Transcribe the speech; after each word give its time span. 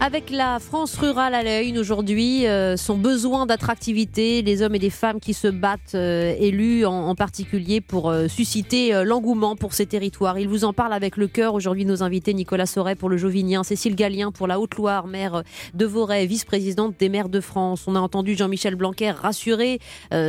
Avec 0.00 0.30
la 0.30 0.60
France 0.60 0.96
rurale 0.96 1.34
à 1.34 1.42
la 1.42 1.60
une 1.60 1.76
aujourd'hui, 1.76 2.46
euh, 2.46 2.76
son 2.76 2.96
besoin 2.96 3.46
d'attractivité, 3.46 4.42
les 4.42 4.62
hommes 4.62 4.76
et 4.76 4.78
les 4.78 4.90
femmes 4.90 5.18
qui 5.18 5.34
se 5.34 5.48
battent, 5.48 5.96
euh, 5.96 6.36
élus 6.38 6.86
en, 6.86 7.16
particulier, 7.16 7.80
pour 7.80 8.08
euh, 8.08 8.28
susciter 8.28 9.02
l'engouement 9.04 9.56
pour 9.56 9.74
ces 9.74 9.86
territoires. 9.86 10.38
Il 10.38 10.46
vous 10.46 10.64
en 10.64 10.72
parle 10.72 10.92
avec 10.92 11.16
le 11.16 11.26
cœur 11.26 11.54
aujourd'hui 11.54 11.84
nos 11.84 12.04
invités 12.04 12.32
Nicolas 12.32 12.66
Sauret 12.66 12.94
pour 12.94 13.08
le 13.08 13.16
Jovinien, 13.16 13.64
Cécile 13.64 13.96
Gallien 13.96 14.30
pour 14.30 14.46
la 14.46 14.60
Haute-Loire, 14.60 15.08
maire 15.08 15.42
de 15.74 15.84
Voray, 15.84 16.26
vice-présidente 16.26 16.94
des 16.96 17.08
maires 17.08 17.28
de 17.28 17.40
France. 17.40 17.84
On 17.88 17.96
a 17.96 18.00
entendu 18.00 18.36
Jean-Michel 18.36 18.76
Blanquer 18.76 19.10
rassurer 19.10 19.80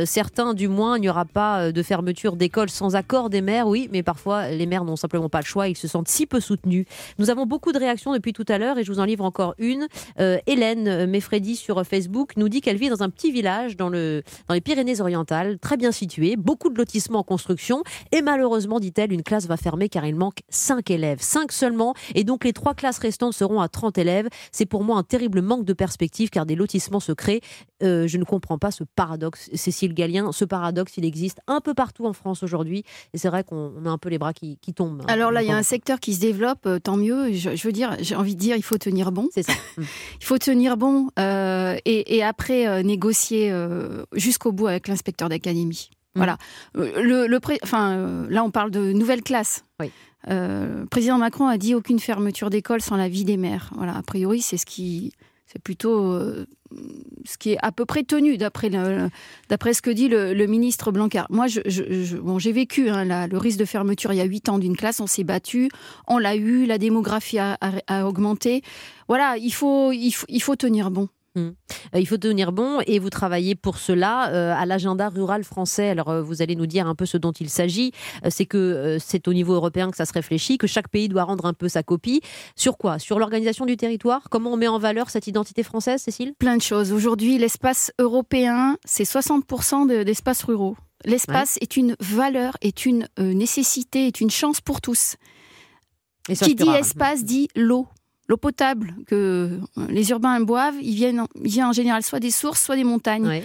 certains, 0.04 0.54
du 0.54 0.66
moins, 0.66 0.98
il 0.98 1.02
n'y 1.02 1.08
aura 1.08 1.24
pas 1.24 1.70
de 1.70 1.82
fermeture 1.82 2.34
d'école 2.34 2.70
sans 2.70 2.96
accord 2.96 3.30
des 3.30 3.40
maires. 3.40 3.68
Oui, 3.68 3.88
mais 3.92 4.02
parfois 4.02 4.48
les 4.48 4.66
maires 4.66 4.84
n'ont 4.84 4.96
simplement 4.96 5.28
pas 5.28 5.40
le 5.40 5.46
choix, 5.46 5.68
ils 5.68 5.76
se 5.76 5.86
sentent 5.86 6.08
si 6.08 6.26
peu 6.26 6.40
soutenus. 6.40 6.86
Nous 7.18 7.30
avons 7.30 7.46
beaucoup 7.46 7.72
de 7.72 7.78
réactions 7.78 8.12
depuis 8.12 8.32
tout 8.32 8.46
à 8.48 8.58
l'heure 8.58 8.76
et 8.78 8.84
je 8.84 8.92
vous 8.92 9.00
en 9.00 9.04
livre 9.04 9.24
encore 9.24 9.54
une. 9.60 9.86
Euh, 10.18 10.38
Hélène 10.46 11.06
Meffredi 11.06 11.54
sur 11.54 11.84
Facebook 11.86 12.32
nous 12.36 12.48
dit 12.48 12.60
qu'elle 12.60 12.76
vit 12.76 12.88
dans 12.88 13.02
un 13.02 13.10
petit 13.10 13.30
village 13.30 13.76
dans, 13.76 13.88
le, 13.88 14.22
dans 14.48 14.54
les 14.54 14.60
Pyrénées-Orientales, 14.60 15.58
très 15.58 15.76
bien 15.76 15.92
situé, 15.92 16.36
beaucoup 16.36 16.70
de 16.70 16.78
lotissements 16.78 17.20
en 17.20 17.24
construction. 17.24 17.82
Et 18.12 18.22
malheureusement, 18.22 18.80
dit-elle, 18.80 19.12
une 19.12 19.22
classe 19.22 19.46
va 19.46 19.56
fermer 19.56 19.88
car 19.88 20.06
il 20.06 20.16
manque 20.16 20.38
5 20.48 20.90
élèves. 20.90 21.18
5 21.20 21.52
seulement. 21.52 21.94
Et 22.14 22.24
donc 22.24 22.44
les 22.44 22.52
trois 22.52 22.74
classes 22.74 22.98
restantes 22.98 23.34
seront 23.34 23.60
à 23.60 23.68
30 23.68 23.98
élèves. 23.98 24.28
C'est 24.52 24.66
pour 24.66 24.82
moi 24.82 24.96
un 24.96 25.02
terrible 25.02 25.42
manque 25.42 25.64
de 25.64 25.72
perspective 25.72 26.30
car 26.30 26.46
des 26.46 26.56
lotissements 26.56 27.00
se 27.00 27.12
créent. 27.12 27.40
Euh, 27.82 28.06
je 28.06 28.18
ne 28.18 28.24
comprends 28.24 28.58
pas 28.58 28.70
ce 28.70 28.84
paradoxe, 28.84 29.50
Cécile 29.54 29.94
Gallien. 29.94 30.32
Ce 30.32 30.44
paradoxe, 30.44 30.96
il 30.96 31.04
existe 31.04 31.40
un 31.46 31.60
peu 31.60 31.74
partout 31.74 32.06
en 32.06 32.12
France 32.12 32.42
aujourd'hui. 32.42 32.84
Et 33.14 33.18
c'est 33.18 33.28
vrai 33.28 33.44
qu'on 33.44 33.84
a 33.84 33.88
un 33.88 33.98
peu 33.98 34.08
les 34.08 34.18
bras 34.18 34.32
qui, 34.32 34.58
tombent. 34.74 35.02
Hein. 35.02 35.06
Alors 35.08 35.32
là, 35.32 35.42
il 35.42 35.48
y 35.48 35.52
a 35.52 35.56
un 35.56 35.62
secteur 35.62 35.98
qui 35.98 36.14
se 36.14 36.20
développe, 36.20 36.66
euh, 36.66 36.78
tant 36.78 36.96
mieux. 36.96 37.32
Je, 37.32 37.56
je 37.56 37.66
veux 37.66 37.72
dire, 37.72 37.96
j'ai 38.00 38.14
envie 38.14 38.34
de 38.34 38.40
dire, 38.40 38.56
il 38.56 38.62
faut 38.62 38.78
tenir 38.78 39.12
bon. 39.12 39.28
C'est 39.34 39.42
ça. 39.50 39.82
Il 40.20 40.24
faut 40.24 40.38
tenir 40.38 40.76
bon 40.76 41.08
euh, 41.18 41.76
et, 41.84 42.22
après 42.22 42.66
euh, 42.66 42.82
négocier 42.82 43.50
euh, 43.50 44.04
jusqu'au 44.14 44.52
bout 44.52 44.66
avec 44.66 44.88
l'inspecteur 44.88 45.28
d'académie. 45.28 45.90
Mm. 46.14 46.18
Voilà. 46.18 46.38
Le, 46.74 47.38
enfin, 47.62 48.26
là, 48.28 48.44
on 48.44 48.50
parle 48.50 48.70
de 48.70 48.92
nouvelle 48.92 49.22
classe. 49.22 49.64
Oui. 49.80 49.90
le 50.26 50.84
président 50.90 51.18
Macron 51.18 51.46
a 51.46 51.56
dit 51.56 51.74
aucune 51.74 52.00
fermeture 52.00 52.50
d'école 52.50 52.80
sans 52.80 52.96
la 52.96 53.08
vie 53.08 53.24
des 53.24 53.36
mères. 53.36 53.70
Voilà. 53.76 53.96
A 53.96 54.02
priori, 54.02 54.40
c'est 54.40 54.56
ce 54.56 54.66
qui 54.66 55.12
c'est 55.50 55.60
plutôt 55.60 56.12
euh, 56.12 56.46
ce 57.24 57.36
qui 57.36 57.52
est 57.52 57.58
à 57.60 57.72
peu 57.72 57.84
près 57.84 58.04
tenu 58.04 58.36
d'après 58.36 58.70
ce 58.70 59.82
que 59.82 59.90
dit 59.90 60.08
le, 60.08 60.46
ministre 60.46 60.92
Blanquer. 60.92 61.24
Moi, 61.28 61.46
j'ai 61.48 62.52
vécu 62.52 62.88
hein, 62.88 63.26
le 63.26 63.36
risque 63.36 63.58
de 63.58 63.64
fermeture 63.64 64.12
il 64.12 64.16
y 64.16 64.20
a 64.20 64.24
huit 64.24 64.48
ans 64.48 64.58
d'une 64.58 64.76
classe. 64.76 65.00
On 65.00 65.08
s'est 65.08 65.24
battu, 65.24 65.68
on 66.06 66.18
l'a 66.18 66.36
eu, 66.36 66.66
la 66.66 66.78
démographie 66.78 67.38
a, 67.38 67.56
augmenté. 68.06 68.62
Voilà, 69.08 69.36
il 69.38 69.52
faut, 69.52 69.90
il 69.92 70.40
faut 70.40 70.56
tenir 70.56 70.90
bon. 70.90 71.08
Mmh. 71.36 71.50
Euh, 71.94 72.00
il 72.00 72.06
faut 72.06 72.16
tenir 72.16 72.50
bon 72.50 72.80
et 72.86 72.98
vous 72.98 73.10
travaillez 73.10 73.54
pour 73.54 73.78
cela 73.78 74.32
euh, 74.32 74.52
à 74.52 74.66
l'agenda 74.66 75.08
rural 75.08 75.44
français. 75.44 75.88
Alors 75.88 76.08
euh, 76.08 76.22
vous 76.22 76.42
allez 76.42 76.56
nous 76.56 76.66
dire 76.66 76.88
un 76.88 76.96
peu 76.96 77.06
ce 77.06 77.16
dont 77.16 77.30
il 77.30 77.48
s'agit. 77.48 77.92
c'est 78.28 78.46
que 78.46 78.98
c'est 79.00 79.28
au 79.28 79.32
niveau 79.32 79.54
européen 79.54 79.90
que 79.90 79.96
ça 79.96 80.06
se 80.06 80.12
réfléchit, 80.12 80.58
que 80.58 80.66
chaque 80.66 80.88
pays 80.88 81.08
doit 81.08 81.24
rendre 81.24 81.46
un 81.46 81.52
peu 81.52 81.68
sa 81.68 81.82
copie. 81.82 82.20
Sur 82.56 82.78
quoi? 82.78 82.98
Sur 82.98 83.18
l'organisation 83.18 83.64
du 83.64 83.76
territoire? 83.76 84.28
Comment 84.30 84.52
on 84.52 84.56
met 84.56 84.68
en 84.68 84.78
valeur 84.78 85.10
cette 85.10 85.26
identité 85.26 85.62
française, 85.62 86.02
Cécile? 86.02 86.34
Plein 86.38 86.56
de 86.56 86.62
choses. 86.62 86.92
Aujourd'hui, 86.92 87.38
l'espace 87.38 87.92
européen, 87.98 88.76
c'est 88.84 89.04
60% 89.04 90.04
d'espaces 90.04 90.42
ruraux. 90.42 90.76
L'espace 91.04 91.58
est 91.60 91.76
une 91.76 91.96
valeur, 92.00 92.56
est 92.60 92.84
une 92.84 93.06
nécessité, 93.18 94.06
est 94.06 94.20
une 94.20 94.30
chance 94.30 94.60
pour 94.60 94.80
tous. 94.80 95.16
Qui 96.28 96.54
dit 96.54 96.68
espace 96.68 97.24
dit 97.24 97.48
l'eau. 97.54 97.88
L'eau 98.30 98.36
potable 98.36 98.94
que 99.08 99.58
les 99.88 100.10
urbains 100.10 100.40
boivent, 100.40 100.76
il 100.80 100.94
vient, 100.94 101.26
vient 101.34 101.70
en 101.70 101.72
général 101.72 102.04
soit 102.04 102.20
des 102.20 102.30
sources, 102.30 102.62
soit 102.62 102.76
des 102.76 102.84
montagnes. 102.84 103.42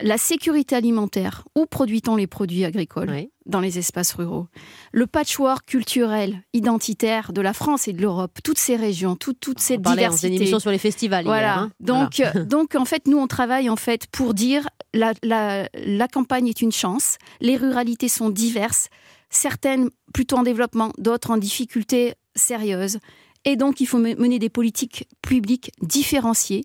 La 0.00 0.18
sécurité 0.18 0.74
alimentaire, 0.74 1.44
où 1.54 1.66
produit-on 1.66 2.16
les 2.16 2.26
produits 2.26 2.64
agricoles 2.64 3.28
Dans 3.46 3.60
les 3.60 3.78
espaces 3.78 4.12
ruraux? 4.12 4.48
Le 4.90 5.06
patchwork 5.06 5.64
culturel, 5.66 6.42
identitaire 6.52 7.32
de 7.32 7.40
la 7.40 7.52
France 7.52 7.86
et 7.86 7.92
de 7.92 8.02
l'Europe, 8.02 8.40
toutes 8.42 8.58
ces 8.58 8.74
régions, 8.74 9.14
toute, 9.14 9.38
toute 9.38 9.60
cette 9.60 9.82
diversité. 9.82 10.26
une 10.26 10.34
émission 10.34 10.58
sur 10.58 10.72
les 10.72 10.78
festivals. 10.78 11.26
Voilà. 11.26 11.60
Hein. 11.60 11.70
donc, 11.78 12.20
donc, 12.48 12.74
en 12.74 12.84
fait, 12.84 13.06
nous, 13.06 13.18
on 13.18 13.28
travaille 13.28 13.70
en 13.70 13.76
fait 13.76 14.08
pour 14.08 14.34
dire 14.34 14.68
la, 14.94 15.12
la, 15.22 15.68
la 15.74 16.08
campagne 16.08 16.48
est 16.48 16.60
une 16.60 16.72
chance, 16.72 17.18
les 17.40 17.56
ruralités 17.56 18.08
sont 18.08 18.30
diverses, 18.30 18.88
certaines 19.30 19.90
plutôt 20.12 20.38
en 20.38 20.42
développement, 20.42 20.90
d'autres 20.98 21.30
en 21.30 21.36
difficulté 21.36 22.14
sérieuse. 22.34 22.98
Et 23.44 23.56
donc, 23.56 23.80
il 23.80 23.86
faut 23.86 23.98
mener 23.98 24.38
des 24.38 24.48
politiques 24.48 25.06
publiques 25.22 25.70
différenciées 25.82 26.64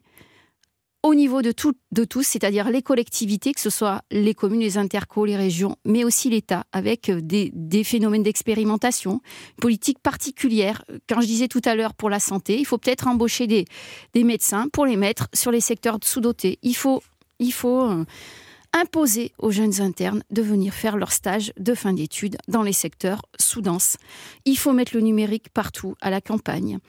au 1.01 1.15
niveau 1.15 1.41
de, 1.41 1.51
tous, 1.51 2.23
c'est-à-dire 2.23 2.69
les 2.69 2.81
collectivités, 2.81 3.53
que 3.53 3.61
ce 3.61 3.69
soit 3.69 4.01
les 4.11 4.33
communes, 4.33 4.59
les 4.59 4.77
intercos, 4.77 5.25
les 5.25 5.37
régions, 5.37 5.77
mais 5.85 6.03
aussi 6.03 6.29
l'État, 6.29 6.65
avec 6.73 7.09
euh, 7.09 7.21
des, 7.21 7.83
phénomènes 7.83 8.23
d'expérimentation, 8.23 9.21
politique 9.61 9.99
particulière. 9.99 10.83
Quand 11.07 11.21
je 11.21 11.27
disais 11.27 11.47
tout 11.47 11.61
à 11.63 11.75
l'heure 11.75 11.93
pour 11.93 12.09
la 12.09 12.19
santé, 12.19 12.59
il 12.59 12.65
faut 12.65 12.77
peut-être 12.77 13.07
embaucher 13.07 13.47
des, 13.47 13.65
médecins 14.15 14.67
pour 14.73 14.85
les 14.85 14.97
mettre 14.97 15.29
sur 15.33 15.51
les 15.51 15.61
secteurs 15.61 15.99
sous-dotés. 16.03 16.59
Il 16.63 16.75
faut, 16.75 17.01
il 17.39 17.53
faut 17.53 17.83
euh, 17.83 18.03
imposer 18.73 19.31
aux 19.39 19.51
jeunes 19.51 19.81
internes 19.81 20.23
de 20.31 20.41
venir 20.41 20.73
faire 20.73 20.97
leur 20.97 21.11
stage 21.11 21.51
de 21.57 21.73
fin 21.73 21.93
d'études 21.93 22.37
dans 22.47 22.61
les 22.61 22.73
secteurs 22.73 23.21
sous-denses. 23.39 23.97
Il 24.45 24.57
faut 24.57 24.73
mettre 24.73 24.95
le 24.95 25.01
numérique 25.01 25.49
partout, 25.49 25.95
à 26.01 26.09
la 26.09 26.21
campagne. 26.21 26.79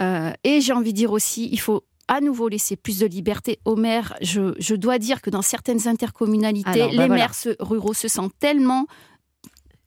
Euh, 0.00 0.32
et 0.44 0.60
j'ai 0.60 0.72
envie 0.72 0.92
de 0.92 0.98
dire 0.98 1.12
aussi, 1.12 1.48
il 1.52 1.60
faut 1.60 1.84
à 2.08 2.20
nouveau 2.20 2.48
laisser 2.48 2.76
plus 2.76 2.98
de 2.98 3.06
liberté 3.06 3.60
aux 3.64 3.76
maires. 3.76 4.14
Je, 4.20 4.74
dois 4.74 4.98
dire 4.98 5.20
que 5.20 5.30
dans 5.30 5.42
certaines 5.42 5.86
intercommunalités, 5.86 6.80
bah 6.80 6.88
les 6.90 7.08
maires 7.08 7.34
ruraux 7.60 7.94
se 7.94 8.08
sentent 8.08 8.38
tellement 8.38 8.86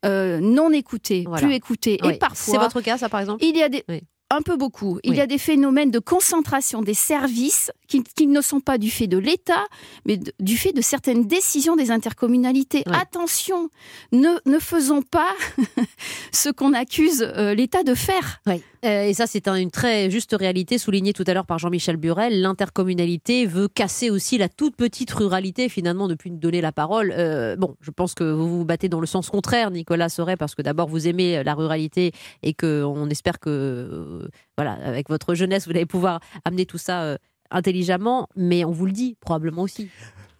euh, 0.05 0.39
non 0.39 0.71
écoutés, 0.71 1.25
plus 1.37 1.53
écoutés. 1.53 1.99
Et 2.03 2.17
parfois, 2.17 2.53
c'est 2.53 2.59
votre 2.59 2.81
cas, 2.81 2.97
ça, 2.97 3.09
par 3.09 3.19
exemple? 3.19 3.43
Il 3.43 3.57
y 3.57 3.63
a 3.63 3.69
des, 3.69 3.83
un 4.31 4.41
peu 4.41 4.55
beaucoup. 4.55 4.99
Il 5.03 5.15
y 5.15 5.21
a 5.21 5.27
des 5.27 5.37
phénomènes 5.37 5.91
de 5.91 5.99
concentration 5.99 6.81
des 6.81 6.93
services 6.93 7.71
qui, 7.87 8.27
ne 8.27 8.41
sont 8.41 8.61
pas 8.61 8.77
du 8.77 8.89
fait 8.89 9.07
de 9.07 9.17
l'État, 9.17 9.65
mais 10.05 10.17
du 10.39 10.55
fait 10.55 10.71
de 10.71 10.81
certaines 10.81 11.27
décisions 11.27 11.75
des 11.75 11.91
intercommunalités. 11.91 12.83
Attention, 12.93 13.69
ne, 14.13 14.29
ne 14.49 14.59
faisons 14.59 15.01
pas 15.01 15.33
ce 16.31 16.49
qu'on 16.49 16.73
accuse 16.73 17.21
euh, 17.21 17.53
l'État 17.53 17.83
de 17.83 17.93
faire. 17.93 18.41
Euh, 18.47 19.03
et 19.03 19.13
ça, 19.13 19.27
c'est 19.27 19.47
une 19.47 19.69
très 19.69 20.09
juste 20.09 20.33
réalité 20.37 20.77
soulignée 20.77 21.13
tout 21.13 21.23
à 21.27 21.33
l'heure 21.33 21.45
par 21.45 21.59
Jean-Michel 21.59 21.97
Burel. 21.97 22.41
L'intercommunalité 22.41 23.45
veut 23.45 23.67
casser 23.67 24.09
aussi 24.09 24.37
la 24.37 24.49
toute 24.49 24.75
petite 24.75 25.11
ruralité, 25.11 25.69
finalement, 25.69 26.07
depuis 26.07 26.31
donner 26.31 26.61
la 26.61 26.71
parole. 26.71 27.13
Euh, 27.15 27.55
bon, 27.57 27.75
je 27.81 27.91
pense 27.91 28.13
que 28.13 28.23
vous 28.23 28.59
vous 28.59 28.65
battez 28.65 28.89
dans 28.89 29.01
le 29.01 29.07
sens 29.07 29.29
contraire, 29.29 29.69
Nicolas 29.71 30.09
Sauret, 30.09 30.37
parce 30.37 30.55
que 30.55 30.61
d'abord, 30.61 30.87
vous 30.87 31.07
aimez 31.07 31.43
la 31.43 31.53
ruralité 31.53 32.11
et 32.41 32.53
qu'on 32.53 33.09
espère 33.09 33.39
que, 33.39 34.20
voilà, 34.57 34.73
avec 34.73 35.09
votre 35.09 35.35
jeunesse, 35.35 35.65
vous 35.65 35.71
allez 35.71 35.85
pouvoir 35.85 36.19
amener 36.45 36.65
tout 36.65 36.77
ça 36.77 37.03
euh, 37.03 37.17
intelligemment. 37.49 38.27
Mais 38.35 38.65
on 38.65 38.71
vous 38.71 38.85
le 38.85 38.91
dit, 38.91 39.17
probablement 39.21 39.63
aussi. 39.63 39.89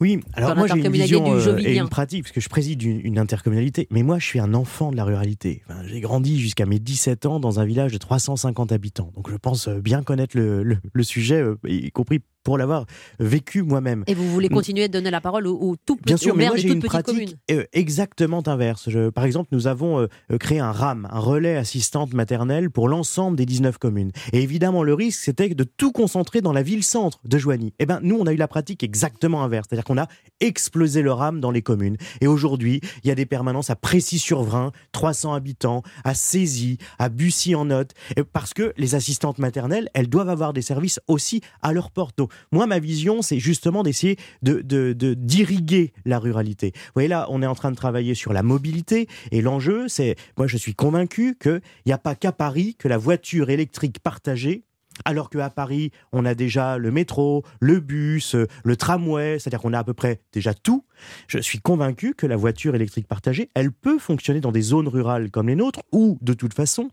Oui, 0.02 0.20
alors 0.34 0.56
moi 0.56 0.66
j'ai 0.66 0.80
une 0.80 0.92
vision 0.92 1.32
euh, 1.32 1.58
et 1.60 1.78
une 1.78 1.88
pratique, 1.88 2.24
parce 2.24 2.32
que 2.32 2.42
je 2.42 2.50
préside 2.50 2.82
une, 2.82 3.20
intercommunalité, 3.20 3.88
mais 3.92 4.02
moi 4.02 4.18
je 4.18 4.26
suis 4.26 4.40
un 4.40 4.56
enfant 4.56 4.90
de 4.90 4.98
la 4.98 5.04
ruralité. 5.04 5.62
j'ai 5.86 6.02
grandi 6.02 6.40
jusqu'à 6.40 6.66
mes 6.66 6.80
17 6.80 7.28
ans 7.28 7.40
dans 7.40 7.60
un 7.60 7.66
village 7.66 7.94
de 7.94 8.00
350 8.00 8.72
habitants, 8.72 9.12
donc 9.16 9.30
je 9.30 9.36
pense 9.36 9.68
euh, 9.68 9.80
bien 9.80 10.02
connaître 10.02 10.36
le, 10.36 10.64
le 10.64 11.04
sujet, 11.04 11.44
euh, 11.44 11.56
y 11.68 11.92
compris 11.92 12.20
pour 12.44 12.58
l'avoir 12.58 12.86
vécu 13.20 13.64
moi-même. 13.64 14.04
Et 14.08 14.14
vous 14.14 14.30
voulez 14.32 14.50
continuer 14.50 14.88
de 14.88 14.94
donner 14.94 15.12
la 15.12 15.22
parole 15.22 15.48
aux, 15.48 15.76
tout 15.86 15.96
petits 15.96 16.06
Bien 16.06 16.18
sûr, 16.18 16.36
mais 16.36 16.48
moi 16.48 16.58
j'ai 16.58 16.70
une 16.70 16.82
pratique 16.82 17.38
euh, 17.50 17.64
exactement 17.74 18.44
inverse. 18.48 18.90
par 19.14 19.26
exemple, 19.26 19.50
nous 19.52 19.68
avons 19.68 20.02
euh, 20.02 20.38
créé 20.40 20.60
un 20.60 20.72
RAM, 20.72 21.08
un 21.12 21.20
relais 21.20 21.58
assistante 21.58 22.14
maternelle 22.14 22.70
pour 22.70 22.88
l'ensemble 22.90 23.38
des 23.38 23.46
19 23.46 23.78
communes. 23.78 24.12
Et 24.34 24.42
évidemment, 24.42 24.84
le 24.84 24.94
risque, 24.94 25.24
c'était 25.24 25.50
de 25.50 25.64
tout 25.64 25.92
concentrer 25.92 26.42
dans 26.42 26.54
la 26.54 26.64
ville-centre 26.64 27.20
de 27.26 27.38
Joigny. 27.38 27.74
Eh 27.80 27.86
bien, 27.86 28.00
nous, 28.02 28.18
on 28.20 28.28
a 28.28 28.34
eu 28.34 28.38
la 28.38 28.48
pratique 28.48 28.84
exactement 28.84 29.44
inverse. 29.44 29.68
C'est-à-dire 29.70 29.86
qu'on 29.86 29.98
a 29.98 30.08
explosé 30.42 31.02
le 31.02 31.12
RAM 31.12 31.40
dans 31.40 31.52
les 31.52 31.62
communes. 31.62 31.98
Et 32.20 32.28
aujourd'hui, 32.28 32.82
il 33.04 33.08
y 33.08 33.12
a 33.12 33.16
des 33.16 33.26
permanences 33.26 33.70
à 33.70 33.76
Précy-sur-Vrin, 33.76 34.72
300 34.92 35.34
habitants, 35.34 35.84
à 36.04 36.14
Césy, 36.14 36.78
à 37.00 37.10
Bussy-en-Note, 37.10 37.94
parce 38.34 38.54
que 38.54 38.74
les 38.78 38.96
assistantes 38.96 39.40
maternelles, 39.40 39.90
elles 39.94 40.10
doivent 40.10 40.30
avoir 40.30 40.54
des 40.54 40.62
services 40.62 41.00
aussi 41.08 41.42
à 41.62 41.72
leur 41.72 41.92
porte. 41.92 42.20
Moi, 42.52 42.68
ma 42.68 42.80
vision, 42.80 43.22
c'est 43.22 43.40
justement 43.40 43.84
d'essayer 43.84 44.18
de, 44.42 44.62
d'irriguer 45.14 45.94
la 46.06 46.20
ruralité. 46.20 46.72
Vous 46.74 46.92
voyez 46.96 47.10
là, 47.10 47.28
on 47.30 47.42
est 47.42 47.48
en 47.48 47.56
train 47.56 47.72
de 47.72 47.76
travailler 47.76 48.16
sur 48.16 48.34
la 48.34 48.44
mobilité 48.44 49.08
et 49.32 49.42
l'enjeu, 49.42 49.88
c'est, 49.88 50.16
moi, 50.38 50.48
je 50.48 50.58
suis 50.58 50.76
convaincu 50.76 51.38
qu'il 51.42 51.62
n'y 51.86 51.94
a 51.94 51.98
pas 51.98 52.16
qu'à 52.16 52.32
Paris 52.32 52.76
que 52.78 52.88
la 52.88 52.98
voiture 52.98 53.50
électrique 53.50 54.00
partagée 54.00 54.64
alors 55.06 55.30
qu'à 55.30 55.50
Paris, 55.50 55.92
on 56.12 56.26
a 56.26 56.36
déjà 56.36 56.78
le 56.78 56.92
métro, 56.92 57.44
le 57.60 57.80
bus, 57.80 58.36
le 58.64 58.76
tramway, 58.76 59.40
c'est-à-dire 59.40 59.62
qu'on 59.62 59.74
a 59.74 59.80
à 59.80 59.84
peu 59.84 59.94
près 59.94 60.22
déjà 60.32 60.54
tout. 60.54 60.86
Je 61.28 61.40
suis 61.40 61.60
convaincu 61.60 62.14
que 62.14 62.28
la 62.28 62.36
voiture 62.36 62.76
électrique 62.76 63.08
partagée, 63.08 63.50
elle 63.56 63.72
peut 63.72 64.00
fonctionner 64.00 64.42
dans 64.42 64.52
des 64.52 64.62
zones 64.62 64.88
rurales 64.88 65.32
comme 65.32 65.48
les 65.48 65.56
nôtres, 65.56 65.82
où, 65.92 66.18
de 66.22 66.34
toute 66.34 66.54
façon, 66.54 66.90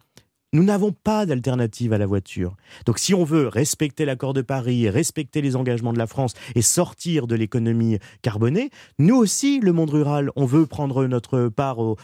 nous 0.52 0.64
n'avons 0.64 0.92
pas 0.92 1.26
d'alternative 1.26 1.92
à 1.92 1.98
la 1.98 2.06
voiture. 2.06 2.56
Donc 2.86 2.98
si 2.98 3.12
on 3.12 3.24
veut 3.24 3.48
respecter 3.48 4.04
l'accord 4.04 4.32
de 4.32 4.40
Paris, 4.40 4.88
respecter 4.88 5.42
les 5.42 5.56
engagements 5.56 5.92
de 5.92 5.98
la 5.98 6.06
France 6.06 6.32
et 6.54 6.62
sortir 6.62 7.26
de 7.26 7.34
l'économie 7.34 7.98
carbonée, 8.22 8.70
nous 8.98 9.16
aussi, 9.16 9.60
le 9.60 9.72
monde 9.72 9.90
rural, 9.90 10.30
on 10.36 10.46
veut 10.46 10.66
prendre 10.66 11.06
notre 11.06 11.48
part 11.48 11.78
au, 11.78 11.96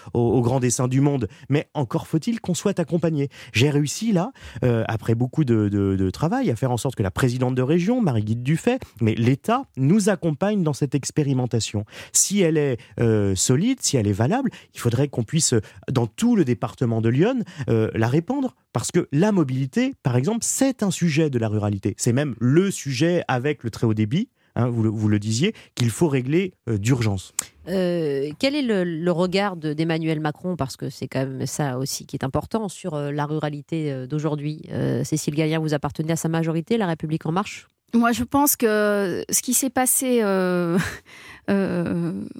grand 0.42 0.60
dessin 0.60 0.88
du 0.88 1.00
monde. 1.00 1.28
Mais 1.48 1.68
encore 1.72 2.06
faut-il 2.06 2.40
qu'on 2.40 2.54
soit 2.54 2.78
accompagné. 2.78 3.28
J'ai 3.52 3.70
réussi 3.70 4.12
là, 4.12 4.32
euh, 4.62 4.84
après 4.88 5.14
beaucoup 5.14 5.44
de, 5.44 6.10
travail, 6.10 6.50
à 6.50 6.56
faire 6.56 6.70
en 6.70 6.76
sorte 6.76 6.96
que 6.96 7.02
la 7.02 7.10
présidente 7.10 7.54
de 7.54 7.62
région, 7.62 8.00
Marie-Guide 8.00 8.42
Dufay, 8.42 8.78
mais 9.00 9.14
l'État 9.14 9.64
nous 9.76 10.10
accompagne 10.10 10.62
dans 10.62 10.74
cette 10.74 10.94
expérimentation. 10.94 11.84
Si 12.12 12.40
elle 12.40 12.58
est 12.58 12.78
euh, 13.00 13.34
solide, 13.34 13.78
si 13.80 13.96
elle 13.96 14.06
est 14.06 14.12
valable, 14.12 14.50
il 14.74 14.80
faudrait 14.80 15.08
qu'on 15.08 15.24
puisse, 15.24 15.54
dans 15.90 16.06
tout 16.06 16.36
le 16.36 16.44
département 16.44 17.00
de 17.00 17.08
Lyon, 17.08 17.42
euh, 17.70 17.90
la 17.94 18.08
répondre 18.34 18.54
parce 18.72 18.90
que 18.90 19.08
la 19.12 19.32
mobilité, 19.32 19.94
par 20.02 20.16
exemple, 20.16 20.40
c'est 20.42 20.82
un 20.82 20.90
sujet 20.90 21.30
de 21.30 21.38
la 21.38 21.48
ruralité. 21.48 21.94
C'est 21.96 22.12
même 22.12 22.34
le 22.40 22.70
sujet 22.70 23.24
avec 23.28 23.62
le 23.62 23.70
très 23.70 23.86
haut 23.86 23.94
débit, 23.94 24.28
hein, 24.56 24.68
vous, 24.68 25.08
le, 25.08 25.18
disiez, 25.18 25.54
qu'il 25.74 25.90
faut 25.90 26.08
régler 26.08 26.54
euh, 26.68 26.76
d'urgence. 26.76 27.32
Euh, 27.68 28.30
quel 28.38 28.54
est 28.54 28.62
le, 28.62 29.10
regard 29.10 29.56
d'Emmanuel 29.56 30.20
Macron, 30.20 30.56
parce 30.56 30.76
que 30.76 30.90
c'est 30.90 31.06
quand 31.06 31.20
même 31.20 31.46
ça 31.46 31.78
aussi 31.78 32.06
qui 32.06 32.16
est 32.16 32.24
important, 32.24 32.68
sur 32.68 32.94
euh, 32.94 33.12
la 33.12 33.26
ruralité 33.26 34.06
d'aujourd'hui? 34.08 34.62
Cécile 35.04 35.34
Gallien, 35.34 35.60
vous 35.60 35.74
appartenez 35.74 36.12
à 36.12 36.16
sa 36.16 36.28
majorité, 36.28 36.76
La 36.76 36.86
République 36.86 37.26
en 37.26 37.32
marche? 37.32 37.68
Moi, 37.94 38.10
je 38.10 38.24
pense 38.24 38.56
que 38.56 39.24
ce 39.30 39.40
qui 39.40 39.54
s'est 39.54 39.70
passé 39.70 40.24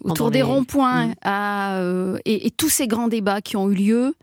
autour 0.03 0.33
des 0.33 0.43
ronds-points 0.43 1.15
mmh. 1.25 2.19
et, 2.25 2.51
tous 2.51 2.71
ces 2.71 2.89
grands 2.89 3.07
débats 3.07 3.41
qui 3.41 3.57
ont 3.57 3.71
eu 3.71 3.75
lieu, 3.75 4.15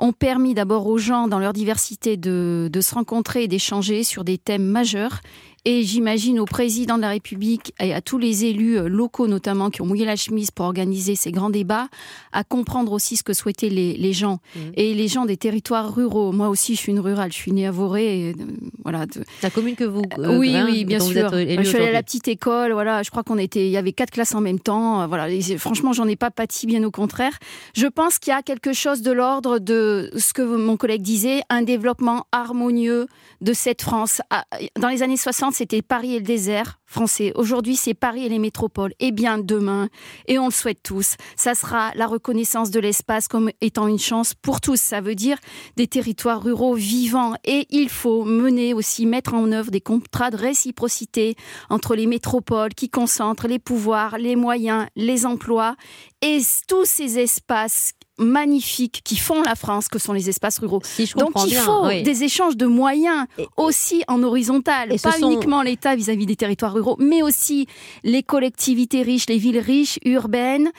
ont 0.00 0.12
permis 0.12 0.54
d'abord 0.54 0.86
aux 0.86 0.98
gens, 0.98 1.28
dans 1.28 1.38
leur 1.38 1.52
diversité, 1.52 2.16
de, 2.16 2.70
se 2.80 2.94
rencontrer 2.94 3.44
et 3.44 3.48
d'échanger 3.48 4.02
sur 4.02 4.24
des 4.24 4.38
thèmes 4.38 4.64
majeurs 4.64 5.20
et 5.64 5.82
j'imagine 5.82 6.40
au 6.40 6.44
président 6.44 6.96
de 6.96 7.02
la 7.02 7.10
République 7.10 7.74
et 7.80 7.92
à 7.92 8.00
tous 8.00 8.18
les 8.18 8.44
élus 8.44 8.78
euh, 8.78 8.88
locaux 8.88 9.26
notamment 9.26 9.70
qui 9.70 9.82
ont 9.82 9.86
mouillé 9.86 10.04
la 10.04 10.16
chemise 10.16 10.50
pour 10.50 10.66
organiser 10.66 11.16
ces 11.16 11.32
grands 11.32 11.50
débats, 11.50 11.88
à 12.32 12.44
comprendre 12.44 12.92
aussi 12.92 13.16
ce 13.16 13.22
que 13.22 13.32
souhaitaient 13.32 13.68
les, 13.68 13.94
les 13.96 14.12
gens. 14.12 14.40
Mmh. 14.54 14.58
Et 14.74 14.94
les 14.94 15.08
gens 15.08 15.26
des 15.26 15.36
territoires 15.36 15.94
ruraux. 15.94 16.32
Moi 16.32 16.48
aussi, 16.48 16.74
je 16.74 16.80
suis 16.80 16.92
une 16.92 17.00
rurale, 17.00 17.32
je 17.32 17.36
suis 17.36 17.52
née 17.52 17.66
à 17.66 17.70
Voré. 17.70 18.28
Et, 18.28 18.30
euh, 18.30 18.34
voilà, 18.82 19.06
La 19.42 19.50
commune 19.50 19.76
que 19.76 19.84
vous. 19.84 20.02
Euh, 20.18 20.38
oui, 20.38 20.56
oui, 20.64 20.84
bien 20.84 21.00
sûr. 21.00 21.30
je 21.30 21.62
suis 21.62 21.76
allée 21.76 21.88
à 21.88 21.92
la 21.92 22.02
petite 22.02 22.28
école. 22.28 22.72
Voilà, 22.72 23.02
je 23.02 23.10
crois 23.10 23.22
qu'on 23.22 23.38
était. 23.38 23.66
Il 23.66 23.70
y 23.70 23.76
avait 23.76 23.92
quatre 23.92 24.10
classes 24.10 24.34
en 24.34 24.40
même 24.40 24.60
temps. 24.60 25.06
Voilà, 25.08 25.28
franchement, 25.58 25.92
j'en 25.92 26.08
ai 26.08 26.16
pas 26.16 26.30
pâti, 26.30 26.66
bien 26.66 26.82
au 26.84 26.90
contraire. 26.90 27.38
Je 27.74 27.86
pense 27.86 28.18
qu'il 28.18 28.32
y 28.32 28.34
a 28.34 28.42
quelque 28.42 28.72
chose 28.72 29.02
de 29.02 29.12
l'ordre 29.12 29.58
de 29.58 30.10
ce 30.16 30.32
que 30.32 30.42
mon 30.42 30.76
collègue 30.76 31.02
disait, 31.02 31.42
un 31.50 31.62
développement 31.62 32.26
harmonieux 32.32 33.06
de 33.40 33.52
cette 33.52 33.82
France. 33.82 34.20
Ah, 34.30 34.44
dans 34.78 34.88
les 34.88 35.02
années 35.02 35.16
60, 35.16 35.49
c'était 35.54 35.82
Paris 35.82 36.14
et 36.14 36.18
le 36.18 36.24
désert 36.24 36.80
français. 36.86 37.32
Aujourd'hui, 37.36 37.76
c'est 37.76 37.94
Paris 37.94 38.24
et 38.24 38.28
les 38.28 38.38
métropoles. 38.38 38.92
Et 38.98 39.12
bien 39.12 39.38
demain, 39.38 39.88
et 40.26 40.38
on 40.38 40.46
le 40.46 40.52
souhaite 40.52 40.82
tous, 40.82 41.16
ça 41.36 41.54
sera 41.54 41.92
la 41.94 42.06
reconnaissance 42.06 42.70
de 42.70 42.80
l'espace 42.80 43.28
comme 43.28 43.50
étant 43.60 43.86
une 43.86 43.98
chance 43.98 44.34
pour 44.34 44.60
tous. 44.60 44.80
Ça 44.80 45.00
veut 45.00 45.14
dire 45.14 45.38
des 45.76 45.86
territoires 45.86 46.42
ruraux 46.42 46.74
vivants. 46.74 47.34
Et 47.44 47.66
il 47.70 47.88
faut 47.88 48.24
mener 48.24 48.74
aussi, 48.74 49.06
mettre 49.06 49.34
en 49.34 49.52
œuvre 49.52 49.70
des 49.70 49.80
contrats 49.80 50.30
de 50.30 50.36
réciprocité 50.36 51.36
entre 51.68 51.94
les 51.94 52.06
métropoles 52.06 52.74
qui 52.74 52.90
concentrent 52.90 53.48
les 53.48 53.58
pouvoirs, 53.58 54.18
les 54.18 54.36
moyens, 54.36 54.86
les 54.96 55.26
emplois 55.26 55.76
et 56.22 56.40
tous 56.68 56.84
ces 56.84 57.18
espaces 57.18 57.92
magnifiques 58.20 59.00
qui 59.04 59.16
font 59.16 59.42
la 59.42 59.54
France, 59.56 59.88
que 59.88 59.98
sont 59.98 60.12
les 60.12 60.28
espaces 60.28 60.58
ruraux. 60.58 60.82
Donc 61.16 61.32
il 61.46 61.54
faut 61.54 61.88
des 61.88 62.22
échanges 62.22 62.56
de 62.56 62.66
moyens 62.66 63.26
aussi 63.56 64.04
en 64.08 64.22
horizontal, 64.22 64.94
pas 65.02 65.18
uniquement 65.20 65.62
l'État 65.62 65.96
vis-à-vis 65.96 66.26
des 66.26 66.36
territoires 66.36 66.74
ruraux, 66.74 66.96
mais 66.98 67.22
aussi 67.22 67.66
les 68.04 68.22
collectivités 68.22 69.02
riches, 69.02 69.26
les 69.28 69.38
villes 69.38 69.58
riches, 69.58 69.98
urbaines, 70.04 70.70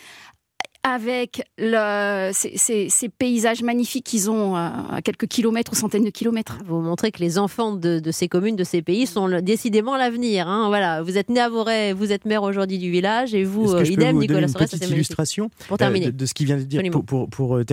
avec 0.83 1.43
le, 1.57 2.31
ces, 2.33 2.89
ces, 2.89 3.09
paysages 3.09 3.61
magnifiques 3.61 4.05
qu'ils 4.05 4.31
ont 4.31 4.55
à 4.55 4.99
quelques 5.03 5.27
kilomètres 5.27 5.71
ou 5.73 5.75
centaines 5.75 6.03
de 6.03 6.09
kilomètres. 6.09 6.57
Vous 6.65 6.81
montrez 6.81 7.11
que 7.11 7.19
les 7.19 7.37
enfants 7.37 7.73
de, 7.73 7.99
de 7.99 8.11
ces 8.11 8.27
communes, 8.27 8.55
de 8.55 8.63
ces 8.63 8.81
pays, 8.81 9.05
sont 9.05 9.29
décidément 9.41 9.95
l'avenir. 9.95 10.47
Hein. 10.47 10.67
Voilà, 10.69 11.03
vous 11.03 11.17
êtes 11.17 11.29
né 11.29 11.39
à 11.39 11.49
Voray, 11.49 11.93
vous 11.93 12.11
êtes 12.11 12.25
maire 12.25 12.43
aujourd'hui 12.43 12.79
du 12.79 12.89
village, 12.89 13.35
et 13.35 13.43
vous, 13.43 13.73
euh, 13.73 13.83
idem, 13.83 14.17
Nicolas 14.17 14.47
Une 14.47 14.53
petite 14.53 14.89
illustration 14.89 15.51
pour 15.67 15.77
terminer. 15.77 16.07
Euh, 16.07 16.11
de, 16.11 16.25
ce 16.25 16.33
qu'il 16.33 16.47
vient 16.47 16.57
de 16.57 16.63
dire 16.63 16.81
pour, 16.91 17.05
pour, 17.05 17.29
pour 17.29 17.63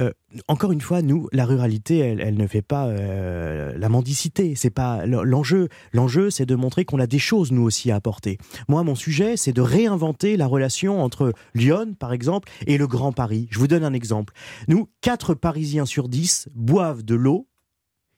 euh, 0.00 0.12
encore 0.48 0.72
une 0.72 0.80
fois, 0.80 1.02
nous, 1.02 1.28
la 1.32 1.44
ruralité, 1.44 1.98
elle, 1.98 2.36
ne 2.36 2.46
fait 2.46 2.62
pas 2.62 2.90
la 2.92 3.88
mendicité. 3.88 4.54
C'est 4.54 4.70
pas 4.70 5.04
l'enjeu. 5.06 5.68
L'enjeu, 5.92 6.30
c'est 6.30 6.46
de 6.46 6.54
montrer 6.54 6.84
qu'on 6.84 7.00
a 7.00 7.06
des 7.06 7.18
choses 7.18 7.52
nous 7.52 7.62
aussi 7.62 7.90
à 7.90 7.96
apporter. 7.96 8.38
Moi, 8.68 8.82
mon 8.82 8.94
sujet, 8.94 9.36
c'est 9.36 9.52
de 9.52 9.60
réinventer 9.60 10.36
la 10.36 10.46
relation 10.46 11.02
entre 11.02 11.32
Lyon, 11.54 11.94
par 11.98 12.12
exemple 12.12 12.50
et 12.66 12.78
le 12.78 12.86
Grand 12.86 13.12
Paris. 13.12 13.48
Je 13.50 13.58
vous 13.58 13.66
donne 13.66 13.84
un 13.84 13.92
exemple. 13.92 14.34
Nous, 14.68 14.88
4 15.02 15.34
Parisiens 15.34 15.86
sur 15.86 16.08
10 16.08 16.48
boivent 16.54 17.02
de 17.02 17.14
l'eau 17.14 17.48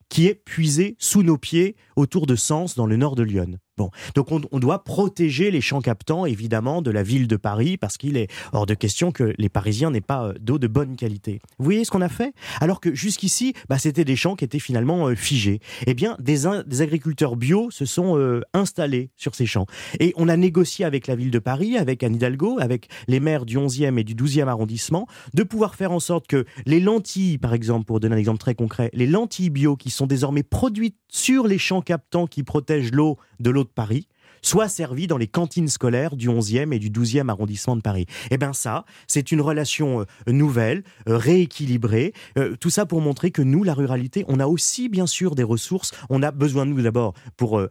qui 0.09 0.27
est 0.27 0.35
puisée 0.35 0.97
sous 0.99 1.23
nos 1.23 1.39
pieds 1.39 1.75
autour 1.97 2.27
de 2.27 2.37
Sens, 2.37 2.75
dans 2.75 2.85
le 2.85 2.97
nord 2.97 3.17
de 3.17 3.23
Lyon. 3.23 3.59
Bon, 3.79 3.91
donc 4.15 4.31
on, 4.31 4.59
doit 4.59 4.85
protéger 4.85 5.51
les 5.51 5.63
champs 5.63 5.81
captants, 5.81 6.27
évidemment, 6.27 6.83
de 6.83 6.91
la 6.91 7.03
ville 7.03 7.27
de 7.27 7.37
Paris, 7.37 7.79
parce 7.79 7.97
qu'il 7.97 8.19
est 8.19 8.29
hors 8.53 8.67
de 8.67 8.75
question 8.75 9.13
que 9.13 9.33
les 9.39 9.49
Parisiens 9.49 9.91
n'aient 9.91 10.03
pas 10.03 10.27
euh, 10.27 10.35
d'eau 10.39 10.59
de 10.59 10.67
bonne 10.67 10.95
qualité. 10.95 11.41
Vous 11.59 11.65
voyez 11.65 11.83
ce 11.87 11.91
qu'on 11.91 12.03
a 12.03 12.11
fait? 12.11 12.35
Alors 12.61 12.81
que 12.81 12.95
jusqu'ici, 12.95 13.55
bah, 13.71 13.79
c'était 13.79 14.05
des 14.05 14.15
champs 14.15 14.37
qui 14.37 14.45
étaient 14.45 14.59
finalement 14.59 15.09
euh, 15.09 15.15
figés. 15.15 15.61
Eh 15.87 15.95
bien, 15.95 16.19
des, 16.21 16.47
agriculteurs 16.83 17.35
bio 17.35 17.71
se 17.71 17.87
sont 17.87 18.19
euh, 18.19 18.43
installés 18.53 19.11
sur 19.17 19.35
ces 19.35 19.47
champs. 19.47 19.65
Et 20.01 20.13
on 20.17 20.29
a 20.29 20.37
négocié 20.37 20.85
avec 20.85 21.07
la 21.07 21.15
ville 21.15 21.31
de 21.31 21.39
Paris, 21.39 21.79
avec 21.79 22.03
Anne 22.03 22.17
Hidalgo, 22.17 22.59
avec 22.61 22.89
les 23.09 23.21
maires 23.21 23.47
du 23.47 23.57
11e 23.57 23.99
et 23.99 24.05
du 24.05 24.15
12e 24.15 24.49
arrondissement, 24.49 25.07
de 25.33 25.45
pouvoir 25.45 25.77
faire 25.77 25.93
en 25.93 26.01
sorte 26.01 26.27
que 26.27 26.45
les 26.67 26.79
lentilles, 26.79 27.39
par 27.39 27.55
exemple, 27.55 27.87
pour 27.87 28.01
donner 28.01 28.17
un 28.17 28.19
exemple 28.19 28.39
très 28.39 28.55
concret, 28.55 28.91
les 28.93 29.07
lentilles 29.07 29.49
bio 29.49 29.77
qui 29.77 29.89
sont 29.89 30.07
désormais 30.07 30.43
produites 30.43 30.99
sur 31.09 31.47
les 31.47 31.59
champs 31.59 31.81
captants 31.81 32.27
qui 32.27 32.43
protègent 32.43 32.93
l'eau 32.93 33.19
de 33.43 33.51
l'eau 33.51 33.65
de 33.65 33.69
Paris, 33.69 34.07
soit 34.43 34.69
servi 34.69 35.07
dans 35.07 35.17
les 35.17 35.29
cantines 35.29 35.69
scolaires 35.69 36.17
du 36.17 36.29
11e 36.29 36.73
et 36.73 36.79
du 36.79 36.91
12e 36.91 37.29
arrondissement 37.29 37.77
de 37.77 37.81
Paris. 37.81 38.07
Eh 38.31 38.37
bien 38.37 38.53
ça, 38.53 38.85
c'est 39.07 39.33
une 39.33 39.41
relation 39.41 40.01
euh, 40.01 40.33
nouvelle, 40.33 40.83
euh, 41.09 41.17
rééquilibrée, 41.17 42.13
euh, 42.39 42.57
tout 42.59 42.71
ça 42.71 42.87
pour 42.87 43.01
montrer 43.01 43.31
que 43.31 43.43
nous, 43.43 43.63
la 43.63 43.75
ruralité, 43.75 44.25
on 44.29 44.41
a 44.41 44.47
aussi 44.47 44.89
bien 44.89 45.07
sûr 45.07 45.35
des 45.35 45.43
ressources, 45.43 45.93
on 46.11 46.23
a 46.23 46.31
besoin 46.31 46.67
de 46.67 46.73
nous 46.73 46.83
d'abord 46.83 47.15
pour 47.37 47.63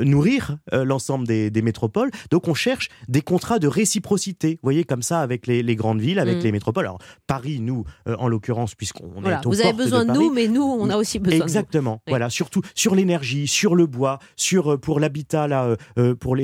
nourrir 0.00 0.56
l'ensemble 0.72 1.26
des, 1.26 1.62
métropoles, 1.62 2.10
donc 2.30 2.48
on 2.48 2.54
cherche 2.54 2.88
des 3.08 3.20
contrats 3.20 3.58
de 3.58 3.68
réciprocité, 3.68 4.52
vous 4.54 4.60
voyez, 4.62 4.84
comme 4.84 5.02
ça 5.02 5.20
avec 5.20 5.46
les, 5.46 5.76
grandes 5.76 6.00
villes, 6.00 6.18
avec 6.18 6.38
mm. 6.38 6.42
les 6.42 6.52
métropoles. 6.52 6.86
Alors 6.86 6.98
Paris, 7.26 7.60
nous, 7.60 7.84
en 8.06 8.28
l'occurrence, 8.28 8.74
puisqu'on 8.74 9.24
est 9.24 9.46
au 9.46 9.50
Vous 9.50 9.60
avez 9.60 9.72
besoin 9.72 10.04
de, 10.04 10.12
nous, 10.12 10.32
mais 10.32 10.48
nous, 10.48 10.62
on 10.62 10.88
a 10.90 10.96
aussi 10.96 11.18
besoin 11.18 11.44
Exactement, 11.44 11.92
de 11.92 11.96
nous. 11.96 12.12
voilà, 12.12 12.30
surtout 12.30 12.62
sur 12.74 12.94
l'énergie, 12.94 13.46
sur 13.46 13.74
le 13.74 13.86
bois, 13.86 14.18
sur 14.36 14.78
pour 14.80 15.00
l'habitat, 15.00 15.48
là, 15.48 15.76
euh, 16.06 16.14
pour 16.14 16.36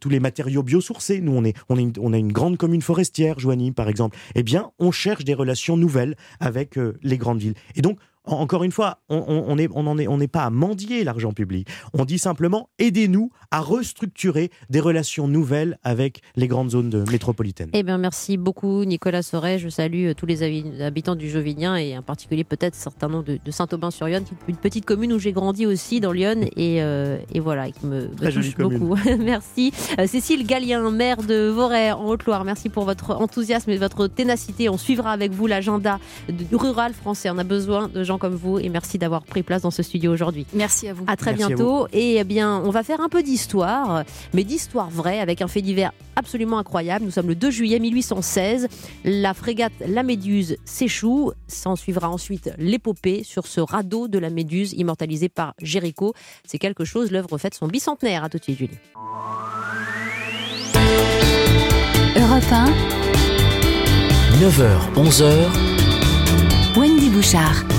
tous 0.00 0.08
les 0.08 0.20
matériaux 0.20 0.62
biosourcés. 0.62 1.20
Nous, 1.20 1.52
on 1.68 2.12
a 2.12 2.18
une 2.18 2.32
grande 2.32 2.56
commune 2.56 2.82
forestière, 2.82 3.38
Joanie, 3.38 3.72
par 3.72 3.88
exemple. 3.88 4.16
Eh 4.34 4.42
bien, 4.42 4.70
on 4.78 4.90
cherche 4.90 5.24
des 5.24 5.34
relations 5.34 5.76
nouvelles 5.76 6.16
avec 6.40 6.78
euh, 6.78 6.98
les 7.02 7.18
grandes 7.18 7.40
villes. 7.40 7.54
Et 7.74 7.82
donc, 7.82 7.98
encore 8.32 8.64
une 8.64 8.72
fois, 8.72 8.98
on 9.08 9.56
n'est 9.56 9.68
on, 10.08 10.18
pas 10.28 10.44
à 10.44 10.50
mendier 10.50 11.04
l'argent 11.04 11.32
public. 11.32 11.68
On 11.94 12.04
dit 12.04 12.18
simplement 12.18 12.68
aidez-nous 12.78 13.30
à 13.50 13.60
restructurer 13.60 14.50
des 14.70 14.80
relations 14.80 15.28
nouvelles 15.28 15.78
avec 15.82 16.20
les 16.36 16.48
grandes 16.48 16.70
zones 16.70 17.04
métropolitaines. 17.10 17.70
Eh 17.72 17.82
bien, 17.82 17.98
merci 17.98 18.36
beaucoup, 18.36 18.84
Nicolas 18.84 19.22
Soret. 19.22 19.58
Je 19.58 19.68
salue 19.68 20.06
euh, 20.06 20.14
tous 20.14 20.26
les 20.26 20.82
habitants 20.82 21.16
du 21.16 21.30
Jovinien 21.30 21.76
et 21.76 21.96
en 21.96 22.02
particulier 22.02 22.44
peut-être 22.44 22.74
certains 22.74 23.08
noms 23.08 23.22
de, 23.22 23.38
Saint-Aubin-sur-Yonne, 23.50 24.24
une 24.46 24.56
petite 24.56 24.84
commune 24.84 25.12
où 25.12 25.18
j'ai 25.18 25.32
grandi 25.32 25.66
aussi 25.66 26.00
dans 26.00 26.12
Lyon 26.12 26.48
et, 26.56 26.82
euh, 26.82 27.18
et 27.32 27.40
voilà, 27.40 27.70
qui 27.70 27.86
me, 27.86 28.08
touche 28.08 28.56
beaucoup. 28.56 28.96
merci. 29.18 29.72
Euh, 29.98 30.06
Cécile 30.06 30.46
Gallien, 30.46 30.90
maire 30.90 31.22
de 31.22 31.48
Voray 31.48 31.92
en 31.92 32.06
Haute-Loire, 32.06 32.44
merci 32.44 32.68
pour 32.68 32.84
votre 32.84 33.12
enthousiasme 33.12 33.70
et 33.70 33.76
votre 33.76 34.06
ténacité. 34.06 34.68
On 34.68 34.76
suivra 34.76 35.12
avec 35.12 35.32
vous 35.32 35.46
l'agenda 35.46 35.98
rural 36.52 36.92
français. 36.92 37.30
On 37.30 37.38
a 37.38 37.44
besoin 37.44 37.88
de 37.88 38.04
gens 38.04 38.17
gens 38.18 38.28
comme 38.28 38.34
vous 38.34 38.58
et 38.58 38.68
merci 38.68 38.98
d'avoir 38.98 39.22
pris 39.22 39.42
place 39.42 39.62
dans 39.62 39.70
ce 39.70 39.82
studio 39.82 40.12
aujourd'hui. 40.12 40.46
Merci 40.52 40.88
à 40.88 40.92
vous. 40.92 41.04
À 41.06 41.16
très 41.16 41.32
Merci 41.32 41.44
à 41.44 41.46
bientôt. 41.48 41.86
et 41.92 42.16
eh 42.16 42.24
bien, 42.24 42.60
on 42.64 42.70
va 42.70 42.82
faire 42.82 43.00
un 43.00 43.08
peu 43.08 43.22
d'histoire, 43.22 44.04
mais 44.34 44.44
d'histoire 44.44 44.90
vraie 44.90 45.20
avec 45.20 45.42
un 45.42 45.48
fait 45.48 45.62
divers 45.62 45.92
absolument 46.16 46.58
incroyable. 46.58 47.04
Nous 47.04 47.10
sommes 47.12 47.28
le 47.28 47.34
2 47.34 47.50
juillet 47.50 47.78
1816. 47.78 48.68
La 49.04 49.34
frégate 49.34 49.72
La 49.86 50.02
Méduse 50.02 50.56
s'échoue. 50.64 51.32
S'en 51.46 51.76
suivra 51.76 52.10
ensuite 52.10 52.50
l'épopée 52.58 53.22
sur 53.24 53.46
ce 53.46 53.60
radeau 53.60 54.08
de 54.08 54.18
la 54.18 54.30
Méduse 54.30 54.72
immortalisé 54.72 55.28
par 55.28 55.54
Géricault. 55.62 56.14
C'est 56.44 56.58
quelque 56.58 56.84
chose. 56.84 57.10
L'œuvre 57.10 57.38
fête 57.38 57.54
son 57.54 57.68
bicentenaire. 57.68 58.24
À 58.24 58.28
tout 58.28 58.38
de 58.38 58.42
suite, 58.42 58.58
Julie. 58.58 58.78
Europe 62.16 62.42
1, 62.50 62.66
9h, 64.40 64.94
11h, 64.96 66.78
Wendy 66.78 67.10
Bouchard. 67.10 67.77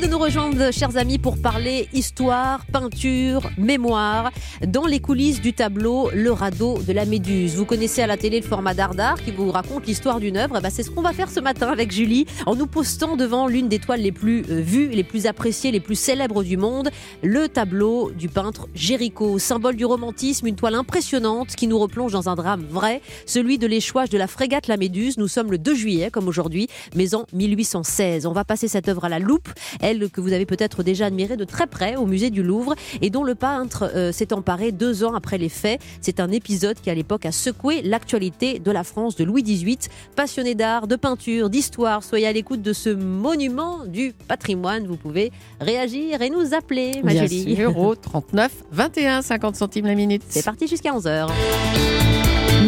De 0.00 0.06
nous 0.06 0.18
rejoindre, 0.18 0.72
chers 0.72 0.96
amis, 0.96 1.18
pour 1.18 1.36
parler 1.36 1.86
histoire, 1.92 2.64
peinture, 2.72 3.50
mémoire, 3.58 4.30
dans 4.66 4.86
les 4.86 4.98
coulisses 4.98 5.42
du 5.42 5.52
tableau 5.52 6.08
Le 6.14 6.32
radeau 6.32 6.78
de 6.78 6.94
la 6.94 7.04
Méduse. 7.04 7.56
Vous 7.56 7.66
connaissez 7.66 8.00
à 8.00 8.06
la 8.06 8.16
télé 8.16 8.40
le 8.40 8.46
format 8.46 8.72
d'Ardard 8.72 9.22
qui 9.22 9.30
vous 9.30 9.50
raconte 9.50 9.86
l'histoire 9.86 10.18
d'une 10.18 10.38
œuvre. 10.38 10.58
Ben, 10.62 10.70
c'est 10.70 10.84
ce 10.84 10.90
qu'on 10.90 11.02
va 11.02 11.12
faire 11.12 11.30
ce 11.30 11.38
matin 11.40 11.68
avec 11.68 11.92
Julie, 11.92 12.24
en 12.46 12.54
nous 12.54 12.66
postant 12.66 13.16
devant 13.16 13.46
l'une 13.46 13.68
des 13.68 13.78
toiles 13.78 14.00
les 14.00 14.10
plus 14.10 14.42
euh, 14.48 14.62
vues, 14.62 14.88
les 14.88 15.04
plus 15.04 15.26
appréciées, 15.26 15.70
les 15.70 15.80
plus 15.80 15.96
célèbres 15.96 16.42
du 16.44 16.56
monde, 16.56 16.88
le 17.22 17.48
tableau 17.48 18.10
du 18.10 18.30
peintre 18.30 18.68
Géricault, 18.74 19.38
symbole 19.38 19.76
du 19.76 19.84
romantisme, 19.84 20.46
une 20.46 20.56
toile 20.56 20.76
impressionnante 20.76 21.54
qui 21.56 21.66
nous 21.66 21.78
replonge 21.78 22.12
dans 22.12 22.30
un 22.30 22.36
drame 22.36 22.64
vrai, 22.70 23.02
celui 23.26 23.58
de 23.58 23.66
l'échouage 23.66 24.08
de 24.08 24.16
la 24.16 24.28
frégate 24.28 24.66
La 24.66 24.78
Méduse. 24.78 25.18
Nous 25.18 25.28
sommes 25.28 25.50
le 25.50 25.58
2 25.58 25.74
juillet, 25.74 26.10
comme 26.10 26.26
aujourd'hui, 26.26 26.68
mais 26.94 27.14
en 27.14 27.26
1816. 27.34 28.24
On 28.24 28.32
va 28.32 28.44
passer 28.44 28.66
cette 28.66 28.88
œuvre 28.88 29.04
à 29.04 29.10
la 29.10 29.18
loupe 29.18 29.50
que 29.98 30.20
vous 30.20 30.32
avez 30.32 30.46
peut-être 30.46 30.82
déjà 30.82 31.06
admirée 31.06 31.36
de 31.36 31.44
très 31.44 31.66
près 31.66 31.96
au 31.96 32.06
musée 32.06 32.30
du 32.30 32.42
Louvre 32.42 32.74
et 33.02 33.10
dont 33.10 33.24
le 33.24 33.34
peintre 33.34 33.90
euh, 33.94 34.12
s'est 34.12 34.32
emparé 34.32 34.72
deux 34.72 35.04
ans 35.04 35.14
après 35.14 35.38
les 35.38 35.48
faits. 35.48 35.80
C'est 36.00 36.20
un 36.20 36.30
épisode 36.30 36.76
qui 36.80 36.90
à 36.90 36.94
l'époque 36.94 37.26
a 37.26 37.32
secoué 37.32 37.82
l'actualité 37.82 38.58
de 38.58 38.70
la 38.70 38.84
France 38.84 39.16
de 39.16 39.24
Louis 39.24 39.42
XVIII. 39.42 39.78
Passionné 40.16 40.54
d'art, 40.54 40.86
de 40.86 40.96
peinture, 40.96 41.50
d'histoire, 41.50 42.02
soyez 42.04 42.26
à 42.26 42.32
l'écoute 42.32 42.62
de 42.62 42.72
ce 42.72 42.90
monument 42.90 43.84
du 43.86 44.12
patrimoine. 44.28 44.86
Vous 44.86 44.96
pouvez 44.96 45.32
réagir 45.60 46.22
et 46.22 46.30
nous 46.30 46.54
appeler, 46.54 46.92
ma 47.02 47.12
Bien 47.12 47.26
Julie. 47.26 47.56
sûr, 47.56 47.76
au 47.78 47.94
39 47.94 48.50
21 48.72 49.22
50 49.22 49.56
centimes 49.56 49.86
la 49.86 49.94
minute. 49.94 50.22
C'est 50.28 50.44
parti 50.44 50.66
jusqu'à 50.66 50.92
11h. 50.92 51.28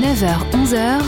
9h, 0.01 0.39
11h, 0.53 1.01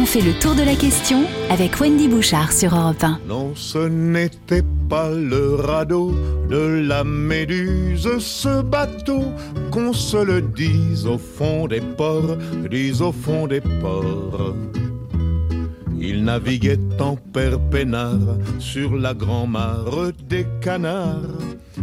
on 0.00 0.06
fait 0.06 0.22
le 0.22 0.32
tour 0.32 0.54
de 0.54 0.62
la 0.62 0.74
question 0.74 1.24
avec 1.50 1.78
Wendy 1.78 2.08
Bouchard 2.08 2.52
sur 2.52 2.74
Europe 2.74 3.04
1. 3.04 3.20
Non, 3.28 3.52
ce 3.54 3.86
n'était 3.86 4.64
pas 4.88 5.10
le 5.10 5.56
radeau 5.56 6.14
de 6.48 6.82
la 6.86 7.04
Méduse, 7.04 8.08
ce 8.18 8.62
bateau, 8.62 9.24
qu'on 9.70 9.92
se 9.92 10.16
le 10.16 10.40
dise 10.40 11.06
au 11.06 11.18
fond 11.18 11.66
des 11.66 11.82
ports, 11.82 12.38
dise 12.70 13.02
au 13.02 13.12
fond 13.12 13.46
des 13.46 13.60
ports. 13.60 14.54
Il 16.00 16.24
naviguait 16.24 16.78
en 16.98 17.16
père 17.16 17.60
peinard 17.70 18.38
sur 18.58 18.96
la 18.96 19.12
grand-mare 19.12 20.12
des 20.26 20.46
canards 20.62 21.20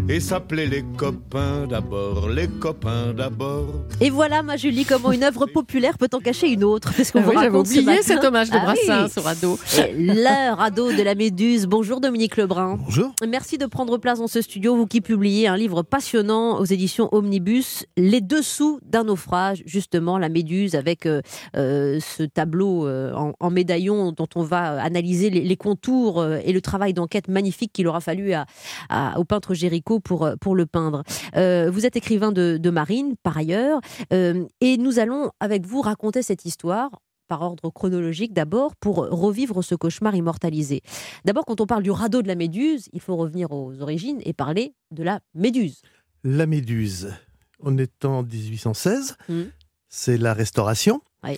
et 0.10 0.20
s'appelait 0.22 0.68
les 0.68 0.84
copains 0.98 1.68
d'abord, 1.68 2.30
les 2.30 2.48
copains 2.48 3.14
d'abord. 3.14 3.66
Et 4.00 4.10
voilà, 4.10 4.42
ma 4.42 4.56
Julie, 4.56 4.86
comment 4.86 5.12
une 5.12 5.24
œuvre 5.24 5.46
populaire 5.48 5.98
peut 5.98 6.08
en 6.14 6.20
cacher 6.20 6.48
une 6.50 6.64
autre. 6.64 6.94
Parce 6.96 7.12
qu'on 7.12 7.20
Ah 7.20 7.24
vous 7.24 7.30
oui, 7.32 7.36
J'avais 7.42 7.52
ce 7.66 7.80
oublié 7.80 8.02
cet 8.04 8.24
hommage 8.24 8.50
de 8.50 8.56
Ah 8.56 8.74
oui. 8.74 8.88
Brassens 8.88 9.20
au 9.20 9.24
radeau. 9.24 9.60
Le 9.98 10.54
radeau 10.56 10.94
de 10.94 11.02
la 11.04 11.14
Méduse. 11.14 11.66
Bonjour 11.66 12.00
Dominique 12.00 12.38
Lebrun. 12.38 12.78
Bonjour. 12.82 13.12
Merci 13.28 13.58
de 13.58 13.66
prendre 13.66 13.98
place 13.98 14.20
dans 14.20 14.28
ce 14.28 14.42
studio, 14.42 14.76
vous 14.78 14.88
qui 14.88 15.02
publiez 15.02 15.48
un 15.48 15.58
livre 15.58 15.82
passionnant 15.84 16.58
aux 16.60 16.66
éditions 16.66 17.10
Omnibus, 17.12 17.86
Les 17.98 18.22
dessous 18.22 18.80
d'un 18.86 19.04
naufrage, 19.04 19.62
justement, 19.66 20.18
la 20.18 20.30
Méduse, 20.30 20.76
avec 20.76 21.06
euh, 21.06 21.22
euh, 21.58 22.00
ce 22.00 22.24
tableau 22.24 22.88
euh, 22.88 23.14
en, 23.14 23.34
en 23.40 23.50
médaillon 23.50 24.14
dont 24.14 24.28
on 24.36 24.44
va 24.44 24.82
analyser 24.82 25.30
les, 25.30 25.42
les 25.42 25.58
contours 25.58 26.22
euh, 26.22 26.38
et 26.46 26.54
le 26.54 26.62
travail 26.62 26.94
d'enquête 26.94 27.28
magnifique 27.28 27.74
qu'il 27.74 27.88
aura 27.88 28.00
fallu 28.00 28.32
à, 28.34 28.46
à- 28.90 29.20
au 29.20 29.26
peintre 29.26 29.54
Géricault 29.54 29.87
pour, 29.96 30.26
euh, 30.26 30.36
pour 30.36 30.56
le 30.56 30.66
peindre. 30.66 31.04
Euh, 31.36 31.70
vous 31.72 31.86
êtes 31.86 31.96
écrivain 31.96 32.32
de, 32.32 32.58
de 32.58 32.70
marine, 32.70 33.16
par 33.24 33.38
ailleurs, 33.38 33.80
euh, 34.14 34.46
et 34.62 34.78
nous 34.78 35.00
allons, 35.00 35.32
avec 35.40 35.66
vous, 35.66 35.82
raconter 35.82 36.22
cette 36.22 36.46
histoire 36.46 36.92
par 37.28 37.42
ordre 37.42 37.70
chronologique 37.70 38.34
d'abord 38.34 38.76
pour 38.78 38.98
revivre 38.98 39.62
ce 39.62 39.76
cauchemar 39.76 40.16
immortalisé. 40.16 40.82
D'abord, 41.26 41.46
quand 41.46 41.60
on 41.60 41.66
parle 41.66 41.84
du 41.84 41.92
radeau 41.92 42.22
de 42.22 42.28
la 42.28 42.36
Méduse, 42.36 42.88
il 42.94 43.02
faut 43.02 43.18
revenir 43.18 43.52
aux 43.52 43.82
origines 43.82 44.22
et 44.24 44.32
parler 44.32 44.74
de 44.92 45.04
la 45.04 45.20
Méduse. 45.34 45.82
La 46.24 46.46
Méduse. 46.46 47.14
On 47.60 47.78
est 47.78 48.06
en 48.06 48.24
1816. 48.24 49.18
Mhm. 49.28 49.48
C'est 49.90 50.18
la 50.18 50.34
Restauration. 50.34 51.02
Oui. 51.24 51.38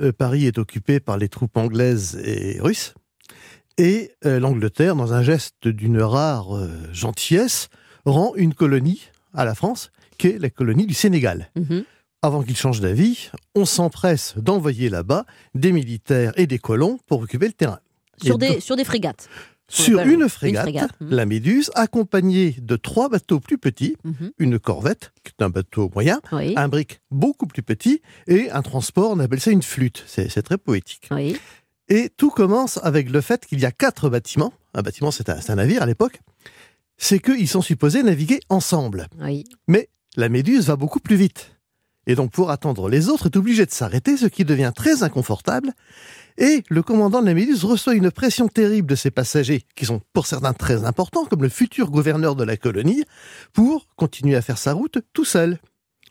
Euh, 0.00 0.12
Paris 0.12 0.46
est 0.46 0.58
occupé 0.58 1.00
par 1.00 1.18
les 1.18 1.28
troupes 1.28 1.56
anglaises 1.56 2.20
et 2.24 2.58
russes. 2.60 2.94
Et 3.78 4.12
euh, 4.24 4.40
l'Angleterre, 4.40 4.96
dans 4.96 5.12
un 5.12 5.22
geste 5.22 5.68
d'une 5.68 6.00
rare 6.00 6.56
euh, 6.56 6.68
gentillesse, 6.92 7.68
rend 8.04 8.34
une 8.36 8.54
colonie 8.54 9.02
à 9.34 9.44
la 9.44 9.54
France, 9.54 9.90
qui 10.18 10.28
est 10.28 10.38
la 10.38 10.50
colonie 10.50 10.86
du 10.86 10.94
Sénégal. 10.94 11.50
Mhm. 11.56 11.84
Avant 12.22 12.42
qu'il 12.42 12.56
change 12.56 12.80
d'avis, 12.80 13.30
on 13.54 13.64
s'empresse 13.64 14.34
d'envoyer 14.36 14.88
là-bas 14.90 15.24
des 15.54 15.72
militaires 15.72 16.32
et 16.36 16.46
des 16.46 16.58
colons 16.58 16.98
pour 17.06 17.20
occuper 17.22 17.46
le 17.46 17.52
terrain. 17.54 17.80
Sur, 18.22 18.36
des, 18.36 18.48
donc- 18.48 18.60
sur 18.60 18.76
des 18.76 18.84
frégates. 18.84 19.28
Sur 19.72 20.00
une 20.00 20.28
frégate, 20.28 20.62
frégate, 20.64 20.90
mhm. 21.00 21.10
la 21.10 21.26
Méduse, 21.26 21.70
accompagnée 21.76 22.56
de 22.60 22.74
trois 22.74 23.08
bateaux 23.08 23.38
plus 23.38 23.56
petits, 23.56 23.96
Mhm. 24.02 24.32
une 24.38 24.58
corvette, 24.58 25.12
qui 25.22 25.32
est 25.38 25.44
un 25.44 25.48
bateau 25.48 25.88
moyen, 25.94 26.20
Oui, 26.32 26.54
un 26.56 26.66
brick 26.68 27.00
beaucoup 27.12 27.46
plus 27.46 27.62
petit, 27.62 28.02
et 28.26 28.50
un 28.50 28.62
transport, 28.62 29.12
on 29.12 29.20
appelle 29.20 29.40
ça 29.40 29.52
une 29.52 29.62
flûte. 29.62 30.02
C'est 30.08 30.42
très 30.42 30.58
poétique. 30.58 31.08
oui. 31.12 31.36
Et 31.92 32.08
tout 32.16 32.30
commence 32.30 32.78
avec 32.84 33.10
le 33.10 33.20
fait 33.20 33.46
qu'il 33.46 33.58
y 33.58 33.64
a 33.64 33.72
quatre 33.72 34.08
bâtiments. 34.10 34.52
Un 34.74 34.82
bâtiment, 34.82 35.10
c'est 35.10 35.28
un, 35.28 35.40
c'est 35.40 35.50
un 35.50 35.56
navire 35.56 35.82
à 35.82 35.86
l'époque. 35.86 36.20
C'est 37.02 37.18
qu'ils 37.18 37.48
sont 37.48 37.62
supposés 37.62 38.02
naviguer 38.02 38.40
ensemble. 38.50 39.08
oui. 39.18 39.44
Mais 39.66 39.88
la 40.16 40.28
Méduse 40.28 40.66
va 40.66 40.76
beaucoup 40.76 41.00
plus 41.00 41.16
vite. 41.16 41.56
Et 42.06 42.14
donc, 42.14 42.30
pour 42.30 42.50
attendre 42.50 42.90
les 42.90 43.08
autres, 43.08 43.26
est 43.26 43.36
obligé 43.36 43.64
de 43.64 43.70
s'arrêter, 43.70 44.18
ce 44.18 44.26
qui 44.26 44.44
devient 44.44 44.72
très 44.74 45.02
inconfortable. 45.02 45.72
Et 46.36 46.62
le 46.68 46.82
commandant 46.82 47.22
de 47.22 47.26
la 47.26 47.34
Méduse 47.34 47.64
reçoit 47.64 47.94
une 47.94 48.10
pression 48.10 48.48
terrible 48.48 48.88
de 48.88 48.96
ses 48.96 49.10
passagers, 49.10 49.62
qui 49.76 49.86
sont 49.86 50.02
pour 50.12 50.26
certains 50.26 50.52
très 50.52 50.84
importants, 50.84 51.24
comme 51.24 51.42
le 51.42 51.48
futur 51.48 51.90
gouverneur 51.90 52.36
de 52.36 52.44
la 52.44 52.58
colonie, 52.58 53.04
pour 53.54 53.86
continuer 53.96 54.36
à 54.36 54.42
faire 54.42 54.58
sa 54.58 54.74
route 54.74 54.98
tout 55.14 55.24
seul 55.24 55.58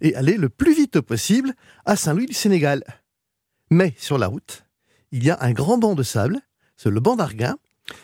et 0.01 0.15
aller 0.15 0.38
le 0.38 0.50
plus 0.50 0.74
vite 0.74 1.01
possible 1.01 1.53
à 1.86 1.96
Saint-Louis 1.96 2.25
du 2.25 2.34
Sénégal. 2.34 2.84
Mais 3.69 3.93
sur 3.98 4.17
la 4.17 4.27
route, 4.27 4.63
il 5.12 5.24
y 5.24 5.29
a 5.29 5.38
un 5.41 5.51
grand 5.51 5.77
banc 5.77 5.93
de 5.93 6.03
sable, 6.03 6.39
c'est 6.77 6.89
le 6.89 7.00
banc 7.00 7.15
d'Arguin. 7.15 7.58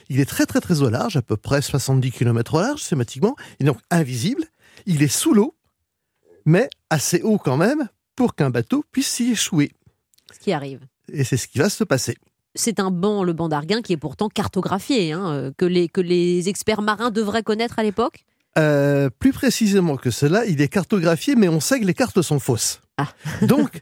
Il 0.10 0.20
est 0.20 0.26
très 0.26 0.46
très 0.46 0.62
très 0.62 0.82
au 0.82 0.90
large, 0.90 1.18
à 1.18 1.22
peu 1.22 1.38
près 1.38 1.62
70 1.62 2.12
km 2.12 2.56
au 2.56 2.62
large, 2.62 2.82
schématiquement. 2.82 3.36
Est 3.60 3.64
donc 3.66 3.80
invisible. 3.92 4.46
Il 4.86 5.04
est 5.04 5.08
sous 5.08 5.34
l'eau, 5.34 5.56
mais 6.46 6.70
assez 6.90 7.22
haut 7.22 7.38
quand 7.38 7.58
même 7.58 7.88
pour 8.16 8.36
qu'un 8.36 8.50
bateau 8.50 8.84
puisse 8.92 9.08
s'y 9.08 9.32
échouer. 9.32 9.72
Ce 10.34 10.40
qui 10.40 10.54
arrive. 10.54 10.82
Et 11.12 11.24
c'est 11.24 11.38
ce 11.38 11.48
qui 11.48 11.60
va 11.60 11.70
se 11.70 11.84
passer. 11.84 12.16
C'est 12.56 12.80
un 12.80 12.90
banc, 12.90 13.24
le 13.24 13.34
banc 13.34 13.50
d'Arguin, 13.50 13.82
qui 13.82 13.94
est 13.94 13.98
pourtant 13.98 14.30
cartographié, 14.30 15.12
hein, 15.12 15.30
euh, 15.30 15.52
que, 15.58 15.66
les, 15.66 15.90
que 15.90 16.02
les 16.02 16.48
experts 16.48 16.82
marins 16.82 17.12
devraient 17.12 17.44
connaître 17.44 17.80
à 17.80 17.84
l'époque. 17.84 18.26
Euh, 18.58 19.10
plus 19.10 19.34
précisément 19.34 19.98
que 19.98 20.10
cela, 20.10 20.46
il 20.46 20.62
est 20.62 20.70
cartographié, 20.70 21.36
mais 21.36 21.50
on 21.50 21.60
sait 21.60 21.80
que 21.80 21.86
les 21.86 21.94
cartes 21.94 22.22
sont 22.22 22.40
fausses. 22.40 22.82
Ah. 22.98 23.10
Donc, 23.42 23.82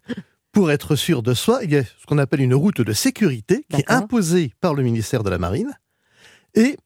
pour 0.52 0.72
être 0.72 0.96
sûr 0.96 1.22
de 1.22 1.36
soi, 1.36 1.60
il 1.64 1.72
y 1.72 1.78
a 1.78 1.84
ce 1.84 2.06
qu'on 2.08 2.18
appelle 2.18 2.42
une 2.42 2.56
route 2.56 2.82
de 2.82 2.94
sécurité 2.94 3.66
qui 3.70 3.82
est 3.82 3.92
imposée 3.92 4.52
par 4.60 4.74
le 4.74 4.82
ministère 4.82 5.24
de 5.24 5.30
la 5.30 5.38
Marine. 5.38 5.72
Et 6.56 6.78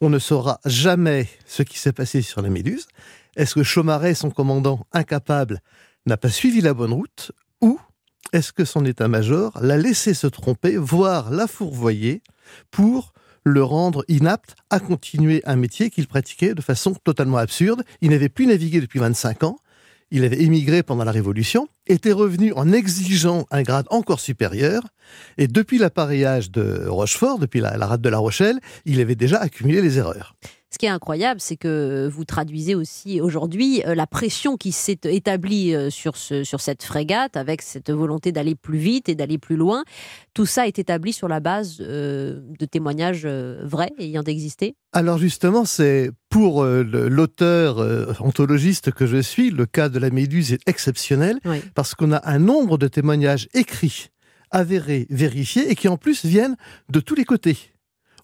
on 0.00 0.10
ne 0.10 0.18
saura 0.18 0.60
jamais 0.64 1.28
ce 1.46 1.62
qui 1.62 1.78
s'est 1.78 1.92
passé 1.92 2.22
sur 2.22 2.42
la 2.42 2.50
Méduse. 2.50 2.88
Est-ce 3.36 3.54
que 3.54 3.62
Chaumaret, 3.62 4.14
son 4.14 4.30
commandant 4.30 4.86
incapable, 4.92 5.60
n'a 6.06 6.16
pas 6.16 6.28
suivi 6.28 6.60
la 6.60 6.74
bonne 6.74 6.92
route 6.92 7.32
Ou 7.60 7.78
est-ce 8.32 8.52
que 8.52 8.64
son 8.64 8.84
état-major 8.84 9.58
l'a 9.60 9.76
laissé 9.76 10.14
se 10.14 10.26
tromper, 10.26 10.76
voire 10.76 11.30
la 11.30 11.46
fourvoyer, 11.46 12.22
pour 12.70 13.12
le 13.44 13.62
rendre 13.62 14.04
inapte 14.08 14.54
à 14.70 14.80
continuer 14.80 15.42
un 15.44 15.56
métier 15.56 15.90
qu'il 15.90 16.06
pratiquait 16.06 16.54
de 16.54 16.62
façon 16.62 16.94
totalement 16.94 17.38
absurde? 17.38 17.84
Il 18.00 18.10
n'avait 18.10 18.28
plus 18.28 18.46
navigué 18.46 18.80
depuis 18.80 18.98
25 18.98 19.44
ans. 19.44 19.58
Il 20.10 20.24
avait 20.24 20.42
émigré 20.42 20.82
pendant 20.82 21.04
la 21.04 21.12
Révolution. 21.12 21.68
Était 21.86 22.12
revenu 22.12 22.52
en 22.54 22.72
exigeant 22.72 23.46
un 23.50 23.62
grade 23.62 23.86
encore 23.90 24.20
supérieur. 24.20 24.82
Et 25.38 25.48
depuis 25.48 25.78
l'appareillage 25.78 26.50
de 26.50 26.86
Rochefort, 26.86 27.38
depuis 27.38 27.60
la, 27.60 27.76
la 27.76 27.86
rade 27.86 28.02
de 28.02 28.08
La 28.08 28.18
Rochelle, 28.18 28.60
il 28.84 29.00
avait 29.00 29.14
déjà 29.14 29.38
accumulé 29.38 29.82
les 29.82 29.98
erreurs. 29.98 30.34
Ce 30.72 30.78
qui 30.78 30.86
est 30.86 30.90
incroyable, 30.90 31.38
c'est 31.38 31.58
que 31.58 32.08
vous 32.10 32.24
traduisez 32.24 32.74
aussi 32.74 33.20
aujourd'hui 33.20 33.82
euh, 33.86 33.94
la 33.94 34.06
pression 34.06 34.56
qui 34.56 34.72
s'est 34.72 35.00
établie 35.04 35.74
euh, 35.74 35.90
sur, 35.90 36.16
ce, 36.16 36.44
sur 36.44 36.62
cette 36.62 36.82
frégate 36.82 37.36
avec 37.36 37.60
cette 37.60 37.90
volonté 37.90 38.32
d'aller 38.32 38.54
plus 38.54 38.78
vite 38.78 39.10
et 39.10 39.14
d'aller 39.14 39.36
plus 39.36 39.56
loin. 39.56 39.84
Tout 40.32 40.46
ça 40.46 40.66
est 40.66 40.78
établi 40.78 41.12
sur 41.12 41.28
la 41.28 41.40
base 41.40 41.76
euh, 41.80 42.40
de 42.58 42.64
témoignages 42.64 43.26
vrais 43.26 43.92
ayant 43.98 44.22
existé 44.22 44.74
Alors 44.94 45.18
justement, 45.18 45.66
c'est 45.66 46.10
pour 46.30 46.64
l'auteur 46.64 48.16
ontologiste 48.22 48.90
que 48.92 49.04
je 49.04 49.18
suis, 49.18 49.50
le 49.50 49.66
cas 49.66 49.90
de 49.90 49.98
la 49.98 50.08
Méduse 50.08 50.54
est 50.54 50.66
exceptionnel 50.66 51.38
Oui. 51.44 51.58
Parce 51.74 51.94
qu'on 51.94 52.12
a 52.12 52.20
un 52.28 52.38
nombre 52.38 52.78
de 52.78 52.88
témoignages 52.88 53.48
écrits, 53.54 54.08
avérés, 54.50 55.06
vérifiés 55.10 55.70
et 55.70 55.74
qui 55.74 55.88
en 55.88 55.96
plus 55.96 56.24
viennent 56.24 56.56
de 56.90 57.00
tous 57.00 57.14
les 57.14 57.24
côtés. 57.24 57.56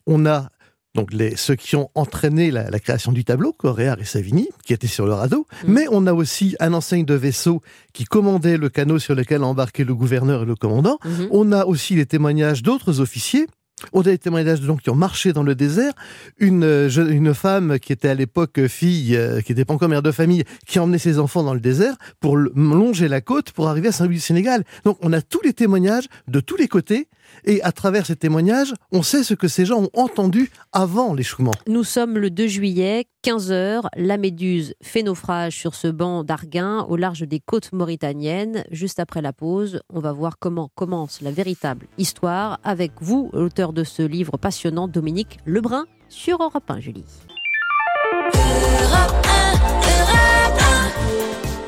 On 0.07 0.27
a 0.27 0.51
donc 0.95 1.13
les, 1.13 1.37
ceux 1.37 1.55
qui 1.55 1.77
ont 1.77 1.91
entraîné 1.95 2.51
la, 2.51 2.71
la 2.71 2.81
création 2.81 3.13
du 3.13 3.23
tableau, 3.25 3.53
Coréard 3.53 4.01
et 4.01 4.05
Savigny, 4.05 4.49
qui 4.65 4.73
étaient 4.73 4.87
sur 4.89 5.07
le 5.07 5.13
radeau, 5.13 5.47
Mhm. 5.65 5.73
mais 5.73 5.87
on 5.91 6.07
a 6.07 6.13
aussi 6.13 6.57
un 6.61 6.73
enseigne 6.73 7.05
de 7.05 7.15
vaisseau 7.15 7.61
qui 7.93 8.05
commandait 8.05 8.57
le 8.57 8.69
canot 8.69 8.99
sur 8.99 9.15
lequel 9.15 9.45
embarquaient 9.45 9.85
le 9.85 9.95
gouverneur 9.95 10.43
et 10.43 10.47
le 10.47 10.57
commandant. 10.57 10.99
Mhm. 11.05 11.29
On 11.31 11.53
a 11.53 11.67
aussi 11.67 11.95
les 11.95 12.07
témoignages 12.07 12.63
d'autres 12.63 13.01
officiers. 13.01 13.47
On 13.93 14.01
a 14.01 14.05
des 14.05 14.19
témoignages 14.19 14.61
de 14.61 14.67
gens 14.67 14.77
qui 14.77 14.91
ont 14.91 14.95
marché 14.95 15.33
dans 15.33 15.43
le 15.43 15.55
désert. 15.55 15.93
Une, 16.39 16.65
euh, 16.65 16.89
une 16.89 17.35
femme 17.35 17.79
qui 17.79 17.93
était 17.93 18.09
à 18.09 18.15
l'époque 18.15 18.67
fille, 18.67 19.17
euh, 19.17 19.41
qui 19.41 19.53
n'était 19.53 19.65
pas 19.65 19.75
encore 19.75 19.89
mère 19.89 20.03
de 20.03 20.13
famille, 20.13 20.45
qui 20.67 20.79
emmenait 20.79 20.99
ses 20.99 21.19
enfants 21.19 21.43
dans 21.43 21.55
le 21.55 21.61
désert 21.61 21.97
pour 22.21 22.37
longer 22.37 23.09
la 23.09 23.21
côte 23.21 23.53
pour 23.53 23.69
arriver 23.69 23.89
à 23.89 23.93
Saint-Louis 23.93 24.17
du 24.17 24.21
Sénégal. 24.21 24.65
Donc 24.85 24.99
on 25.03 25.13
a 25.13 25.23
tous 25.23 25.41
les 25.43 25.53
témoignages 25.53 26.09
de 26.27 26.41
tous 26.41 26.57
les 26.57 26.69
côtés. 26.69 27.09
Et 27.45 27.63
à 27.63 27.73
travers 27.73 28.07
ces 28.07 28.17
témoignages, 28.17 28.75
on 28.93 29.03
sait 29.03 29.23
ce 29.23 29.35
que 29.35 29.49
ces 29.49 29.65
gens 29.65 29.83
ont 29.83 29.91
entendu 29.95 30.51
avant 30.73 31.15
l'échouement. 31.15 31.53
Nous 31.67 31.85
sommes 31.85 32.19
le 32.19 32.31
2 32.31 32.47
juillet, 32.47 33.07
15h. 33.25 33.87
La 33.97 34.17
Méduse 34.19 34.75
fait 34.83 35.03
naufrage 35.03 35.57
sur 35.57 35.75
ce 35.75 35.89
banc 35.89 36.25
d'Arguin 36.25 36.87
au 36.89 36.97
large 36.97 37.23
des 37.23 37.41
côtes 37.41 37.73
mauritaniennes. 37.73 38.65
Juste 38.71 39.01
après 39.01 39.23
la 39.23 39.33
pause, 39.33 39.81
on 39.93 40.01
va 40.01 40.13
voir 40.13 40.39
comment 40.39 40.71
commence 40.75 41.21
la 41.21 41.31
véritable 41.31 41.87
histoire 41.99 42.59
avec 42.65 42.93
vous, 43.01 43.31
l'auteur 43.33 43.73
de 43.73 43.85
ce 43.85 44.03
livre 44.03 44.37
passionnant, 44.37 44.89
Dominique 44.89 45.39
Lebrun, 45.47 45.87
sur 46.09 46.43
Europe 46.43 46.71
1, 46.71 46.81
Julie. 46.81 47.05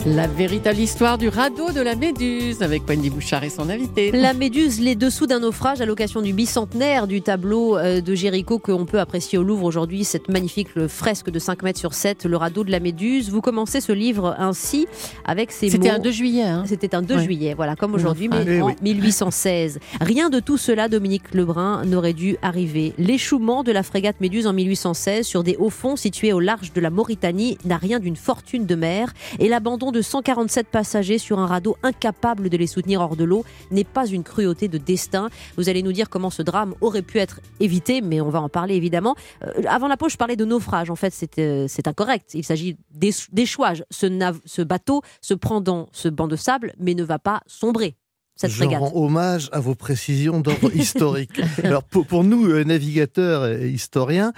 La 0.07 0.27
véritable 0.27 0.79
histoire 0.79 1.19
du 1.19 1.29
radeau 1.29 1.73
de 1.73 1.81
la 1.83 1.95
Méduse 1.95 2.63
avec 2.63 2.89
Wendy 2.89 3.11
Bouchard 3.11 3.45
et 3.45 3.51
son 3.51 3.69
invité. 3.69 4.11
La 4.13 4.33
Méduse, 4.33 4.81
les 4.81 4.95
dessous 4.95 5.27
d'un 5.27 5.41
naufrage 5.41 5.83
à 5.83 5.85
l'occasion 5.87 6.23
du 6.23 6.33
bicentenaire 6.33 7.07
du 7.07 7.21
tableau 7.21 7.77
euh, 7.77 8.01
de 8.01 8.15
Géricault 8.15 8.59
qu'on 8.59 8.87
peut 8.87 8.99
apprécier 8.99 9.37
au 9.37 9.43
Louvre 9.43 9.65
aujourd'hui, 9.65 10.05
cette 10.05 10.31
magnifique 10.31 10.69
fresque 10.89 11.29
de 11.31 11.39
5 11.39 11.63
mètres 11.63 11.79
sur 11.79 11.93
7, 11.93 12.25
le 12.25 12.39
radeau 12.39 12.65
de 12.65 12.71
la 12.71 12.81
Méduse. 12.81 13.29
Vous 13.31 13.43
commencez 13.43 13.83
ce 13.83 13.93
livre 13.93 14.35
ainsi 14.39 14.87
avec 15.27 15.53
ces 15.53 15.67
mots. 15.67 15.73
C'était 15.73 15.91
un 15.91 15.99
2 15.99 16.11
juillet. 16.11 16.45
Hein. 16.45 16.65
C'était 16.67 16.95
un 16.95 17.03
2 17.03 17.17
Ouais. 17.17 17.23
juillet, 17.25 17.53
voilà, 17.55 17.77
comme 17.77 17.93
aujourd'hui, 17.95 18.29
Naufrage. 18.29 18.47
mais 18.47 18.57
Eh 18.57 18.63
en 18.63 18.67
oui. 18.69 18.75
1816. 18.81 19.81
Rien 20.01 20.31
de 20.31 20.41
tout 20.41 20.57
cela, 20.57 20.89
Dominique 20.89 21.35
Lebrun, 21.35 21.85
n'aurait 21.85 22.15
dû 22.15 22.39
arriver. 22.41 22.95
L'échouement 22.97 23.63
de 23.65 23.71
la 23.73 23.83
frégate 23.83 24.19
Méduse 24.23 24.47
en 24.47 24.55
1816 24.55 25.27
sur 25.27 25.43
des 25.45 25.57
hauts 25.59 25.69
fonds 25.69 25.97
situés 25.97 26.33
au 26.33 26.41
large 26.41 26.73
de 26.73 26.81
la 26.81 26.89
Mauritanie 26.89 27.59
n'a 27.67 27.77
rien 27.77 27.99
d'une 27.99 28.17
fortune 28.17 28.65
de 28.65 28.75
mer 28.75 29.13
et 29.39 29.49
l'abandon 29.49 29.90
de 29.93 30.03
147 30.03 30.67
passagers 30.69 31.19
sur 31.19 31.39
un 31.39 31.47
radeau 31.47 31.77
incapable 31.83 32.49
de 32.49 32.57
les 32.57 32.67
soutenir 32.67 33.01
hors 33.01 33.17
de 33.17 33.25
l'eau 33.25 33.45
n'est 33.71 33.85
pas 33.85 34.07
une 34.07 34.23
cruauté 34.23 34.69
de 34.69 34.79
destin. 34.79 35.29
Vous 35.57 35.69
allez 35.69 35.83
nous 35.83 35.93
dire 35.93 36.09
comment 36.11 36.31
ce 36.31 36.43
drame 36.43 36.75
aurait 36.81 37.03
pu 37.03 37.19
être 37.19 37.41
évité, 37.61 38.01
mais 38.01 38.21
on 38.21 38.29
va 38.29 38.41
en 38.41 38.49
parler 38.49 38.75
évidemment. 38.75 39.15
Euh, 39.45 39.53
avant 39.69 39.89
la 39.89 39.97
pause, 39.97 40.13
je 40.13 40.17
parlais 40.17 40.37
de 40.37 40.45
naufrage. 40.45 40.91
En 40.91 40.97
fait, 40.97 41.13
c'est 41.13 41.39
euh, 41.39 41.67
incorrect. 41.87 42.35
Il 42.35 42.45
s'agit 42.45 42.77
d'éch- 42.95 43.29
d'échouage. 43.33 43.85
Ce, 43.91 44.07
ce 44.45 44.63
bateau 44.63 45.03
se 45.21 45.35
prend 45.35 45.61
dans 45.61 45.89
ce 45.93 46.09
banc 46.09 46.29
de 46.29 46.37
sable, 46.37 46.75
mais 46.79 46.95
ne 46.95 47.05
va 47.05 47.19
pas 47.19 47.41
sombrer. 47.47 47.97
Cette 48.37 48.53
Je 48.53 48.65
rends 48.65 48.93
hommage 48.95 49.51
à 49.53 49.61
vos 49.61 49.75
précisions 49.75 50.41
d'ordre 50.41 50.75
historique. 50.75 51.39
Alors 51.63 51.83
pour, 51.85 52.07
pour 52.07 52.25
nous, 52.25 52.47
euh, 52.47 52.65
navigateurs 52.65 53.47
et 53.47 53.69
historiens, 53.69 54.33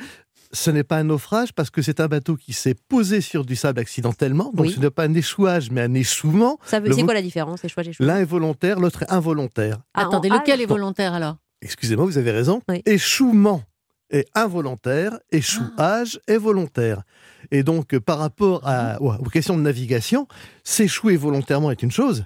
ce 0.52 0.70
n'est 0.70 0.84
pas 0.84 0.98
un 0.98 1.04
naufrage 1.04 1.52
parce 1.52 1.70
que 1.70 1.80
c'est 1.82 2.00
un 2.00 2.08
bateau 2.08 2.36
qui 2.36 2.52
s'est 2.52 2.74
posé 2.88 3.20
sur 3.20 3.44
du 3.44 3.56
sable 3.56 3.80
accidentellement. 3.80 4.50
Donc 4.54 4.66
Oui. 4.66 4.72
ce 4.72 4.80
n'est 4.80 4.90
pas 4.90 5.04
un 5.04 5.14
échouage, 5.14 5.70
mais 5.70 5.80
un 5.80 5.94
échouement. 5.94 6.58
Ça 6.64 6.78
veut- 6.80 6.88
Le 6.88 6.94
C'est 6.94 7.04
quoi 7.04 7.14
la 7.14 7.22
différence, 7.22 7.64
échouage, 7.64 7.88
échouage? 7.88 8.06
L'un 8.06 8.18
est 8.18 8.24
volontaire, 8.24 8.78
l'autre 8.78 9.02
est 9.04 9.10
involontaire. 9.10 9.78
Ah, 9.94 10.02
Attendez, 10.06 10.30
en- 10.30 10.34
lequel 10.40 10.60
ah, 10.60 10.62
est 10.62 10.66
volontaire 10.66 11.14
alors? 11.14 11.36
Excusez-moi, 11.62 12.04
vous 12.04 12.18
avez 12.18 12.30
raison. 12.32 12.60
Oui. 12.68 12.82
Échouement 12.86 13.62
est 14.10 14.26
involontaire, 14.34 15.18
échouage 15.30 16.20
est 16.28 16.36
volontaire. 16.36 17.02
Et 17.50 17.62
donc, 17.62 17.98
par 17.98 18.18
rapport 18.18 18.60
à- 18.66 19.00
aux 19.00 19.12
aux 19.14 19.28
questions 19.30 19.56
de 19.56 19.62
navigation, 19.62 20.26
s'échouer 20.64 21.16
volontairement 21.16 21.70
est 21.70 21.82
une 21.82 21.90
chose, 21.90 22.24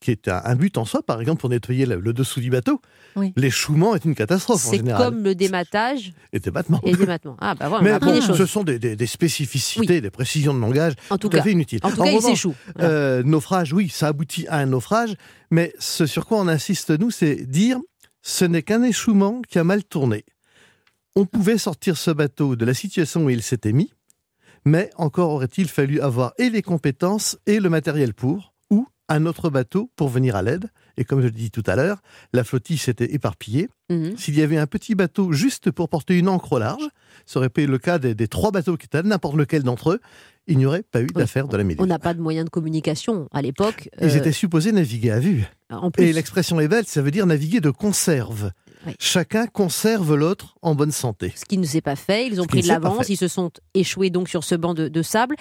qui 0.00 0.12
est 0.12 0.28
un, 0.28 0.54
but 0.54 0.78
en 0.78 0.84
soi, 0.84 1.02
par 1.02 1.20
exemple, 1.20 1.40
pour 1.40 1.50
nettoyer 1.50 1.84
le, 1.84 1.96
le 1.98 2.12
dessous 2.12 2.40
du 2.40 2.50
bateau. 2.50 2.80
Oui. 3.16 3.32
L'échouement 3.36 3.96
est 3.96 4.04
une 4.04 4.14
catastrophe 4.14 4.64
en 4.66 4.70
C'est 4.70 4.78
comme 4.96 5.24
le 5.24 5.34
dématage 5.34 6.12
Et 6.32 6.38
des 6.38 6.50
battements. 6.52 6.80
et 6.84 6.92
le 6.92 6.96
dématement. 6.98 7.36
Ah, 7.40 7.54
bah 7.56 7.68
voilà, 7.68 7.82
on 7.82 7.86
a 7.86 7.88
Mais 7.88 7.94
appris 7.96 8.10
bon, 8.10 8.14
des 8.14 8.20
choses. 8.26 8.38
ce 8.38 8.46
sont 8.46 8.62
des, 8.62 8.78
des- 8.78 8.94
des 8.94 9.06
spécificités, 9.06 10.00
des 10.00 10.10
précisions 10.10 10.54
de 10.54 10.60
langage 10.60 10.92
En 11.10 11.18
tout 11.18 11.28
tout 11.28 11.36
à 11.36 11.40
cas, 11.40 11.44
fait 11.44 11.52
inutiles. 11.52 11.80
en 11.82 11.90
tout 11.90 11.96
cas 11.96 12.04
il 12.10 12.16
revanche, 12.16 12.30
s'échoue. 12.30 12.54
Voilà. 12.76 12.88
euh, 12.90 13.22
naufrage, 13.24 13.72
oui, 13.72 13.88
ça 13.88 14.06
aboutit 14.08 14.46
à 14.48 14.58
un 14.58 14.66
naufrage, 14.66 15.14
mais 15.50 15.72
ce 15.80 16.06
sur 16.06 16.26
quoi 16.26 16.38
on 16.38 16.46
insiste, 16.48 16.90
nous, 16.90 17.10
c'est 17.10 17.34
dire 17.46 17.78
ce 18.22 18.44
n'est 18.44 18.62
qu'un 18.62 18.82
échouement 18.84 19.42
qui 19.48 19.58
a 19.58 19.64
mal 19.64 19.82
tourné. 19.84 20.24
On 21.16 21.24
pouvait 21.26 21.58
sortir 21.58 21.96
ce 21.96 22.12
bateau 22.12 22.54
de 22.54 22.64
la 22.64 22.74
situation 22.74 23.24
où 23.24 23.30
il 23.30 23.42
s'était 23.42 23.72
mis, 23.72 23.92
mais 24.64 24.90
encore 24.96 25.30
aurait-il 25.30 25.66
fallu 25.68 26.00
avoir 26.00 26.32
et 26.38 26.50
les 26.50 26.62
compétences 26.62 27.36
et 27.46 27.58
le 27.58 27.68
matériel 27.68 28.14
pour, 28.14 28.36
ou 28.38 28.57
un 29.08 29.26
autre 29.26 29.50
bateau 29.50 29.90
pour 29.96 30.08
venir 30.08 30.36
à 30.36 30.42
l'aide. 30.42 30.70
Et 30.96 31.04
comme 31.04 31.20
je 31.20 31.26
le 31.26 31.32
dis 31.32 31.50
tout 31.50 31.62
à 31.66 31.76
l'heure, 31.76 31.98
la 32.32 32.44
flottille 32.44 32.78
s'était 32.78 33.12
éparpillée. 33.14 33.68
Mhm. 33.90 34.16
S'il 34.16 34.38
y 34.38 34.42
avait 34.42 34.58
un 34.58 34.66
petit 34.66 34.94
bateau 34.94 35.32
juste 35.32 35.70
pour 35.70 35.88
porter 35.88 36.18
une 36.18 36.28
ancre 36.28 36.52
au 36.52 36.58
large, 36.58 36.88
ça 37.24 37.38
aurait 37.38 37.48
été 37.48 37.66
le 37.66 37.78
cas 37.78 37.98
des, 37.98 38.14
des 38.14 38.28
trois 38.28 38.50
bateaux 38.50 38.76
qui 38.76 38.86
étaient 38.86 39.02
n'importe 39.02 39.36
lequel 39.36 39.62
d'entre 39.62 39.92
eux, 39.92 40.00
il 40.48 40.58
n'y 40.58 40.66
aurait 40.66 40.82
pas 40.82 41.02
eu 41.02 41.06
d'affaire 41.06 41.46
de 41.46 41.56
la 41.56 41.64
Méduse. 41.64 41.82
On 41.82 41.86
n'a 41.86 41.98
pas 41.98 42.14
de 42.14 42.20
moyens 42.20 42.46
de 42.46 42.50
communication 42.50 43.28
à 43.32 43.42
l'époque. 43.42 43.90
Ils 44.00 44.08
euh, 44.08 44.16
étaient 44.16 44.32
supposés 44.32 44.72
naviguer 44.72 45.10
à 45.10 45.20
vue. 45.20 45.44
en 45.70 45.90
plus, 45.90 46.04
Et 46.04 46.12
l'expression 46.12 46.58
est 46.58 46.68
belle, 46.68 46.86
ça 46.86 47.02
veut 47.02 47.10
dire 47.10 47.26
naviguer 47.26 47.60
de 47.60 47.70
conserve. 47.70 48.50
Oui. 48.86 48.94
Chacun 48.98 49.46
conserve 49.46 50.14
l'autre 50.14 50.56
en 50.62 50.74
bonne 50.74 50.92
santé. 50.92 51.32
ce 51.36 51.44
qui 51.44 51.58
ne 51.58 51.66
s'est 51.66 51.80
pas 51.80 51.96
fait. 51.96 52.26
Ils 52.28 52.40
ont 52.40 52.46
pris 52.46 52.62
de 52.62 52.68
l'avance. 52.68 53.08
Ils 53.08 53.16
se 53.16 53.28
sont 53.28 53.50
échoués 53.74 54.10
donc 54.10 54.28
sur 54.28 54.44
ce 54.44 54.54
banc 54.54 54.72
de, 54.74 54.88
de 54.88 55.02
sable. 55.02 55.36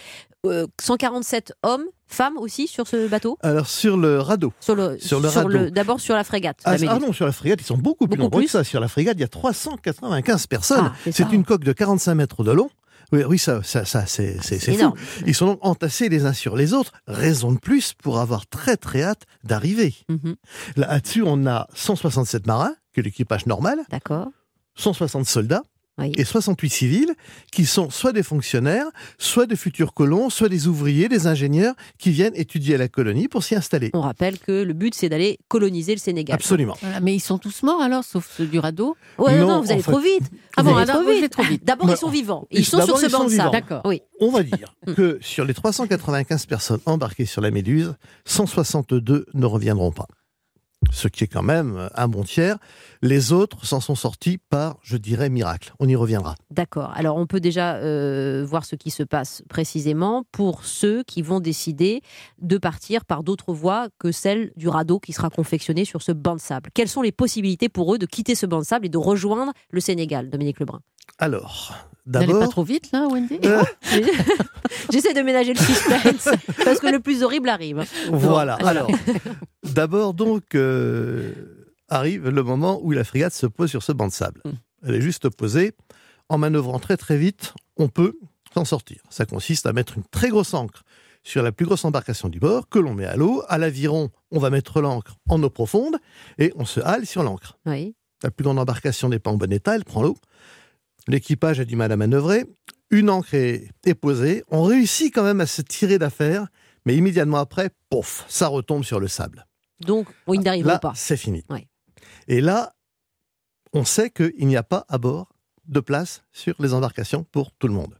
Euh, 0.45 0.67
147 0.81 1.53
hommes, 1.63 1.85
femmes 2.07 2.37
aussi 2.37 2.67
sur 2.67 2.87
ce 2.87 3.07
bateau. 3.07 3.37
Alors 3.41 3.67
sur 3.67 3.97
le 3.97 4.19
radeau. 4.19 4.53
Sur 4.59 4.75
le, 4.75 4.97
Sur 4.99 5.19
le 5.19 5.27
radeau. 5.27 5.69
D'abord 5.69 5.99
sur 5.99 6.15
la 6.15 6.23
frégate. 6.23 6.57
Ah, 6.63 6.77
la 6.77 6.91
ah 6.91 6.99
non, 6.99 7.13
sur 7.13 7.25
la 7.25 7.31
frégate, 7.31 7.61
ils 7.61 7.65
sont 7.65 7.77
beaucoup 7.77 8.07
plus 8.07 8.17
nombreux 8.17 8.41
plus 8.41 8.45
que 8.45 8.51
ça. 8.51 8.63
Sur 8.63 8.79
la 8.79 8.87
frégate, 8.87 9.17
il 9.17 9.21
y 9.21 9.25
a 9.25 9.27
395 9.27 10.47
personnes. 10.47 10.91
Ah, 10.93 11.11
c'est 11.11 11.31
une 11.31 11.43
coque 11.43 11.63
de 11.63 11.73
45 11.73 12.15
mètres 12.15 12.43
de 12.43 12.51
long. 12.51 12.69
Oui, 13.11 13.23
oui 13.23 13.39
ça, 13.39 13.63
ça, 13.63 13.85
ça 13.85 14.05
c'est 14.05 14.37
fou. 14.41 14.93
Ils 15.25 15.35
sont 15.35 15.45
donc 15.45 15.59
entassés 15.61 16.09
les 16.09 16.25
uns 16.25 16.33
sur 16.33 16.55
les 16.55 16.73
autres. 16.73 16.91
Raison 17.07 17.53
de 17.53 17.59
plus 17.59 17.93
pour 17.93 18.19
avoir 18.19 18.47
très 18.47 18.75
très 18.75 19.03
hâte 19.03 19.23
d'arriver. 19.43 19.95
Mhm. 20.09 20.35
Là-dessus, 20.75 21.23
on 21.25 21.45
a 21.47 21.67
167 21.73 22.47
marins, 22.47 22.75
que 22.93 23.01
l'équipage 23.01 23.45
normal, 23.45 23.79
D'accord. 23.89 24.27
160 24.75 25.25
soldats 25.25 25.63
Oui. 25.99 26.11
et 26.15 26.23
68 26.25 26.69
civils 26.69 27.15
qui 27.51 27.65
sont 27.65 27.89
soit 27.89 28.13
des 28.13 28.21
fonctionnaires, 28.23 28.85
soit 29.17 29.45
des 29.47 29.55
futurs 29.55 29.93
colons, 29.93 30.29
soit 30.29 30.47
des 30.49 30.67
ouvriers, 30.67 31.09
des 31.09 31.25
ingénieurs 31.27 31.73
qui 31.97 32.11
viennent 32.11 32.35
étudier 32.35 32.77
la 32.77 32.87
colonie 32.87 33.27
pour 33.27 33.43
s'y 33.43 33.55
installer. 33.55 33.89
On 33.93 34.01
rappelle 34.01 34.37
que 34.37 34.63
le 34.63 34.73
but 34.73 34.93
c'est 34.93 35.09
d'aller 35.09 35.39
coloniser 35.47 35.93
le 35.93 35.99
Sénégal. 35.99 36.35
Absolument. 36.35 36.75
Voilà, 36.81 36.99
Mais 36.99 37.15
ils 37.15 37.19
sont 37.19 37.37
tous 37.39 37.63
morts 37.63 37.81
alors, 37.81 38.03
sauf 38.03 38.29
ceux 38.37 38.45
du 38.45 38.59
radeau? 38.59 38.95
Ouais, 39.17 39.39
non, 39.39 39.47
Non, 39.47 39.53
non, 39.55 39.61
vous 39.61 39.71
allez 39.71 39.81
fait- 39.81 39.91
trop 39.91 39.99
vite. 39.99 40.21
Ah 40.55 40.61
Vous 40.61 40.69
bon, 40.69 40.75
allez 40.77 40.83
alors, 40.89 40.95
trop 41.01 41.03
vous 41.05 41.09
vite. 41.11 41.19
allez 41.19 41.29
trop 41.29 41.43
vite. 41.43 41.65
D'abord, 41.65 41.87
Bah, 41.87 41.93
ils 41.95 41.99
sont 41.99 42.09
vivants. 42.09 42.47
ils- 42.51 42.59
Ils 42.59 42.65
sont 42.65 42.81
sur 42.85 42.97
ce 42.99 43.05
banc 43.11 43.23
de 43.23 43.29
sable. 43.29 43.31
vivants. 43.31 43.51
D'accord. 43.51 43.81
Oui. 43.85 44.01
On 44.19 44.29
va 44.31 44.43
dire 44.43 44.73
que 44.95 45.17
sur 45.21 45.45
les 45.45 45.53
395 45.55 46.45
personnes 46.45 46.79
embarquées 46.85 47.25
sur 47.25 47.41
la 47.41 47.49
Méduse, 47.51 47.95
162 48.25 49.25
ne 49.33 49.45
reviendront 49.45 49.91
pas. 49.91 50.07
Ce 50.91 51.07
qui 51.07 51.23
est 51.23 51.27
quand 51.27 51.43
même 51.43 51.89
un 51.95 52.07
bon 52.07 52.23
tiers. 52.23 52.57
Les 53.01 53.31
autres 53.31 53.65
s'en 53.65 53.79
sont 53.79 53.95
sortis 53.95 54.37
par, 54.37 54.77
je 54.81 54.97
dirais, 54.97 55.29
miracle. 55.29 55.73
On 55.79 55.87
y 55.87 55.95
reviendra. 55.95 56.35
D'accord. 56.51 56.91
Alors, 56.95 57.17
on 57.17 57.27
peut 57.27 57.39
déjà 57.39 57.75
euh, 57.75 58.43
voir 58.47 58.65
ce 58.65 58.75
qui 58.75 58.89
se 58.89 59.03
passe 59.03 59.43
précisément 59.49 60.23
pour 60.31 60.65
ceux 60.65 61.03
qui 61.03 61.21
vont 61.21 61.39
décider 61.39 62.01
de 62.41 62.57
partir 62.57 63.05
par 63.05 63.23
d'autres 63.23 63.53
voies 63.53 63.87
que 63.99 64.11
celle 64.11 64.51
du 64.55 64.67
radeau 64.67 64.99
qui 64.99 65.13
sera 65.13 65.29
confectionné 65.29 65.85
sur 65.85 66.01
ce 66.01 66.11
banc 66.11 66.35
de 66.35 66.41
sable. 66.41 66.69
Quelles 66.73 66.89
sont 66.89 67.01
les 67.01 67.11
possibilités 67.11 67.69
pour 67.69 67.93
eux 67.93 67.97
de 67.97 68.05
quitter 68.05 68.35
ce 68.35 68.45
banc 68.45 68.59
de 68.59 68.65
sable 68.65 68.85
et 68.85 68.89
de 68.89 68.97
rejoindre 68.97 69.53
le 69.71 69.79
Sénégal, 69.79 70.29
Dominique 70.29 70.59
Lebrun? 70.59 70.81
Alors, 71.19 71.75
N'allez 72.07 72.33
pas 72.33 72.47
trop 72.47 72.63
vite, 72.63 72.91
là, 72.93 73.07
Wendy 73.07 73.39
euh, 73.43 73.63
J'essaie 74.91 75.13
de 75.13 75.21
ménager 75.21 75.53
le 75.53 75.59
suspense 75.59 76.29
parce 76.63 76.79
que 76.79 76.87
le 76.87 76.99
plus 76.99 77.21
horrible 77.23 77.49
arrive. 77.49 77.83
voilà. 78.09 78.57
Bon, 78.57 78.65
Alors, 78.65 78.89
d'abord 79.63 80.13
donc 80.13 80.55
euh, 80.55 81.33
arrive 81.89 82.29
le 82.29 82.43
moment 82.43 82.79
où 82.81 82.91
la 82.91 83.03
frégate 83.03 83.33
se 83.33 83.45
pose 83.45 83.69
sur 83.69 83.83
ce 83.83 83.91
banc 83.91 84.07
de 84.07 84.13
sable. 84.13 84.41
Mm. 84.45 84.51
Elle 84.87 84.95
est 84.95 85.01
juste 85.01 85.29
posée. 85.29 85.73
En 86.29 86.37
manœuvrant 86.37 86.79
très 86.79 86.97
très 86.97 87.17
vite, 87.17 87.53
on 87.77 87.87
peut 87.87 88.17
s'en 88.53 88.65
sortir. 88.65 89.01
Ça 89.09 89.25
consiste 89.25 89.65
à 89.65 89.73
mettre 89.73 89.97
une 89.97 90.03
très 90.03 90.29
grosse 90.29 90.53
ancre 90.53 90.83
sur 91.23 91.43
la 91.43 91.51
plus 91.51 91.65
grosse 91.65 91.83
embarcation 91.83 92.29
du 92.29 92.39
bord 92.39 92.69
que 92.69 92.79
l'on 92.79 92.93
met 92.93 93.05
à 93.05 93.17
l'eau. 93.17 93.43
À 93.49 93.57
l'aviron, 93.57 94.11
on 94.31 94.39
va 94.39 94.49
mettre 94.49 94.81
l'ancre 94.81 95.17
en 95.29 95.41
eau 95.43 95.49
profonde 95.49 95.97
et 96.37 96.53
on 96.55 96.65
se 96.65 96.79
hale 96.79 97.05
sur 97.05 97.23
l'ancre. 97.23 97.57
Oui. 97.65 97.95
La 98.23 98.31
plus 98.31 98.43
grande 98.43 98.59
embarcation 98.59 99.09
n'est 99.09 99.19
pas 99.19 99.29
en 99.29 99.37
bon 99.37 99.51
état, 99.51 99.75
elle 99.75 99.85
prend 99.85 100.01
l'eau. 100.01 100.17
L'équipage 101.07 101.59
a 101.59 101.65
du 101.65 101.75
mal 101.75 101.91
à 101.91 101.97
manœuvrer. 101.97 102.45
Une 102.89 103.09
ancre 103.09 103.33
est, 103.33 103.69
est 103.85 103.93
posée. 103.95 104.43
On 104.49 104.63
réussit 104.63 105.13
quand 105.13 105.23
même 105.23 105.41
à 105.41 105.45
se 105.45 105.61
tirer 105.61 105.97
d'affaire, 105.97 106.47
mais 106.85 106.95
immédiatement 106.95 107.37
après, 107.37 107.69
pouf, 107.89 108.25
ça 108.27 108.47
retombe 108.47 108.83
sur 108.83 108.99
le 108.99 109.07
sable. 109.07 109.45
Donc, 109.81 110.07
bon, 110.25 110.33
ils 110.33 110.41
n'arriveront 110.41 110.69
Là, 110.69 110.79
pas. 110.79 110.93
c'est 110.95 111.17
fini. 111.17 111.43
Ouais. 111.49 111.67
Et 112.27 112.41
là, 112.41 112.73
on 113.73 113.83
sait 113.85 114.09
qu'il 114.09 114.47
n'y 114.47 114.57
a 114.57 114.63
pas 114.63 114.85
à 114.89 114.97
bord 114.97 115.33
de 115.67 115.79
place 115.81 116.23
sur 116.31 116.55
les 116.59 116.73
embarcations 116.73 117.25
pour 117.25 117.51
tout 117.51 117.67
le 117.67 117.73
monde. 117.73 117.93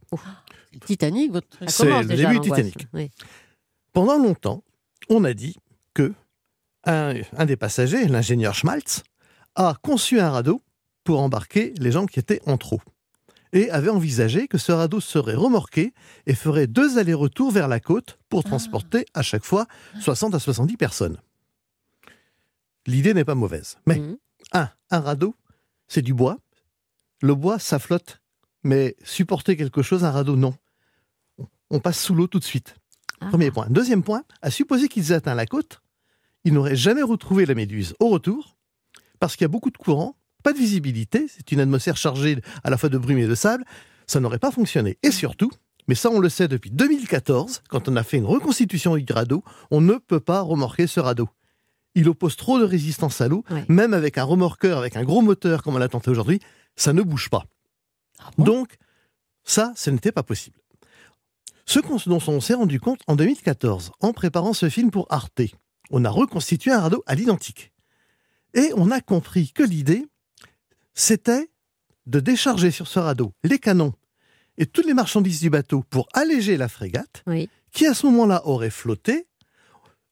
Titanic, 0.86 1.32
votre. 1.32 1.58
C'est 1.68 1.84
le 1.84 2.04
déjà, 2.06 2.30
début. 2.30 2.40
Titanic. 2.40 2.86
Oui. 2.94 3.10
Pendant 3.92 4.18
longtemps, 4.18 4.64
on 5.08 5.24
a 5.24 5.34
dit 5.34 5.56
que 5.94 6.12
un, 6.84 7.14
un 7.36 7.46
des 7.46 7.56
passagers, 7.56 8.06
l'ingénieur 8.06 8.54
Schmaltz, 8.54 9.02
a 9.54 9.74
conçu 9.82 10.20
un 10.20 10.30
radeau 10.30 10.62
pour 11.04 11.20
embarquer 11.20 11.74
les 11.78 11.90
gens 11.92 12.06
qui 12.06 12.18
étaient 12.18 12.40
en 12.46 12.56
trop. 12.56 12.80
Et 13.52 13.70
avait 13.70 13.88
envisagé 13.88 14.46
que 14.48 14.58
ce 14.58 14.72
radeau 14.72 15.00
serait 15.00 15.34
remorqué 15.34 15.94
et 16.26 16.34
ferait 16.34 16.66
deux 16.66 16.98
allers-retours 16.98 17.50
vers 17.50 17.68
la 17.68 17.80
côte 17.80 18.18
pour 18.28 18.44
transporter 18.44 19.06
à 19.14 19.22
chaque 19.22 19.44
fois 19.44 19.66
60 20.00 20.34
à 20.34 20.38
70 20.38 20.76
personnes. 20.76 21.18
L'idée 22.86 23.14
n'est 23.14 23.24
pas 23.24 23.34
mauvaise. 23.34 23.78
Mais 23.86 23.98
Mhm. 23.98 24.16
un, 24.52 24.70
un 24.90 25.00
radeau, 25.00 25.34
c'est 25.88 26.02
du 26.02 26.14
bois. 26.14 26.38
Le 27.22 27.34
bois, 27.34 27.58
ça 27.58 27.78
flotte. 27.78 28.20
Mais 28.64 28.96
supporter 29.04 29.56
quelque 29.56 29.82
chose, 29.82 30.04
un 30.04 30.10
radeau, 30.10 30.36
non. 30.36 30.54
On 31.70 31.80
passe 31.80 32.00
sous 32.02 32.14
l'eau 32.14 32.26
tout 32.26 32.38
de 32.38 32.44
suite. 32.44 32.76
Ah. 33.20 33.28
Premier 33.28 33.50
point. 33.50 33.66
Deuxième 33.70 34.02
point, 34.02 34.24
à 34.42 34.50
supposer 34.50 34.88
qu'ils 34.88 35.12
aient 35.12 35.16
atteint 35.16 35.34
la 35.34 35.46
côte, 35.46 35.80
ils 36.44 36.52
n'auraient 36.52 36.76
jamais 36.76 37.02
retrouvé 37.02 37.46
la 37.46 37.54
méduse 37.54 37.94
au 38.00 38.08
retour, 38.08 38.56
parce 39.20 39.36
qu'il 39.36 39.44
y 39.44 39.46
a 39.46 39.48
beaucoup 39.48 39.70
de 39.70 39.78
courant, 39.78 40.16
pas 40.42 40.52
de 40.52 40.58
visibilité, 40.58 41.26
c'est 41.28 41.50
une 41.52 41.60
atmosphère 41.60 41.96
chargée 41.96 42.40
à 42.64 42.70
la 42.70 42.76
fois 42.78 42.88
de 42.88 42.98
brume 42.98 43.18
et 43.18 43.26
de 43.26 43.34
sable, 43.34 43.64
ça 44.06 44.20
n'aurait 44.20 44.38
pas 44.38 44.50
fonctionné. 44.50 44.96
Et 45.02 45.10
surtout, 45.10 45.50
mais 45.88 45.94
ça 45.94 46.10
on 46.10 46.18
le 46.20 46.28
sait 46.28 46.48
depuis 46.48 46.70
2014, 46.70 47.62
quand 47.68 47.88
on 47.88 47.96
a 47.96 48.02
fait 48.02 48.18
une 48.18 48.24
reconstitution 48.26 48.96
du 48.96 49.12
radeau, 49.12 49.42
on 49.70 49.80
ne 49.80 49.94
peut 49.94 50.20
pas 50.20 50.40
remorquer 50.40 50.86
ce 50.86 51.00
radeau. 51.00 51.28
Il 51.94 52.08
oppose 52.08 52.36
trop 52.36 52.58
de 52.58 52.64
résistance 52.64 53.20
à 53.20 53.28
l'eau, 53.28 53.44
Ouais. 53.50 53.64
même 53.68 53.94
avec 53.94 54.18
un 54.18 54.24
remorqueur, 54.24 54.78
avec 54.78 54.96
un 54.96 55.02
gros 55.04 55.22
moteur 55.22 55.62
comme 55.62 55.74
on 55.74 55.78
l'a 55.78 55.88
tenté 55.88 56.10
aujourd'hui, 56.10 56.40
ça 56.76 56.92
ne 56.92 57.02
bouge 57.02 57.28
pas. 57.30 57.44
Ah 58.20 58.30
bon? 58.38 58.44
Donc, 58.44 58.76
ça, 59.44 59.72
ce 59.76 59.90
n'était 59.90 60.12
pas 60.12 60.22
possible. 60.22 60.58
Ce 61.66 61.80
qu'on- 61.80 61.96
dont 62.06 62.20
on 62.28 62.40
s'est 62.40 62.54
rendu 62.54 62.80
compte 62.80 63.00
en 63.08 63.16
2014, 63.16 63.90
en 64.00 64.12
préparant 64.12 64.52
ce 64.52 64.68
film 64.70 64.90
pour 64.90 65.06
Arte, 65.10 65.40
on 65.90 66.04
a 66.04 66.10
reconstitué 66.10 66.70
un 66.70 66.80
radeau 66.80 67.02
à 67.06 67.14
l'identique. 67.14 67.72
Et 68.54 68.70
on 68.76 68.90
a 68.90 69.00
compris 69.00 69.52
que 69.52 69.62
l'idée, 69.62 70.06
c'était 70.98 71.48
de 72.06 72.18
décharger 72.20 72.70
sur 72.72 72.88
ce 72.88 72.98
radeau 72.98 73.32
les 73.44 73.58
canons 73.60 73.94
et 74.56 74.66
toutes 74.66 74.86
les 74.86 74.94
marchandises 74.94 75.40
du 75.40 75.48
bateau 75.50 75.84
pour 75.88 76.08
alléger 76.12 76.56
la 76.56 76.66
frégate, 76.68 77.22
Oui. 77.28 77.48
qui 77.70 77.86
à 77.86 77.94
ce 77.94 78.06
moment-là 78.06 78.44
aurait 78.46 78.70
flotté, 78.70 79.28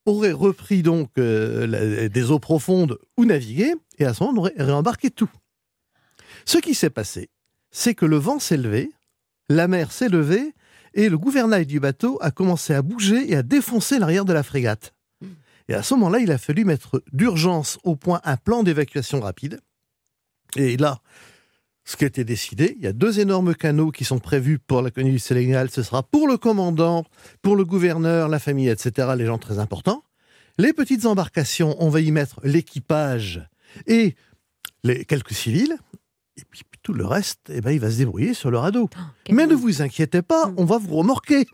aurait 0.05 0.31
repris 0.33 0.83
donc 0.83 1.11
euh, 1.19 1.67
la- 1.67 2.09
des 2.09 2.31
eaux 2.31 2.39
profondes 2.39 2.99
ou 3.17 3.25
navigué, 3.25 3.75
et 3.99 4.05
à 4.05 4.15
ce 4.15 4.23
moment 4.23 4.35
on 4.39 4.41
aurait 4.43 4.55
réembarqué 4.57 5.11
tout. 5.11 5.31
Ce 6.45 6.59
qui 6.59 6.75
s'est 6.75 6.91
passé, 6.91 7.29
c'est 7.73 7.95
que 7.97 8.07
le 8.07 8.17
vent 8.19 8.39
s'est 8.39 8.57
levé, 8.57 8.93
la 9.49 9.67
mer 9.67 9.91
s'est 9.91 10.09
levée, 10.09 10.55
et 10.95 11.09
le 11.09 11.19
gouvernail 11.19 11.67
du 11.67 11.81
bateau 11.81 12.17
a 12.21 12.31
commencé 12.31 12.73
à 12.73 12.83
bouger 12.83 13.31
et 13.31 13.35
à 13.37 13.43
défoncer 13.43 13.99
l'arrière 13.99 14.25
de 14.25 14.33
la 14.33 14.45
frégate. 14.45 14.95
Et 15.69 15.75
à 15.75 15.83
ce 15.83 15.95
moment-là, 15.95 16.21
il 16.21 16.31
a 16.31 16.39
fallu 16.39 16.65
mettre 16.65 17.03
d'urgence 17.13 17.79
au 17.83 17.97
point 17.97 18.21
un 18.23 18.37
plan 18.37 18.63
d'évacuation 18.63 19.21
rapide. 19.21 19.61
Et 20.57 20.77
là, 20.77 20.99
ce 21.85 21.97
qui 21.97 22.05
a 22.05 22.07
été 22.09 22.25
décidé, 22.25 22.75
il 22.79 22.85
y 22.85 22.89
a 22.89 22.93
deux 22.93 23.21
énormes 23.21 23.55
canaux 23.55 23.91
qui 23.91 24.05
sont 24.05 24.19
prévus 24.19 24.59
pour 24.59 24.83
la 24.83 24.91
colonie 24.91 25.13
du 25.13 25.19
Sénégal. 25.19 25.71
Ce 25.71 25.83
sera 25.83 26.03
pour 26.03 26.27
le 26.27 26.37
commandant, 26.37 27.05
pour 27.43 27.55
le 27.57 27.65
gouverneur, 27.65 28.29
la 28.29 28.39
famille, 28.39 28.69
etc., 28.69 29.09
les 29.17 29.27
gens 29.27 29.39
très 29.39 29.59
importants. 29.59 30.03
Les 30.59 30.73
petites 30.73 31.07
embarcations, 31.07 31.77
on 31.79 31.89
va 31.91 32.01
y 32.01 32.11
mettre 32.11 32.41
l'équipage 32.43 33.47
et 33.87 34.17
les 34.85 35.05
quelques 35.05 35.33
civils. 35.33 35.77
Et 36.39 36.43
puis 36.51 36.63
tout 36.83 36.93
le 36.93 37.07
reste, 37.07 37.41
eh 37.51 37.61
ben, 37.61 37.71
il 37.71 37.81
va 37.81 37.91
se 37.91 37.97
débrouiller 37.99 38.35
sur 38.35 38.51
le 38.51 38.59
radeau. 38.59 38.89
Quel 39.25 39.35
Mais 39.37 39.47
ne 39.47 39.55
vous 39.55 39.83
inquiétez 39.83 40.23
pas, 40.23 40.49
Mm. 40.49 40.55
on 40.59 40.65
va 40.65 40.79
vous 40.79 40.95
remorquer. 40.97 41.47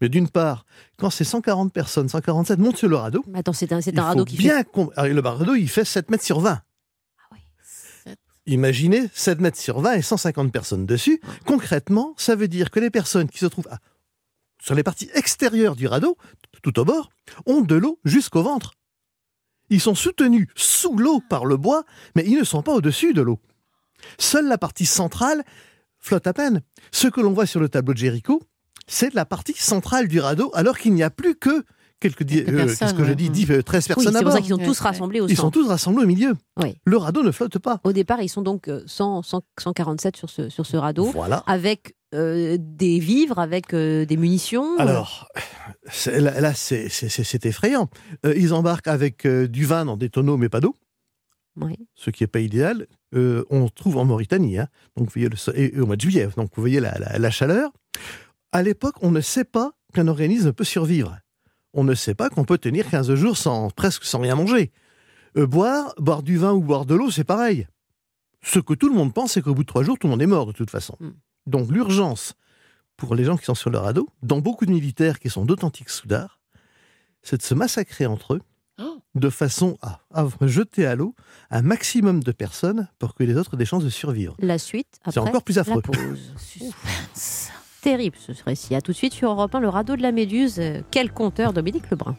Mais 0.00 0.08
d'une 0.08 0.28
part, 0.28 0.64
quand 0.96 1.10
ces 1.10 1.24
140 1.24 1.72
personnes, 1.72 2.08
147 2.08 2.58
montent 2.58 2.76
sur 2.78 2.88
le 2.88 2.96
radeau, 2.96 3.22
Mais 3.28 3.40
Attends, 3.40 3.52
c'est 3.52 3.72
un, 3.72 3.80
radeau 4.02 4.24
qui 4.24 4.36
fait. 4.36 4.42
bien 4.42 4.64
Alors, 4.96 5.12
le 5.14 5.20
radeau, 5.20 5.54
il 5.54 5.68
fait 5.68 5.84
7 5.84 6.10
mètres 6.10 6.24
sur 6.24 6.40
20. 6.40 6.60
Imaginez 8.46 9.08
7 9.12 9.40
mètres 9.40 9.58
sur 9.58 9.80
20 9.80 9.94
et 9.94 10.02
150 10.02 10.52
personnes 10.52 10.86
dessus. 10.86 11.20
Concrètement, 11.44 12.14
ça 12.16 12.36
veut 12.36 12.48
dire 12.48 12.70
que 12.70 12.78
les 12.78 12.90
personnes 12.90 13.28
qui 13.28 13.38
se 13.38 13.46
trouvent 13.46 13.68
sur 14.62 14.74
les 14.74 14.82
parties 14.82 15.10
extérieures 15.14 15.76
du 15.76 15.86
radeau, 15.86 16.16
tout 16.62 16.78
au 16.78 16.84
bord, 16.84 17.10
ont 17.44 17.60
de 17.60 17.74
l'eau 17.74 17.98
jusqu'au 18.04 18.42
ventre. 18.42 18.74
Ils 19.68 19.80
sont 19.80 19.94
soutenus 19.94 20.46
sous 20.54 20.96
l'eau 20.96 21.20
par 21.28 21.44
le 21.44 21.56
bois, 21.56 21.84
mais 22.14 22.24
ils 22.24 22.38
ne 22.38 22.44
sont 22.44 22.62
pas 22.62 22.72
au-dessus 22.72 23.12
de 23.12 23.22
l'eau. 23.22 23.40
Seule 24.18 24.46
la 24.46 24.58
partie 24.58 24.86
centrale 24.86 25.44
flotte 25.98 26.26
à 26.26 26.32
peine. 26.32 26.62
Ce 26.92 27.08
que 27.08 27.20
l'on 27.20 27.32
voit 27.32 27.46
sur 27.46 27.60
le 27.60 27.68
tableau 27.68 27.94
de 27.94 27.98
Jéricho, 27.98 28.42
c'est 28.86 29.12
la 29.14 29.24
partie 29.24 29.54
centrale 29.54 30.06
du 30.06 30.20
radeau, 30.20 30.52
alors 30.54 30.78
qu'il 30.78 30.94
n'y 30.94 31.02
a 31.02 31.10
plus 31.10 31.34
que 31.34 31.64
quelques, 32.00 32.22
euh, 32.22 32.66
qu'est-ce 32.66 32.94
que 32.94 33.04
je 33.04 33.12
dis, 33.12 33.30
10, 33.30 33.50
euh, 33.50 33.62
13 33.62 33.84
Oui, 33.84 33.94
personnes 33.94 34.12
c'est 34.12 34.18
à 34.18 34.22
pour 34.22 34.32
ça 34.32 34.40
qu'ils 34.40 34.50
sont 34.50 34.58
tous 34.58 34.80
rassemblés 34.80 35.20
au 35.20 35.28
Ils 35.28 35.36
sont 35.36 35.50
tous 35.50 35.66
rassemblés 35.68 36.04
au 36.04 36.06
milieu. 36.06 36.34
Oui. 36.62 36.74
Le 36.84 36.96
radeau 36.96 37.22
ne 37.22 37.30
flotte 37.30 37.58
pas. 37.58 37.80
Au 37.84 37.92
départ, 37.92 38.20
ils 38.22 38.28
sont 38.28 38.42
donc 38.42 38.68
euh, 38.68 38.82
100, 38.86 39.22
100, 39.22 39.42
147 39.58 40.16
sur 40.16 40.30
ce, 40.30 40.48
sur 40.48 40.66
ce 40.66 40.76
radeau, 40.76 41.06
Voilà. 41.12 41.42
avec 41.46 41.94
euh, 42.14 42.56
des 42.60 42.98
vivres, 43.00 43.38
avec 43.38 43.74
euh, 43.74 44.04
des 44.06 44.16
munitions. 44.16 44.78
Alors, 44.78 45.28
c'est- 45.90 46.20
là, 46.20 46.40
là, 46.40 46.54
c'est 46.54 46.88
c'est- 46.88 47.08
c'est- 47.08 47.24
c'est 47.24 47.44
effrayant. 47.46 47.88
Euh, 48.24 48.32
ils 48.36 48.54
embarquent 48.54 48.86
avec 48.88 49.26
euh, 49.26 49.48
du 49.48 49.64
vin 49.66 49.84
dans 49.84 49.96
des 49.96 50.08
tonneaux, 50.08 50.36
mais 50.36 50.48
pas 50.48 50.60
d'eau, 50.60 50.76
Oui. 51.60 51.74
ce 51.96 52.10
qui 52.10 52.22
n'est 52.22 52.28
pas 52.28 52.40
idéal. 52.40 52.86
Euh, 53.14 53.44
on 53.50 53.68
trouve 53.68 53.96
en 53.96 54.04
Mauritanie, 54.04 54.58
hein. 54.58 54.68
donc 54.96 55.06
vous 55.08 55.12
voyez 55.14 55.28
le, 55.28 55.36
so- 55.36 55.52
et, 55.54 55.74
et 55.76 55.80
au 55.80 55.86
mois 55.86 55.96
de 55.96 56.00
juillet, 56.00 56.28
donc 56.36 56.50
vous 56.54 56.62
voyez 56.62 56.78
la, 56.80 56.96
la- 56.98 57.18
la 57.18 57.30
chaleur. 57.30 57.72
À 58.52 58.62
l'époque, 58.62 58.94
on 59.02 59.10
ne 59.10 59.20
sait 59.20 59.44
pas 59.44 59.72
qu'un 59.92 60.06
organisme 60.08 60.52
peut 60.52 60.64
survivre. 60.64 61.18
On 61.76 61.84
ne 61.84 61.94
sait 61.94 62.14
pas 62.14 62.30
qu'on 62.30 62.44
peut 62.44 62.58
tenir 62.58 62.88
15 62.90 63.14
jours 63.14 63.36
sans 63.36 63.70
presque 63.70 64.04
sans 64.04 64.18
rien 64.20 64.34
manger. 64.34 64.72
Euh, 65.36 65.46
boire, 65.46 65.94
boire 65.98 66.22
du 66.22 66.38
vin 66.38 66.52
ou 66.52 66.60
boire 66.62 66.86
de 66.86 66.94
l'eau, 66.94 67.10
c'est 67.10 67.22
pareil. 67.24 67.68
Ce 68.42 68.58
que 68.58 68.74
tout 68.74 68.88
le 68.88 68.94
monde 68.94 69.12
pense, 69.12 69.32
c'est 69.32 69.42
qu'au 69.42 69.54
bout 69.54 69.62
de 69.62 69.68
trois 69.68 69.82
jours, 69.84 69.98
tout 69.98 70.06
le 70.06 70.12
monde 70.12 70.22
est 70.22 70.26
mort 70.26 70.46
de 70.46 70.52
toute 70.52 70.70
façon. 70.70 70.96
Mm. 71.00 71.10
Donc 71.46 71.70
l'urgence 71.70 72.34
pour 72.96 73.14
les 73.14 73.24
gens 73.24 73.36
qui 73.36 73.44
sont 73.44 73.54
sur 73.54 73.68
le 73.70 73.76
radeau, 73.78 74.08
dans 74.22 74.38
beaucoup 74.40 74.64
de 74.64 74.70
militaires 74.72 75.20
qui 75.20 75.28
sont 75.28 75.44
d'authentiques 75.44 75.90
soudards, 75.90 76.40
c'est 77.22 77.36
de 77.36 77.42
se 77.42 77.54
massacrer 77.54 78.06
entre 78.06 78.34
eux 78.34 78.40
Oh. 78.78 78.98
de 79.14 79.30
façon 79.30 79.78
à, 79.80 80.00
à 80.12 80.26
jeter 80.42 80.84
à 80.84 80.96
l'eau 80.96 81.14
un 81.48 81.62
maximum 81.62 82.22
de 82.22 82.30
personnes 82.30 82.88
pour 82.98 83.14
que 83.14 83.24
les 83.24 83.34
autres 83.36 83.54
aient 83.54 83.56
des 83.56 83.64
chances 83.64 83.84
de 83.84 83.88
survivre. 83.88 84.36
La 84.38 84.58
suite, 84.58 85.00
C'est 85.08 85.18
encore 85.18 85.42
plus 85.44 85.54
la 85.56 85.62
affreux. 85.62 85.80
pause. 85.80 86.34
Terrible 87.86 88.16
ce 88.18 88.32
récit. 88.44 88.74
À 88.74 88.80
tout 88.80 88.90
de 88.90 88.96
suite 88.96 89.14
sur 89.14 89.30
Europe 89.30 89.54
1, 89.54 89.60
le 89.60 89.68
radeau 89.68 89.94
de 89.94 90.02
la 90.02 90.10
Méduse. 90.10 90.58
Euh, 90.58 90.80
Quel 90.90 91.12
conteur, 91.12 91.52
Dominique 91.52 91.88
Lebrun. 91.88 92.16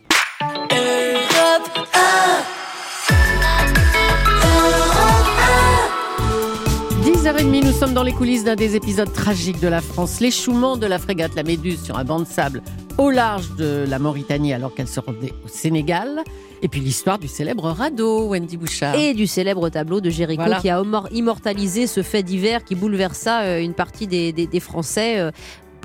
10h30, 7.07 7.63
nous 7.65 7.71
sommes 7.71 7.93
dans 7.93 8.03
les 8.03 8.11
coulisses 8.11 8.43
d'un 8.43 8.55
des 8.55 8.75
épisodes 8.75 9.11
tragiques 9.13 9.61
de 9.61 9.69
la 9.69 9.79
France. 9.79 10.19
L'échouement 10.19 10.75
de 10.75 10.85
la 10.85 10.99
frégate 10.99 11.35
La 11.35 11.43
Méduse 11.43 11.81
sur 11.81 11.97
un 11.97 12.03
banc 12.03 12.19
de 12.19 12.25
sable 12.25 12.61
au 12.97 13.09
large 13.09 13.55
de 13.55 13.85
la 13.87 13.97
Mauritanie 13.97 14.51
alors 14.53 14.73
qu'elle 14.75 14.89
se 14.89 14.99
rendait 14.99 15.31
au 15.45 15.47
Sénégal. 15.47 16.21
Et 16.61 16.67
puis 16.67 16.81
l'histoire 16.81 17.17
du 17.17 17.29
célèbre 17.29 17.69
radeau, 17.69 18.27
Wendy 18.27 18.57
Bouchard. 18.57 18.95
Et 18.95 19.13
du 19.13 19.25
célèbre 19.25 19.69
tableau 19.69 20.01
de 20.01 20.09
Géricault 20.09 20.43
Voilà. 20.43 20.59
qui 20.59 20.69
a 20.69 20.81
immor- 20.81 21.07
immortalisé 21.13 21.87
ce 21.87 22.03
fait 22.03 22.23
divers 22.23 22.65
qui 22.65 22.75
bouleversa 22.75 23.41
euh, 23.43 23.61
une 23.61 23.73
partie 23.73 24.07
des, 24.07 24.33
des- 24.33 24.47
des 24.47 24.59
Français. 24.59 25.31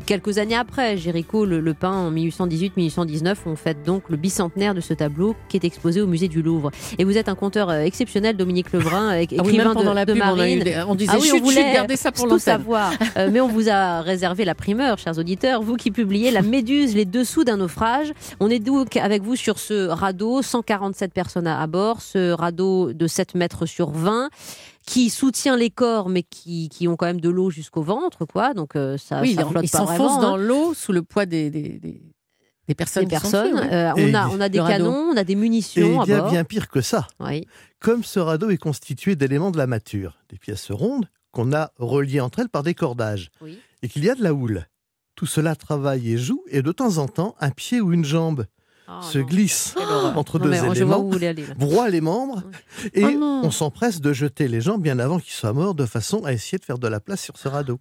Quelques 0.06 0.38
années 0.38 0.56
après, 0.56 0.96
Géricault 0.96 1.44
le, 1.44 1.60
le 1.60 1.74
peint 1.74 1.92
en 1.92 2.10
1818-1819, 2.12 3.36
on 3.46 3.56
fête 3.56 3.82
donc 3.84 4.04
le 4.08 4.16
bicentenaire 4.16 4.74
de 4.74 4.80
ce 4.80 4.94
tableau 4.94 5.34
qui 5.48 5.56
est 5.56 5.64
exposé 5.64 6.00
au 6.00 6.06
musée 6.06 6.28
du 6.28 6.42
Louvre. 6.42 6.70
Et 6.98 7.04
vous 7.04 7.16
êtes 7.18 7.28
un 7.28 7.34
conteur 7.34 7.70
euh, 7.70 7.82
exceptionnel, 7.82 8.36
Dominique 8.36 8.72
Lebrun, 8.72 9.12
euh, 9.12 9.12
Ah 9.12 9.18
oui, 9.18 9.24
écrivain 9.50 9.64
même 9.64 9.74
pendant 9.74 9.90
de, 9.90 9.96
la 9.96 10.04
de 10.04 10.12
pub, 10.12 10.22
on, 10.22 10.26
a 10.26 10.32
eu 10.32 10.36
Marine. 10.36 10.58
des- 10.64 10.84
on 10.88 10.94
disait 10.94 11.12
Ah 11.14 11.18
oui, 11.20 11.30
on 11.34 11.40
voulait 11.40 11.62
chut, 11.64 11.72
gardez 11.74 11.96
ça 11.96 12.12
pour 12.12 12.28
tout 12.28 12.38
savoir. 12.38 12.92
Euh, 13.18 13.28
mais 13.30 13.40
on 13.42 13.48
vous 13.48 13.68
a 13.68 14.00
réservé 14.00 14.44
la 14.46 14.54
primeur, 14.54 14.96
chers 14.96 15.18
auditeurs. 15.18 15.60
Vous 15.60 15.76
qui 15.76 15.90
publiez 15.90 16.30
La 16.30 16.40
Méduse, 16.40 16.94
les 16.94 17.04
dessous 17.04 17.44
d'un 17.44 17.58
naufrage. 17.58 18.12
On 18.40 18.48
est 18.48 18.58
donc 18.58 18.96
avec 18.96 19.22
vous 19.22 19.36
sur 19.36 19.58
ce 19.58 19.88
radeau, 19.88 20.40
147 20.40 21.12
personnes 21.12 21.46
à 21.46 21.60
à 21.60 21.66
bord, 21.66 22.00
ce 22.00 22.32
radeau 22.32 22.92
de 22.94 23.06
7 23.06 23.34
mètres 23.34 23.66
sur 23.66 23.90
20 23.90 24.30
qui 24.86 25.10
soutient 25.10 25.56
les 25.56 25.70
corps 25.70 26.08
mais 26.08 26.22
qui, 26.22 26.68
qui 26.68 26.88
ont 26.88 26.96
quand 26.96 27.06
même 27.06 27.20
de 27.20 27.28
l'eau 27.28 27.50
jusqu'au 27.50 27.82
ventre 27.82 28.24
quoi 28.24 28.52
donc 28.54 28.74
euh, 28.76 28.96
ça, 28.98 29.20
Oui, 29.20 29.34
ça 29.34 29.44
flotte 29.46 29.70
pas 29.70 29.78
s'enfonce 29.78 29.96
vraiment, 29.96 30.20
dans 30.22 30.34
hein. 30.34 30.38
l'eau 30.38 30.74
sous 30.74 30.92
le 30.92 31.02
poids 31.02 31.26
des, 31.26 31.50
des, 31.50 31.78
des- 31.78 32.02
des 32.68 32.74
personnes. 32.76 33.04
des 33.06 33.16
qui 33.16 33.22
sont 33.22 33.30
personnes. 33.30 33.58
Euh, 33.58 33.92
on 33.96 34.14
a 34.14 34.28
on 34.28 34.40
a 34.40 34.48
des 34.48 34.58
canons 34.58 35.10
on 35.12 35.16
a 35.16 35.24
des 35.24 35.32
Et 35.32 35.36
munitions 35.36 36.04
il 36.04 36.08
y 36.08 36.12
à 36.12 36.18
a 36.18 36.20
bord 36.22 36.30
bien 36.30 36.44
pire 36.44 36.68
que 36.68 36.80
ça. 36.80 37.06
oui. 37.20 37.46
Comme 37.80 38.04
ce 38.04 38.20
radeau 38.20 38.50
est 38.50 38.56
constitué 38.58 39.16
d'éléments 39.16 39.50
de 39.50 39.58
la 39.58 39.66
mâture, 39.66 40.16
des 40.30 40.38
pièces 40.38 40.70
rondes 40.70 41.06
qu'on 41.32 41.52
a 41.52 41.72
reliées 41.78 42.20
entre 42.20 42.38
elles 42.38 42.48
par 42.48 42.62
des 42.62 42.74
cordages, 42.74 43.30
Oui. 43.40 43.58
et 43.82 43.88
qu'il 43.88 44.04
y 44.04 44.10
a 44.10 44.14
de 44.14 44.22
la 44.22 44.32
houle. 44.34 44.66
Tout 45.16 45.26
cela 45.26 45.56
travaille 45.56 46.12
et 46.12 46.16
joue, 46.18 46.44
et 46.48 46.62
de 46.62 46.70
temps 46.72 46.98
en 46.98 47.08
temps, 47.08 47.34
un 47.40 47.50
pied 47.50 47.80
ou 47.80 47.92
une 47.92 48.04
jambe 48.04 48.46
Oh, 48.88 49.00
se 49.02 49.18
non. 49.18 49.24
glisse 49.24 49.74
entre 50.16 50.38
Non, 50.38 50.44
deux 50.44 50.50
mais 50.50 50.58
éléments, 50.58 51.10
aller 51.12 51.44
broie 51.56 51.88
les 51.88 52.00
membres, 52.00 52.42
et 52.94 53.04
Oh 53.04 53.10
non. 53.18 53.40
on 53.44 53.50
s'empresse 53.50 54.00
de 54.00 54.12
jeter 54.12 54.48
les 54.48 54.60
gens 54.60 54.76
bien 54.78 54.98
avant 54.98 55.18
qu'ils 55.18 55.32
soient 55.32 55.52
morts, 55.52 55.74
de 55.74 55.86
façon 55.86 56.24
à 56.24 56.32
essayer 56.32 56.58
de 56.58 56.64
faire 56.64 56.78
de 56.78 56.88
la 56.88 57.00
place 57.00 57.22
sur 57.22 57.36
ce 57.38 57.48
radeau. 57.48 57.78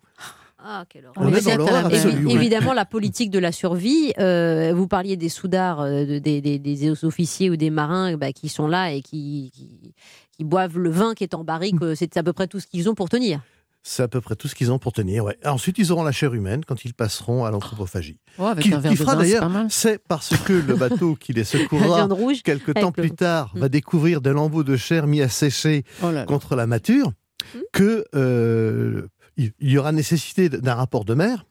Ah, 0.64 0.86
quelle 0.88 1.06
horreur. 1.08 1.16
On 1.28 1.34
est 1.34 1.42
dans 1.44 1.58
l'horreur 1.58 1.88
absolue. 1.88 2.30
Évidemment, 2.30 2.74
la 2.74 2.86
politique 2.86 3.32
de 3.32 3.40
la 3.40 3.52
survie. 3.52 4.14
euh, 4.20 4.74
vous 4.76 4.88
parliez 4.88 5.18
des 5.18 5.28
soudards, 5.30 5.82
euh, 5.82 6.06
de- 6.06 6.20
des, 6.20 6.40
des- 6.40 6.60
des 6.60 7.04
officiers 7.04 7.50
ou 7.50 7.56
des 7.56 7.72
marins 7.72 8.16
bah, 8.16 8.32
qui 8.32 8.48
sont 8.48 8.68
là 8.68 8.92
et 8.94 9.02
qui, 9.02 9.52
qui, 9.56 9.96
qui 10.38 10.44
boivent 10.44 10.78
le 10.78 10.92
vin 10.92 11.16
qui 11.16 11.24
est 11.24 11.34
en 11.34 11.44
barrique. 11.44 11.82
euh, 11.82 11.96
C'est 11.96 12.16
à 12.16 12.22
peu 12.22 12.32
près 12.32 12.46
tout 12.46 12.60
ce 12.60 12.68
qu'ils 12.68 12.88
ont 12.90 12.94
pour 12.94 13.10
tenir. 13.10 13.42
C'est 13.84 14.04
à 14.04 14.08
peu 14.08 14.22
près 14.22 14.36
tout 14.36 14.48
ce 14.48 14.54
qu'ils 14.54 14.72
ont 14.72 14.78
pour 14.78 14.94
tenir. 14.94 15.24
Ouais. 15.26 15.38
Ensuite, 15.44 15.78
ils 15.80 15.92
auront 15.92 16.04
la 16.04 16.12
chair 16.12 16.34
humaine 16.36 16.64
quand 16.66 16.86
ils 16.86 16.94
passeront 16.94 17.46
à 17.46 17.52
l'anthropophagie. 17.52 18.20
Oh, 18.38 18.46
avec 18.46 18.64
Qui, 18.66 18.74
un 18.74 18.80
verre 18.80 18.92
qui 18.92 18.98
de 19.00 19.04
fera 19.04 19.16
d'ailleurs, 19.16 19.50
c'est 19.70 19.98
parce 20.08 20.38
que 20.38 20.54
le 20.54 20.76
bateau 20.76 21.16
qui 21.16 21.34
les 21.34 21.44
secourra 21.46 22.06
rouge. 22.06 22.44
quelques 22.44 22.76
temps 22.76 22.94
le- 22.96 23.02
plus 23.02 23.12
tard 23.12 23.52
Mm. 23.56 23.60
va 23.60 23.70
découvrir 23.70 24.22
des 24.22 24.32
lambeaux 24.34 24.64
de 24.64 24.78
chair 24.78 25.08
mis 25.08 25.22
à 25.22 25.30
sécher 25.30 25.84
Oh 26.04 26.08
là 26.08 26.12
là. 26.12 26.26
contre 26.26 26.56
la 26.56 26.68
mature, 26.68 27.12
Mm. 27.56 27.60
que 27.74 28.06
euh, 28.14 29.08
il 29.38 29.52
y 29.62 29.78
aura 29.80 29.92
nécessité 29.92 30.48
d'un 30.50 30.76
rapport 30.76 31.04
de 31.06 31.16
mer, 31.16 31.46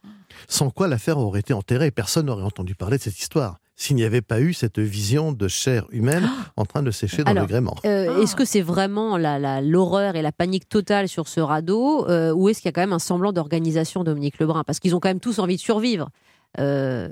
sans 0.47 0.71
quoi 0.71 0.87
l'affaire 0.87 1.19
aurait 1.19 1.41
été 1.41 1.53
enterrée. 1.53 1.91
Personne 1.91 2.27
n'aurait 2.27 2.45
entendu 2.45 2.77
parler 2.77 2.97
de 2.99 3.03
cette 3.03 3.19
histoire 3.19 3.59
s'il 3.83 3.97
n'y 3.97 4.05
avait 4.05 4.21
pas 4.21 4.41
eu 4.43 4.53
cette 4.53 4.79
vision 4.79 5.33
de 5.33 5.49
chair 5.49 5.87
humaine 5.91 6.29
en 6.59 6.67
train 6.67 6.83
de 6.83 6.91
sécher 6.91 7.25
dans 7.25 7.31
Alors, 7.31 7.45
le 7.45 7.49
gréement. 7.49 7.77
Euh, 7.87 8.15
Ah. 8.15 8.21
Est-ce 8.23 8.37
que 8.37 8.45
c'est 8.45 8.61
vraiment 8.61 9.17
la- 9.17 9.39
la- 9.39 9.63
l'horreur 9.63 10.17
et 10.17 10.23
la 10.23 10.33
panique 10.33 10.69
totale 10.69 11.09
sur 11.09 11.29
ce 11.29 11.41
radeau 11.41 12.07
euh, 12.11 12.31
ou 12.33 12.51
est-ce 12.51 12.61
qu'il 12.61 12.67
y 12.69 12.69
a 12.69 12.73
quand 12.73 12.83
même 12.83 12.93
un 12.93 12.99
semblant 12.99 13.33
d'organisation, 13.33 14.05
Dominique 14.05 14.39
Lebrun? 14.39 14.65
Parce 14.65 14.81
qu'ils 14.81 14.95
ont 14.95 15.01
quand 15.01 15.09
même 15.09 15.19
tous 15.21 15.39
envie 15.39 15.57
de 15.57 15.61
survivre. 15.63 16.11
Euh, 16.59 17.09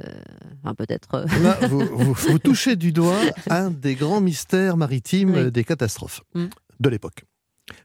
enfin, 0.63 0.75
peut-être. 0.75 1.15
euh, 1.15 1.25
Là, 1.43 1.57
vous, 1.69 1.81
vous- 1.81 2.13
vous 2.29 2.39
touchez 2.39 2.77
du 2.77 2.93
doigt 2.93 3.17
un 3.49 3.71
des 3.71 3.95
grands 3.95 4.21
mystères 4.21 4.77
maritimes 4.77 5.35
Oui. 5.37 5.51
des 5.51 5.65
catastrophes 5.65 6.21
Mm. 6.35 6.47
de 6.81 6.89
l'époque. 6.91 7.25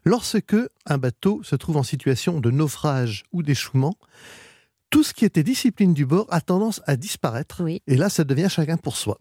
Lorsque 0.04 0.56
un 0.86 0.98
bateau 0.98 1.40
se 1.42 1.56
trouve 1.56 1.76
en 1.78 1.82
situation 1.82 2.40
de 2.40 2.50
naufrage 2.50 3.22
ou 3.32 3.42
d'échouement, 3.42 3.94
tout 4.94 5.02
ce 5.02 5.12
qui 5.12 5.24
était 5.24 5.42
discipline 5.42 5.92
du 5.92 6.06
bord 6.06 6.28
a 6.30 6.40
tendance 6.40 6.80
à 6.86 6.94
disparaître. 6.94 7.64
Oui. 7.64 7.82
Et 7.88 7.96
là, 7.96 8.08
ça 8.08 8.22
devient 8.22 8.46
chacun 8.48 8.76
pour 8.76 8.96
soi. 8.96 9.18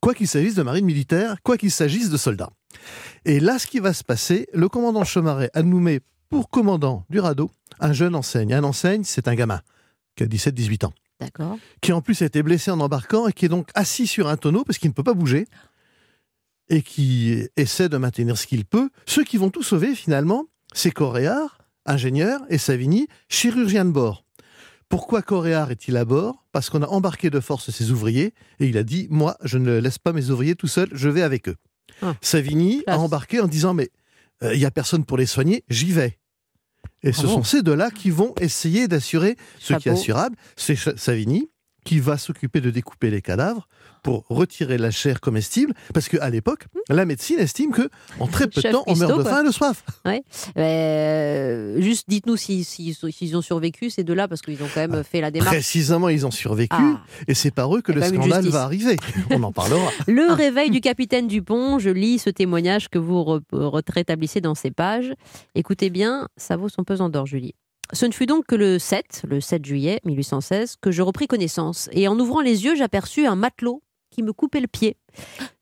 Quoi 0.00 0.12
qu'il 0.12 0.26
s'agisse 0.26 0.56
de 0.56 0.64
marine 0.64 0.84
militaire, 0.84 1.36
quoi 1.44 1.56
qu'il 1.56 1.70
s'agisse 1.70 2.10
de 2.10 2.16
soldats. 2.16 2.50
Et 3.24 3.38
là, 3.38 3.60
ce 3.60 3.68
qui 3.68 3.78
va 3.78 3.92
se 3.92 4.02
passer, 4.02 4.48
le 4.52 4.68
commandant 4.68 5.04
Chemaret 5.04 5.52
a 5.54 5.62
nommé 5.62 6.00
pour 6.30 6.50
commandant 6.50 7.06
du 7.10 7.20
radeau 7.20 7.48
un 7.78 7.92
jeune 7.92 8.16
enseigne. 8.16 8.54
Un 8.54 8.64
enseigne, 8.64 9.04
c'est 9.04 9.28
un 9.28 9.36
gamin 9.36 9.62
qui 10.16 10.24
a 10.24 10.26
17-18 10.26 10.86
ans 10.86 10.92
D'accord. 11.20 11.58
qui 11.80 11.92
en 11.92 12.00
plus 12.00 12.20
a 12.22 12.24
été 12.24 12.42
blessé 12.42 12.72
en 12.72 12.80
embarquant 12.80 13.28
et 13.28 13.32
qui 13.32 13.44
est 13.44 13.48
donc 13.48 13.68
assis 13.76 14.08
sur 14.08 14.26
un 14.26 14.36
tonneau 14.36 14.64
parce 14.64 14.78
qu'il 14.78 14.88
ne 14.90 14.94
peut 14.94 15.04
pas 15.04 15.14
bouger 15.14 15.46
et 16.68 16.82
qui 16.82 17.46
essaie 17.56 17.88
de 17.88 17.98
maintenir 17.98 18.36
ce 18.36 18.48
qu'il 18.48 18.64
peut. 18.64 18.90
Ceux 19.06 19.22
qui 19.22 19.36
vont 19.36 19.50
tout 19.50 19.62
sauver 19.62 19.94
finalement, 19.94 20.46
c'est 20.72 20.90
Coréard, 20.90 21.58
ingénieur, 21.86 22.40
et 22.48 22.58
Savigny, 22.58 23.06
chirurgien 23.28 23.84
de 23.84 23.92
bord. 23.92 24.23
Pourquoi 24.94 25.22
Coréard 25.22 25.72
est-il 25.72 25.96
à 25.96 26.04
bord? 26.04 26.44
Parce 26.52 26.70
qu'on 26.70 26.80
a 26.80 26.86
embarqué 26.86 27.28
de 27.28 27.40
force 27.40 27.72
ses 27.72 27.90
ouvriers 27.90 28.32
et 28.60 28.68
il 28.68 28.78
a 28.78 28.84
dit 28.84 29.08
Moi, 29.10 29.36
je 29.42 29.58
ne 29.58 29.76
laisse 29.78 29.98
pas 29.98 30.12
mes 30.12 30.30
ouvriers 30.30 30.54
tout 30.54 30.68
seuls, 30.68 30.88
je 30.92 31.08
vais 31.08 31.22
avec 31.22 31.48
eux. 31.48 31.56
Ah. 32.00 32.14
Savigny 32.20 32.84
Classe. 32.84 32.96
a 32.96 33.00
embarqué 33.00 33.40
en 33.40 33.48
disant 33.48 33.74
Mais 33.74 33.90
euh, 34.44 34.54
il 34.54 34.60
n'y 34.60 34.64
a 34.64 34.70
personne 34.70 35.04
pour 35.04 35.16
les 35.16 35.26
soigner, 35.26 35.64
j'y 35.68 35.90
vais. 35.90 36.20
Et 37.02 37.12
ce 37.12 37.26
sont 37.26 37.42
ces 37.42 37.62
deux-là 37.62 37.90
qui 37.90 38.10
vont 38.10 38.36
essayer 38.40 38.86
d'assurer 38.86 39.36
ce 39.58 39.74
qui 39.74 39.88
est 39.88 39.92
assurable. 39.92 40.36
C'est 40.54 40.76
Savigny 40.76 41.50
qui 41.84 42.00
va 42.00 42.18
s'occuper 42.18 42.60
de 42.60 42.70
découper 42.70 43.10
les 43.10 43.20
cadavres 43.22 43.68
pour 44.02 44.24
retirer 44.28 44.76
la 44.76 44.90
chair 44.90 45.20
comestible, 45.20 45.72
parce 45.94 46.08
qu'à 46.08 46.28
l'époque, 46.28 46.66
la 46.90 47.04
médecine 47.06 47.38
estime 47.38 47.70
que 47.72 47.88
en 48.20 48.26
très 48.26 48.46
peu 48.48 48.60
de 48.60 48.70
temps, 48.70 48.84
on 48.86 48.96
meurt 48.96 49.16
de 49.16 49.22
quoi. 49.22 49.30
faim 49.32 49.42
et 49.42 49.46
de 49.46 49.50
soif. 49.52 49.82
Euh, 50.56 51.80
juste 51.80 52.04
dites-nous 52.08 52.36
s'ils 52.36 52.64
si, 52.64 52.94
si- 52.94 53.34
ont 53.34 53.40
survécu 53.42 53.90
ces 53.90 54.04
deux-là 54.04 54.28
parce 54.28 54.42
qu'ils 54.42 54.62
ont 54.62 54.68
quand 54.74 54.86
même 54.86 55.02
fait 55.04 55.20
la 55.20 55.30
démarche. 55.30 55.54
Précisément, 55.54 56.08
ils 56.08 56.26
ont 56.26 56.30
survécu, 56.30 56.74
Ah. 56.76 57.00
et 57.28 57.34
c'est 57.34 57.50
par 57.50 57.74
eux 57.74 57.80
que 57.82 57.92
le 57.92 58.02
scandale 58.02 58.48
va 58.48 58.62
arriver. 58.64 58.96
On 59.30 59.42
en 59.42 59.52
parlera. 59.52 59.90
Le 60.06 60.32
réveil 60.32 60.70
du 60.70 60.80
capitaine 60.80 61.26
Dupont, 61.26 61.78
je 61.78 61.90
lis 61.90 62.18
ce 62.18 62.30
témoignage 62.30 62.88
que 62.88 62.98
vous 62.98 63.40
rétablissez 63.88 64.40
dans 64.40 64.54
ces 64.54 64.70
pages. 64.70 65.12
Écoutez 65.54 65.90
bien, 65.90 66.28
ça 66.36 66.56
vaut 66.56 66.68
son 66.68 66.84
pesant 66.84 67.08
d'or, 67.08 67.26
Julie. 67.26 67.54
Ce 67.92 68.06
ne 68.06 68.12
fut 68.12 68.26
donc 68.26 68.46
que 68.46 68.54
le 68.54 68.78
7, 68.78 69.24
le 69.28 69.40
7 69.40 69.64
juillet 69.64 70.00
1816, 70.04 70.76
que 70.80 70.90
je 70.90 71.02
repris 71.02 71.26
connaissance. 71.26 71.88
Et 71.92 72.08
en 72.08 72.18
ouvrant 72.18 72.40
les 72.40 72.64
yeux, 72.64 72.74
j'aperçus 72.74 73.26
un 73.26 73.36
matelot 73.36 73.82
qui 74.10 74.22
me 74.22 74.32
coupait 74.32 74.60
le 74.60 74.68
pied. 74.68 74.96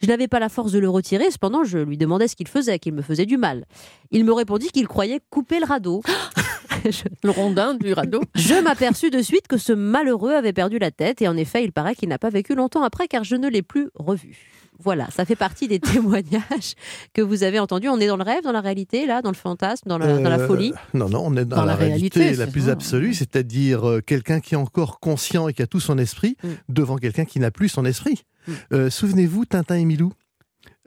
Je 0.00 0.06
n'avais 0.06 0.28
pas 0.28 0.38
la 0.38 0.48
force 0.48 0.72
de 0.72 0.78
le 0.78 0.88
retirer, 0.88 1.30
cependant 1.30 1.64
je 1.64 1.78
lui 1.78 1.96
demandais 1.96 2.28
ce 2.28 2.36
qu'il 2.36 2.48
faisait, 2.48 2.78
qu'il 2.78 2.92
me 2.92 3.02
faisait 3.02 3.26
du 3.26 3.36
mal. 3.36 3.64
Il 4.10 4.24
me 4.24 4.32
répondit 4.32 4.68
qu'il 4.68 4.86
croyait 4.86 5.20
couper 5.30 5.58
le 5.58 5.64
radeau. 5.64 6.02
je 6.84 7.02
Le 7.22 7.30
rondin 7.30 7.74
du 7.74 7.92
radeau. 7.92 8.20
je 8.34 8.54
m'aperçus 8.62 9.10
de 9.10 9.22
suite 9.22 9.48
que 9.48 9.56
ce 9.56 9.72
malheureux 9.72 10.34
avait 10.34 10.52
perdu 10.52 10.78
la 10.78 10.90
tête 10.90 11.22
et 11.22 11.28
en 11.28 11.36
effet, 11.36 11.64
il 11.64 11.72
paraît 11.72 11.94
qu'il 11.94 12.08
n'a 12.08 12.18
pas 12.18 12.30
vécu 12.30 12.54
longtemps 12.54 12.82
après 12.82 13.08
car 13.08 13.24
je 13.24 13.36
ne 13.36 13.48
l'ai 13.48 13.62
plus 13.62 13.88
revu. 13.94 14.61
Voilà, 14.82 15.08
ça 15.10 15.24
fait 15.24 15.36
partie 15.36 15.68
des 15.68 15.78
témoignages 15.80 16.74
que 17.14 17.22
vous 17.22 17.42
avez 17.42 17.58
entendus. 17.58 17.88
On 17.88 17.98
est 18.00 18.06
dans 18.06 18.16
le 18.16 18.22
rêve, 18.24 18.42
dans 18.42 18.52
la 18.52 18.60
réalité, 18.60 19.06
là, 19.06 19.22
dans 19.22 19.30
le 19.30 19.36
fantasme, 19.36 19.88
dans 19.88 19.98
la, 19.98 20.18
dans 20.18 20.28
la 20.30 20.38
Euh, 20.40 20.46
folie? 20.46 20.72
Non, 20.94 21.08
non, 21.08 21.22
on 21.24 21.36
est 21.36 21.44
dans, 21.44 21.56
Dans 21.56 21.64
la, 21.64 21.72
la 21.72 21.76
réalité, 21.78 22.20
réalité, 22.20 22.38
la 22.44 22.46
plus 22.46 22.62
ça. 22.66 22.72
absolue, 22.72 23.14
c'est-à-dire 23.14 23.88
euh, 23.88 24.00
quelqu'un 24.00 24.40
qui 24.40 24.54
est 24.54 24.58
encore 24.58 25.00
conscient 25.00 25.48
et 25.48 25.52
qui 25.54 25.62
a 25.62 25.66
tout 25.66 25.80
son 25.80 25.98
esprit 25.98 26.36
Mm. 26.42 26.48
devant 26.70 26.96
quelqu'un 26.96 27.24
qui 27.24 27.38
n'a 27.40 27.50
plus 27.50 27.68
son 27.68 27.84
esprit. 27.84 28.24
Mm. 28.48 28.52
Euh, 28.72 28.90
Souvenez-vous, 28.90 29.44
Tintin 29.44 29.76
et 29.76 29.84
Milou, 29.84 30.12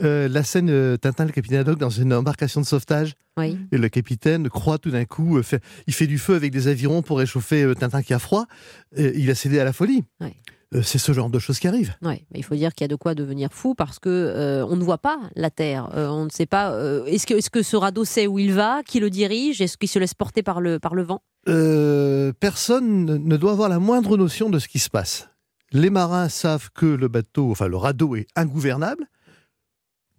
Euh, 0.04 0.28
la 0.28 0.44
scène 0.44 0.70
euh, 0.70 0.98
Tintin, 0.98 1.24
le 1.26 1.32
capitaine 1.32 1.60
Haddock, 1.60 1.80
dans 1.80 1.90
une 1.90 2.14
embarcation 2.14 2.60
de 2.60 2.66
sauvetage, 2.66 3.14
Oui. 3.38 3.58
et 3.72 3.78
le 3.78 3.88
capitaine 3.88 4.50
croit 4.50 4.78
tout 4.78 4.92
d'un 4.92 5.06
coup, 5.06 5.38
euh, 5.38 5.42
fait- 5.44 5.62
il 5.88 5.94
fait 5.94 6.08
du 6.08 6.18
feu 6.18 6.36
avec 6.36 6.52
des 6.52 6.68
avirons 6.68 7.02
pour 7.02 7.18
réchauffer 7.20 7.72
Tintin 7.80 8.02
qui 8.02 8.14
a 8.14 8.20
froid, 8.20 8.46
il 8.98 9.30
a 9.30 9.36
cédé 9.36 9.58
à 9.60 9.64
la 9.64 9.72
folie. 9.72 10.04
Ouais. 10.20 10.34
Euh, 10.74 10.82
c'est 10.82 10.98
ce 10.98 11.12
genre 11.14 11.30
de 11.30 11.38
choses 11.40 11.60
qui 11.60 11.68
arrivent. 11.68 11.94
Ouais, 12.02 12.26
mais 12.32 12.40
il 12.40 12.44
faut 12.44 12.56
dire 12.56 12.74
qu'il 12.74 12.84
y 12.84 12.86
a 12.86 12.88
de 12.90 12.96
quoi 12.96 13.14
devenir 13.14 13.50
fou 13.54 13.76
parce 13.76 14.00
que 14.00 14.10
euh, 14.10 14.66
on 14.66 14.76
ne 14.76 14.84
voit 14.84 14.98
pas 14.98 15.20
la 15.36 15.50
Terre. 15.52 15.90
Euh, 15.96 16.08
on 16.08 16.26
ne 16.26 16.30
sait 16.30 16.48
pas. 16.48 16.72
euh, 16.72 17.06
est-ce 17.06 17.50
que, 17.50 17.62
ce 17.62 17.76
radeau 17.76 18.04
sait 18.04 18.26
où 18.28 18.40
il 18.40 18.52
va, 18.54 18.82
qui 18.84 19.00
le 19.00 19.10
dirige, 19.10 19.62
est-ce 19.62 19.78
qu'il 19.78 19.90
se 19.90 20.00
laisse 20.00 20.14
porter 20.16 20.42
par 20.44 20.62
le, 20.62 20.80
par 20.80 20.96
le 20.96 21.04
vent? 21.04 21.22
Personne 22.40 23.06
ne- 23.06 23.18
ne 23.18 23.38
doit 23.38 23.52
avoir 23.52 23.70
la 23.70 23.80
moindre 23.80 24.18
notion 24.18 24.50
de 24.50 24.60
ce 24.60 24.68
qui 24.68 24.80
se 24.80 24.90
passe. 24.90 25.30
Les 25.72 25.90
marins 25.90 26.30
savent 26.30 26.70
que 26.74 26.86
le 26.86 27.08
bateau, 27.08 27.52
enfin 27.52 27.68
le 27.68 27.78
radeau 27.78 28.16
est 28.16 28.28
ingouvernable. 28.36 29.06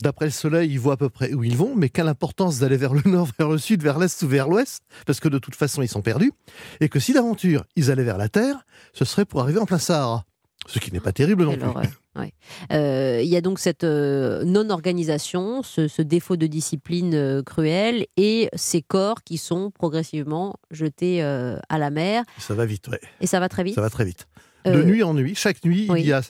D'après 0.03 0.27
le 0.27 0.31
soleil, 0.31 0.71
ils 0.71 0.79
voient 0.79 0.95
à 0.95 0.97
peu 0.99 1.09
près 1.09 1.33
où 1.33 1.43
ils 1.43 1.57
vont, 1.57 1.75
mais 1.75 1.89
quelle 1.89 2.09
importance 2.09 2.59
d'aller 2.59 2.77
vers 2.77 2.93
le 2.93 3.01
nord, 3.07 3.29
vers 3.39 3.49
le 3.49 3.57
sud, 3.59 3.83
vers 3.83 3.99
l'est 3.99 4.23
ou 4.23 4.29
vers 4.29 4.47
l'ouest, 4.49 4.83
parce 5.07 5.21
que 5.21 5.29
de 5.29 5.39
toute 5.39 5.55
façon 5.55 5.81
ils 5.83 5.89
sont 5.89 6.03
perdus, 6.03 6.33
et 6.81 6.89
que 6.91 7.01
si 7.01 7.13
d'aventure 7.15 7.65
ils 7.77 7.91
allaient 7.91 8.05
vers 8.05 8.19
la 8.19 8.29
terre, 8.29 8.65
ce 8.93 9.05
serait 9.07 9.25
pour 9.25 9.41
arriver 9.41 9.59
en 9.59 9.65
plein 9.67 9.79
Sahara. 9.79 10.25
Ce 10.69 10.79
qui 10.79 10.93
n'est 10.93 11.01
pas 11.01 11.13
terrible 11.13 11.45
non 11.45 11.57
plus. 11.57 11.69
Ouais. 12.17 12.33
Euh, 12.73 13.21
Il 13.23 13.29
y 13.29 13.37
a 13.37 13.41
donc 13.41 13.59
cette 13.59 13.85
euh, 13.85 14.45
non-organisation, 14.45 15.63
ce, 15.63 15.87
ce 15.87 16.03
défaut 16.03 16.37
de 16.37 16.47
discipline 16.47 17.15
euh, 17.15 17.43
cruelle 17.43 18.07
et 18.17 18.49
ces 18.55 18.83
corps 18.83 19.23
qui 19.23 19.39
sont 19.39 19.71
progressivement 19.71 20.57
jetés 20.71 21.23
euh, 21.23 21.59
à 21.69 21.79
la 21.79 21.91
mer. 21.91 22.25
Ça 22.39 22.55
va 22.55 22.67
vite, 22.67 22.89
ouais. 22.89 23.01
Et 23.21 23.27
ça 23.27 23.39
va 23.39 23.49
très 23.49 23.65
vite. 23.65 23.75
Ça 23.75 23.81
va 23.81 23.91
très 23.91 24.05
vite. 24.05 24.27
De 24.65 24.83
nuit 24.83 25.03
en 25.05 25.15
nuit, 25.15 25.35
chaque 25.37 25.65
nuit, 25.65 25.87
oui. 25.89 26.01
il 26.01 26.07
y 26.07 26.13
a 26.13 26.23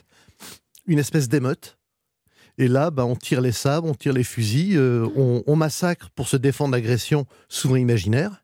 une 0.85 0.99
espèce 0.99 1.27
d'émeute. 1.27 1.77
Et 2.59 2.67
là, 2.67 2.91
bah, 2.91 3.05
on 3.05 3.15
tire 3.15 3.41
les 3.41 3.51
sabres, 3.51 3.87
on 3.87 3.95
tire 3.95 4.13
les 4.13 4.23
fusils, 4.23 4.79
on, 4.79 5.43
on 5.47 5.55
massacre 5.55 6.09
pour 6.11 6.27
se 6.27 6.37
défendre 6.37 6.73
d'agressions 6.73 7.25
souvent 7.49 7.75
imaginaires. 7.77 8.43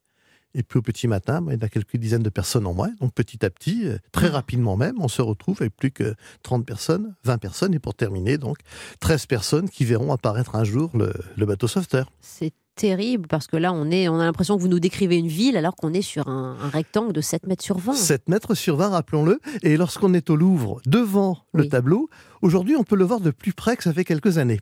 Et 0.56 0.64
puis 0.64 0.80
au 0.80 0.82
petit 0.82 1.08
matin, 1.08 1.42
bah, 1.42 1.54
il 1.54 1.62
y 1.62 1.66
a 1.66 1.70
quelques 1.70 1.98
dizaines 1.98 2.22
de 2.24 2.30
personnes 2.30 2.66
en 2.68 2.74
moins. 2.74 2.92
Donc 3.02 3.14
petit 3.14 3.44
à 3.46 3.50
petit, 3.50 3.88
euh, 3.88 3.98
très 4.12 4.30
Mmh. 4.30 4.34
rapidement 4.34 4.78
même, 4.78 4.96
on 5.00 5.08
se 5.08 5.22
retrouve 5.22 5.58
avec 5.62 5.76
plus 5.76 5.92
que 5.92 6.16
30 6.44 6.66
personnes, 6.66 7.16
20 7.24 7.38
personnes. 7.40 7.74
Et 7.74 7.80
pour 7.80 7.96
terminer, 7.96 8.38
donc 8.38 8.58
13 9.00 9.26
personnes 9.26 9.70
qui 9.70 9.84
verront 9.86 10.12
apparaître 10.14 10.56
un 10.56 10.64
jour 10.64 10.92
le, 10.96 11.14
le 11.36 11.46
bateau 11.46 11.68
sauveteur. 11.68 12.12
C'est 12.22 12.54
terrible 12.76 13.28
parce 13.28 13.46
que 13.48 13.56
là, 13.58 13.72
on, 13.74 13.92
est, 13.92 14.08
on 14.08 14.20
a 14.20 14.26
l'impression 14.26 14.56
que 14.58 14.62
vous 14.62 14.68
nous 14.68 14.80
décrivez 14.80 15.18
une 15.18 15.28
ville 15.28 15.58
alors 15.58 15.76
qu'on 15.76 15.94
est 15.94 16.02
sur 16.02 16.28
un, 16.28 16.58
un 16.60 16.70
rectangle 16.70 17.14
de 17.14 17.22
7 17.22 17.46
mètres 17.48 17.64
sur 17.64 17.78
20. 17.78 17.94
7 17.94 18.30
mètres 18.30 18.56
sur 18.56 18.78
20, 18.78 18.90
rappelons-le. 18.90 19.40
Et 19.62 19.78
lorsqu'on 19.78 20.14
est 20.14 20.30
au 20.30 20.36
Louvre, 20.36 20.82
devant 20.88 21.38
le 21.54 21.68
tableau, 21.68 22.10
aujourd'hui, 22.42 22.76
on 22.76 22.84
peut 22.84 22.96
le 22.96 23.04
voir 23.06 23.20
de 23.20 23.30
plus 23.32 23.54
près 23.54 23.78
que 23.78 23.84
ça 23.84 23.94
fait 23.94 24.06
quelques 24.06 24.38
années. 24.40 24.60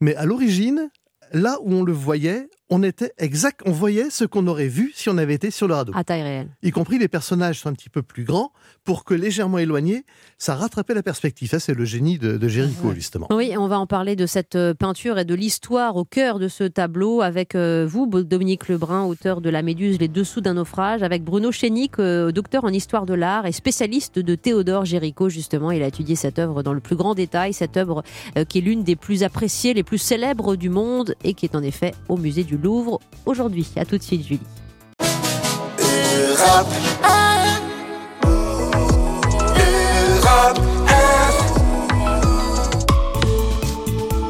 Mais 0.00 0.14
à 0.16 0.24
l'origine, 0.26 0.90
là 1.32 1.56
où 1.62 1.72
on 1.72 1.82
le 1.82 1.92
voyait, 1.92 2.48
on 2.70 2.82
était 2.82 3.12
exact, 3.18 3.60
on 3.66 3.72
voyait 3.72 4.10
ce 4.10 4.24
qu'on 4.24 4.46
aurait 4.46 4.68
vu 4.68 4.92
si 4.94 5.08
on 5.08 5.18
avait 5.18 5.34
été 5.34 5.50
sur 5.50 5.66
le 5.68 5.74
radeau. 5.74 5.92
À 5.96 6.04
taille 6.04 6.22
réelle. 6.22 6.48
Y 6.62 6.70
compris 6.70 6.98
les 6.98 7.08
personnages 7.08 7.58
sont 7.60 7.68
un 7.68 7.72
petit 7.72 7.88
peu 7.90 8.02
plus 8.02 8.24
grands 8.24 8.52
pour 8.84 9.04
que 9.04 9.12
légèrement 9.14 9.58
éloignés, 9.58 10.04
ça 10.38 10.54
rattrapait 10.54 10.94
la 10.94 11.02
perspective. 11.02 11.48
Ça, 11.50 11.58
c'est 11.60 11.74
le 11.74 11.84
génie 11.84 12.18
de, 12.18 12.36
de 12.36 12.48
Géricault, 12.48 12.88
Ouais. 12.88 12.94
justement. 12.94 13.26
Oui, 13.30 13.52
on 13.58 13.66
va 13.68 13.78
en 13.78 13.86
parler 13.86 14.16
de 14.16 14.24
cette 14.26 14.54
euh, 14.56 14.72
peinture 14.72 15.18
et 15.18 15.24
de 15.24 15.34
l'histoire 15.34 15.96
au 15.96 16.04
cœur 16.04 16.38
de 16.38 16.48
ce 16.48 16.64
tableau 16.64 17.20
avec 17.20 17.54
euh, 17.54 17.86
vous, 17.88 18.06
Dominique 18.06 18.68
Lebrun, 18.68 19.04
auteur 19.04 19.40
de 19.40 19.50
La 19.50 19.62
Méduse, 19.62 19.98
Les 19.98 20.08
Dessous 20.08 20.40
d'un 20.40 20.54
naufrage, 20.54 21.02
avec 21.02 21.24
Bruno 21.24 21.52
Chénic, 21.52 21.98
euh, 21.98 22.30
docteur 22.32 22.64
en 22.64 22.68
histoire 22.72 23.04
de 23.04 23.14
l'art 23.14 23.46
et 23.46 23.52
spécialiste 23.52 24.18
de 24.18 24.34
Théodore 24.34 24.84
Géricault, 24.84 25.28
justement. 25.28 25.70
Il 25.72 25.82
a 25.82 25.86
étudié 25.88 26.14
cette 26.16 26.38
œuvre 26.38 26.62
dans 26.62 26.72
le 26.72 26.80
plus 26.80 26.96
grand 26.96 27.14
détail, 27.14 27.52
cette 27.52 27.76
œuvre 27.76 28.02
qui 28.48 28.58
est 28.58 28.62
l'une 28.62 28.82
des 28.84 28.96
plus 28.96 29.22
appréciées, 29.24 29.74
les 29.74 29.82
plus 29.82 29.98
célèbres 29.98 30.56
du 30.56 30.68
monde 30.70 31.14
et 31.24 31.34
qui 31.34 31.46
est 31.46 31.54
en 31.56 31.62
effet 31.62 31.92
au 32.08 32.16
musée 32.16 32.44
du 32.44 32.56
Louvre 32.62 33.00
aujourd'hui. 33.26 33.66
À 33.76 33.84
tout 33.84 33.98
de 33.98 34.02
suite, 34.02 34.26
Julie. 34.26 34.40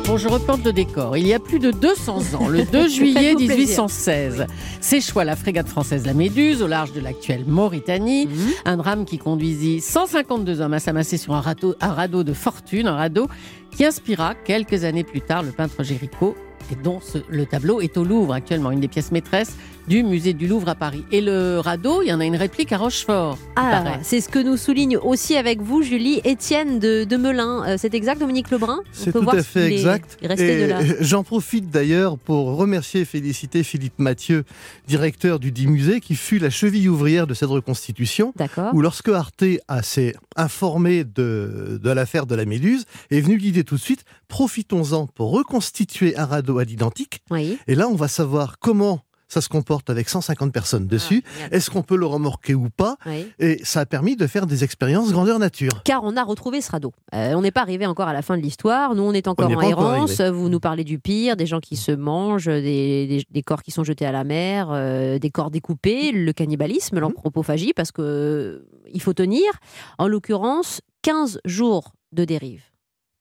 Bon, 0.06 0.16
je 0.16 0.26
reporte 0.26 0.64
le 0.64 0.72
décor. 0.72 1.16
Il 1.16 1.26
y 1.26 1.34
a 1.34 1.38
plus 1.38 1.60
de 1.60 1.70
200 1.70 2.34
ans, 2.34 2.48
le 2.48 2.64
2 2.64 2.88
juillet 2.88 3.30
Faites-vous 3.30 3.46
plaisir. 3.46 3.84
1816, 3.84 4.46
s'échoua 4.80 5.22
la 5.24 5.36
frégate 5.36 5.68
française 5.68 6.04
La 6.04 6.14
Méduse 6.14 6.62
au 6.62 6.66
large 6.66 6.92
de 6.92 7.00
l'actuelle 7.00 7.44
Mauritanie. 7.46 8.26
Mhm. 8.26 8.50
Un 8.64 8.76
drame 8.76 9.04
qui 9.04 9.18
conduisit 9.18 9.80
152 9.80 10.60
hommes 10.60 10.74
à 10.74 10.80
s'amasser 10.80 11.16
sur 11.16 11.34
un 11.34 11.40
radeau, 11.40 11.76
un 11.80 11.92
radeau 11.92 12.24
de 12.24 12.32
fortune, 12.32 12.88
un 12.88 12.96
radeau 12.96 13.28
qui 13.70 13.84
inspira 13.84 14.34
quelques 14.34 14.82
années 14.82 15.04
plus 15.04 15.20
tard 15.20 15.44
le 15.44 15.52
peintre 15.52 15.84
Géricault 15.84 16.34
dont 16.74 17.00
le 17.28 17.46
tableau 17.46 17.80
est 17.80 17.96
au 17.96 18.04
Louvre 18.04 18.34
actuellement, 18.34 18.70
une 18.70 18.80
des 18.80 18.88
pièces 18.88 19.12
maîtresses 19.12 19.56
du 19.90 20.04
musée 20.04 20.34
du 20.34 20.46
Louvre 20.46 20.68
à 20.68 20.76
Paris. 20.76 21.04
Et 21.10 21.20
le 21.20 21.58
radeau, 21.58 22.00
il 22.02 22.06
y 22.06 22.12
en 22.12 22.20
a 22.20 22.24
une 22.24 22.36
réplique 22.36 22.70
à 22.70 22.78
Rochefort. 22.78 23.36
Ah, 23.56 23.98
c'est 24.02 24.20
ce 24.20 24.28
que 24.28 24.38
nous 24.38 24.56
souligne 24.56 24.96
aussi 24.96 25.34
avec 25.34 25.60
vous, 25.60 25.82
Julie, 25.82 26.20
Étienne 26.22 26.78
de, 26.78 27.02
de 27.02 27.16
Melun. 27.16 27.64
Euh, 27.66 27.74
c'est 27.76 27.92
exact, 27.92 28.20
Dominique 28.20 28.52
Lebrun? 28.52 28.82
C'est 28.92 29.10
tout 29.10 29.20
voir 29.20 29.34
à 29.34 29.42
fait 29.42 29.72
exact. 29.72 30.16
J'en 31.00 31.24
profite 31.24 31.70
d'ailleurs 31.70 32.18
pour 32.18 32.54
remercier 32.56 33.00
et 33.00 33.04
féliciter 33.04 33.64
Philippe 33.64 33.98
Mathieu, 33.98 34.44
directeur 34.86 35.40
du 35.40 35.50
dit 35.50 35.66
musée, 35.66 35.98
qui 35.98 36.14
fut 36.14 36.38
la 36.38 36.50
cheville 36.50 36.88
ouvrière 36.88 37.26
de 37.26 37.34
cette 37.34 37.48
reconstitution. 37.48 38.32
D'accord. 38.36 38.72
Où 38.72 38.82
lorsque 38.82 39.08
Arte 39.08 39.42
a 39.66 39.82
s'est 39.82 40.14
informé 40.36 41.02
de, 41.02 41.80
de 41.82 41.90
l'affaire 41.90 42.26
de 42.26 42.36
la 42.36 42.44
Méduse, 42.44 42.84
est 43.10 43.20
venue 43.20 43.38
l'idée 43.38 43.64
tout 43.64 43.74
de 43.74 43.80
suite, 43.80 44.04
profitons-en 44.28 45.08
pour 45.08 45.32
reconstituer 45.32 46.16
un 46.16 46.26
radeau 46.26 46.58
à 46.58 46.64
l'identique. 46.64 47.22
Oui. 47.32 47.58
Et 47.66 47.74
là, 47.74 47.88
on 47.88 47.96
va 47.96 48.06
savoir 48.06 48.60
comment 48.60 49.02
ça 49.32 49.40
se 49.40 49.48
comporte 49.48 49.88
avec 49.90 50.08
150 50.08 50.52
personnes 50.52 50.86
dessus. 50.86 51.22
Ah. 51.44 51.48
Est-ce 51.52 51.70
qu'on 51.70 51.82
peut 51.82 51.96
le 51.96 52.04
remorquer 52.06 52.54
ou 52.54 52.68
pas 52.68 52.96
Oui. 53.06 53.26
Et 53.38 53.60
ça 53.64 53.80
a 53.80 53.86
permis 53.86 54.16
de 54.16 54.26
faire 54.26 54.46
des 54.46 54.64
expériences 54.64 55.12
grandeur 55.12 55.38
nature. 55.38 55.82
Car 55.84 56.02
on 56.04 56.16
a 56.16 56.22
retrouvé 56.24 56.60
ce 56.60 56.70
radeau. 56.70 56.92
Euh, 57.14 57.32
on 57.34 57.40
n'est 57.42 57.52
pas 57.52 57.62
arrivé 57.62 57.86
encore 57.86 58.08
à 58.08 58.12
la 58.12 58.22
fin 58.22 58.36
de 58.36 58.42
l'histoire. 58.42 58.94
Nous, 58.94 59.02
on 59.02 59.12
est 59.12 59.28
encore 59.28 59.48
On 59.48 59.54
en 59.54 59.58
encore 59.58 59.94
errance. 59.94 60.20
Vous 60.20 60.48
nous 60.48 60.60
parlez 60.60 60.84
du 60.84 60.98
pire, 60.98 61.36
des 61.36 61.46
gens 61.46 61.60
qui 61.60 61.76
se 61.76 61.92
mangent, 61.92 62.46
des, 62.46 63.06
des- 63.06 63.24
des 63.30 63.42
corps 63.42 63.62
qui 63.62 63.70
sont 63.70 63.84
jetés 63.84 64.04
à 64.06 64.12
la 64.12 64.24
mer, 64.24 64.68
euh, 64.70 65.18
des 65.18 65.30
corps 65.30 65.50
découpés, 65.50 66.12
le 66.12 66.32
cannibalisme, 66.32 66.96
Mhm. 66.96 67.02
l'anthropophagie, 67.02 67.72
parce 67.72 67.92
que 67.92 68.02
euh, 68.02 68.68
il 68.92 69.00
faut 69.00 69.14
tenir. 69.14 69.44
En 69.98 70.08
l'occurrence, 70.08 70.80
15 71.02 71.38
jours 71.44 71.92
de 72.12 72.24
dérive. 72.24 72.64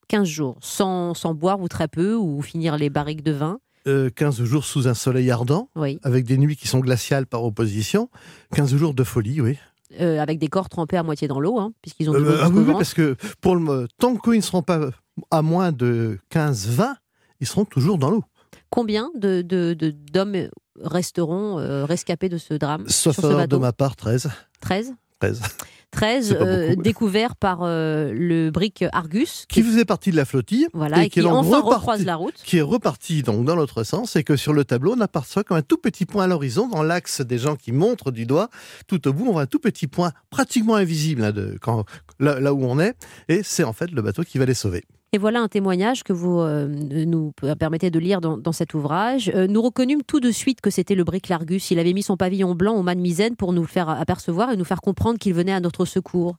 15 0.07 0.27
jours, 0.27 0.57
sans, 0.61 1.13
sans 1.13 1.35
boire 1.35 1.59
ou 1.61 1.67
très 1.67 1.87
peu, 1.87 2.15
ou 2.15 2.41
finir 2.41 2.77
les 2.77 2.89
barriques 2.89 3.21
de 3.23 3.31
vin. 3.31 3.59
Euh, 3.87 4.09
15 4.09 4.43
jours 4.43 4.65
sous 4.65 4.87
un 4.87 4.93
soleil 4.93 5.31
ardent, 5.31 5.69
Oui. 5.75 5.99
avec 6.03 6.25
des 6.25 6.37
nuits 6.37 6.55
qui 6.57 6.67
sont 6.67 6.79
glaciales 6.79 7.25
par 7.25 7.43
opposition. 7.43 8.09
15 8.53 8.75
jours 8.75 8.93
de 8.93 9.03
folie, 9.03 9.39
oui. 9.41 9.57
Euh, 9.99 10.19
avec 10.19 10.37
des 10.37 10.47
corps 10.49 10.69
trempés 10.69 10.97
à 10.97 11.03
moitié 11.03 11.27
dans 11.27 11.39
l'eau, 11.39 11.57
hein, 11.59 11.71
puisqu'ils 11.81 12.09
ont 12.09 12.13
de 12.13 12.19
Euh, 12.19 12.39
ah 12.43 12.49
oui, 12.49 12.63
oui, 12.67 12.73
parce 12.73 12.93
que 12.93 13.15
pour 13.41 13.55
le, 13.55 13.87
tant 13.97 14.15
qu'ils 14.17 14.33
ne 14.33 14.41
seront 14.41 14.61
pas 14.61 14.89
à 15.31 15.41
moins 15.41 15.71
de 15.71 16.19
15-20, 16.29 16.95
ils 17.39 17.47
seront 17.47 17.65
toujours 17.65 17.97
dans 17.97 18.11
l'eau. 18.11 18.23
Combien 18.69 19.09
de, 19.15 19.41
de- 19.41 19.73
de- 19.73 19.89
d'hommes 19.91 20.49
resteront 20.79 21.57
euh, 21.59 21.85
rescapés 21.85 22.29
de 22.29 22.37
ce 22.37 22.53
drame 22.53 22.83
Sauf 22.87 23.15
sur 23.19 23.23
ce 23.31 23.47
de 23.47 23.57
ma 23.57 23.73
part, 23.73 23.95
13. 23.95 24.29
13 24.61 24.93
13. 25.19 25.41
13 25.91 26.27
C'est 26.27 26.35
pas 26.35 26.43
euh, 26.45 26.69
beaucoup. 26.69 26.81
découverts 26.83 27.35
par 27.35 27.59
euh, 27.63 28.11
le 28.13 28.51
brick 28.51 28.85
Argus, 28.91 29.45
Qui 29.49 29.63
faisait 29.63 29.85
partie 29.85 30.11
de 30.11 30.15
la 30.15 30.25
flottille 30.25 30.67
voilà, 30.73 31.03
et 31.03 31.09
qui, 31.09 31.19
est 31.19 31.25
enfin 31.25 31.59
reparti- 31.59 31.73
recroise 31.73 32.05
la 32.05 32.15
route. 32.15 32.35
qui 32.45 32.57
est 32.57 32.61
reparti 32.61 33.23
donc 33.23 33.43
dans 33.45 33.55
l'autre 33.55 33.83
sens 33.83 34.15
et 34.15 34.23
que 34.23 34.35
sur 34.35 34.53
le 34.53 34.63
tableau 34.65 34.93
on 34.95 35.01
aperçoit 35.01 35.43
comme 35.43 35.57
un 35.57 35.61
tout 35.61 35.77
petit 35.77 36.05
point 36.05 36.25
à 36.25 36.27
l'horizon 36.27 36.67
dans 36.67 36.83
l'axe 36.83 37.21
des 37.21 37.37
gens 37.39 37.55
qui 37.55 37.71
montrent 37.71 38.11
du 38.11 38.25
doigt 38.25 38.49
tout 38.87 39.07
au 39.07 39.13
bout 39.13 39.25
on 39.27 39.31
voit 39.33 39.41
un 39.41 39.47
tout 39.47 39.59
petit 39.59 39.87
point 39.87 40.11
pratiquement 40.29 40.75
invisible 40.75 41.23
hein, 41.23 41.31
de, 41.31 41.57
quand, 41.59 41.85
là, 42.19 42.39
là 42.39 42.53
où 42.53 42.63
on 42.63 42.79
est 42.79 42.93
et 43.27 43.41
c'est 43.43 43.63
en 43.63 43.73
fait 43.73 43.89
le 43.91 44.01
bateau 44.01 44.23
qui 44.23 44.37
va 44.37 44.45
les 44.45 44.53
sauver. 44.53 44.83
Et 45.11 45.17
voilà 45.17 45.41
un 45.41 45.47
témoignage 45.47 46.03
que 46.03 46.13
vous 46.13 46.39
euh, 46.39 46.67
nous 46.67 47.31
permettez 47.57 47.89
de 47.89 47.97
lire 47.97 48.21
dans, 48.21 48.51
cet 48.51 48.75
ouvrage. 48.75 49.31
Euh, 49.33 49.47
nous 49.47 49.61
reconnûmes 49.61 50.03
tout 50.03 50.19
de 50.19 50.29
suite 50.29 50.61
que 50.61 50.69
c'était 50.69 50.93
le 50.93 51.03
brick 51.03 51.29
Largus. 51.29 51.71
Il 51.71 51.79
avait 51.79 51.93
mis 51.93 52.03
son 52.03 52.15
pavillon 52.15 52.53
blanc 52.53 52.75
au 52.75 52.83
mât 52.83 52.93
de 52.93 52.99
misaine 52.99 53.35
pour 53.35 53.51
nous 53.51 53.65
faire 53.65 53.89
apercevoir 53.89 54.51
et 54.51 54.57
nous 54.57 54.65
faire 54.65 54.81
comprendre 54.81 55.17
qu'il 55.17 55.33
venait 55.33 55.51
à 55.51 55.61
notre 55.61 55.85
secours. 55.85 56.35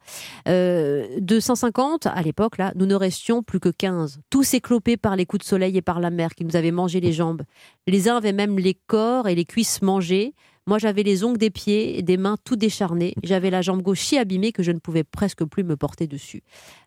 Euh, 0.47 1.09
de 1.19 1.41
150, 1.41 2.07
à 2.07 2.23
l'époque, 2.23 2.59
là, 2.59 2.73
nous 2.77 2.87
ne 2.87 2.95
restions 2.95 3.43
plus 3.43 3.59
que 3.59 3.71
15. 3.71 4.21
Tous 4.31 4.55
éclopés 4.55 4.97
par 4.97 5.17
les 5.17 5.27
coups 5.27 5.45
de 5.45 5.49
soleil 5.49 5.77
et 5.77 5.83
par 5.83 5.99
la 5.99 6.11
mer 6.11 6.37
qui 6.37 6.45
nous 6.45 6.55
avaient 6.55 6.71
mangé 6.71 7.01
les 7.01 7.13
jambes. 7.13 7.43
Les 7.89 8.09
uns 8.09 8.19
avaient 8.19 8.33
même 8.33 8.57
les 8.57 8.75
corps 8.87 9.27
et 9.27 9.35
les 9.35 9.47
cuisses 9.47 9.83
mangés. 9.83 10.35
Moi, 10.67 10.79
j'avais 10.79 11.03
les 11.03 11.25
ongles 11.25 11.39
des 11.39 11.51
pieds 11.51 11.99
et 11.99 12.03
des 12.03 12.17
mains 12.17 12.37
tout 12.45 12.57
décharnées. 12.57 13.15
J'avais 13.25 13.51
la 13.51 13.63
jambe 13.63 13.83
gauche 13.83 14.01
si 14.01 14.19
abîmée 14.19 14.53
que 14.53 14.63
je 14.63 14.71
ne 14.73 14.79
pouvais 14.79 15.05
presque 15.05 15.45
plus 15.45 15.65
me 15.65 15.77
porter 15.77 16.07
dessus. 16.07 16.43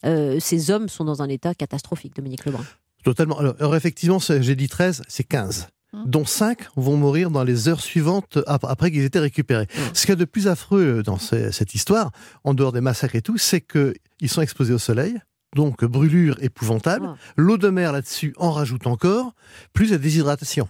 Euh, 0.06 0.40
ces 0.40 0.72
hommes 0.72 0.90
sont 0.90 1.04
dans 1.06 1.22
un 1.22 1.30
état 1.30 1.54
catastrophique, 1.56 2.16
Dominique 2.16 2.46
Lebrun. 2.46 2.64
Totalement. 3.04 3.38
Alors, 3.40 3.56
alors, 3.60 3.76
effectivement, 3.76 4.20
c'est- 4.20 4.42
j'ai 4.44 4.56
dit 4.56 4.68
13, 4.70 5.02
c'est 5.08 5.24
15. 5.24 5.68
Hum. 5.96 6.06
dont 6.08 6.26
5 6.26 6.58
vont 6.76 6.98
mourir 6.98 7.30
dans 7.30 7.44
les 7.44 7.68
heures 7.70 7.80
suivantes 7.82 8.40
ap- 8.48 8.66
après 8.68 8.90
qu'ils 8.90 9.04
étaient 9.04 9.20
récupérés. 9.20 9.68
Ce 9.94 10.02
qu'il 10.08 10.10
y 10.10 10.14
a 10.14 10.16
de 10.16 10.26
plus 10.26 10.48
affreux 10.48 11.04
dans 11.04 11.20
ce- 11.20 11.52
cette 11.52 11.76
histoire, 11.76 12.10
en 12.44 12.56
dehors 12.56 12.72
des 12.72 12.82
massacres 12.82 13.16
et 13.16 13.22
tout, 13.22 13.38
c'est 13.38 13.62
qu'ils 13.62 13.94
sont 14.30 14.42
exposés 14.42 14.74
au 14.74 14.80
soleil, 14.80 15.20
donc 15.56 15.86
brûlure 15.86 16.38
épouvantable. 16.42 17.06
Ah. 17.10 17.16
L'eau 17.38 17.60
de 17.60 17.70
mer 17.70 17.92
là-dessus 17.92 18.34
en 18.38 18.50
rajoute 18.52 18.88
encore, 18.88 19.36
plus 19.74 19.92
la 19.92 20.00
déshydratation. 20.00 20.68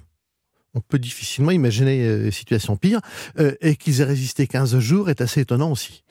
On 0.75 0.81
peut 0.81 0.99
difficilement 0.99 1.51
imaginer 1.51 2.05
euh, 2.05 2.25
une 2.25 2.31
situation 2.31 2.75
pire. 2.77 2.99
Euh, 3.39 3.53
et 3.62 3.75
qu'ils 3.75 4.01
aient 4.01 4.05
résisté 4.05 4.47
15 4.47 4.79
jours 4.79 5.09
est 5.09 5.21
assez 5.21 5.41
étonnant 5.41 5.71
aussi. 5.71 6.03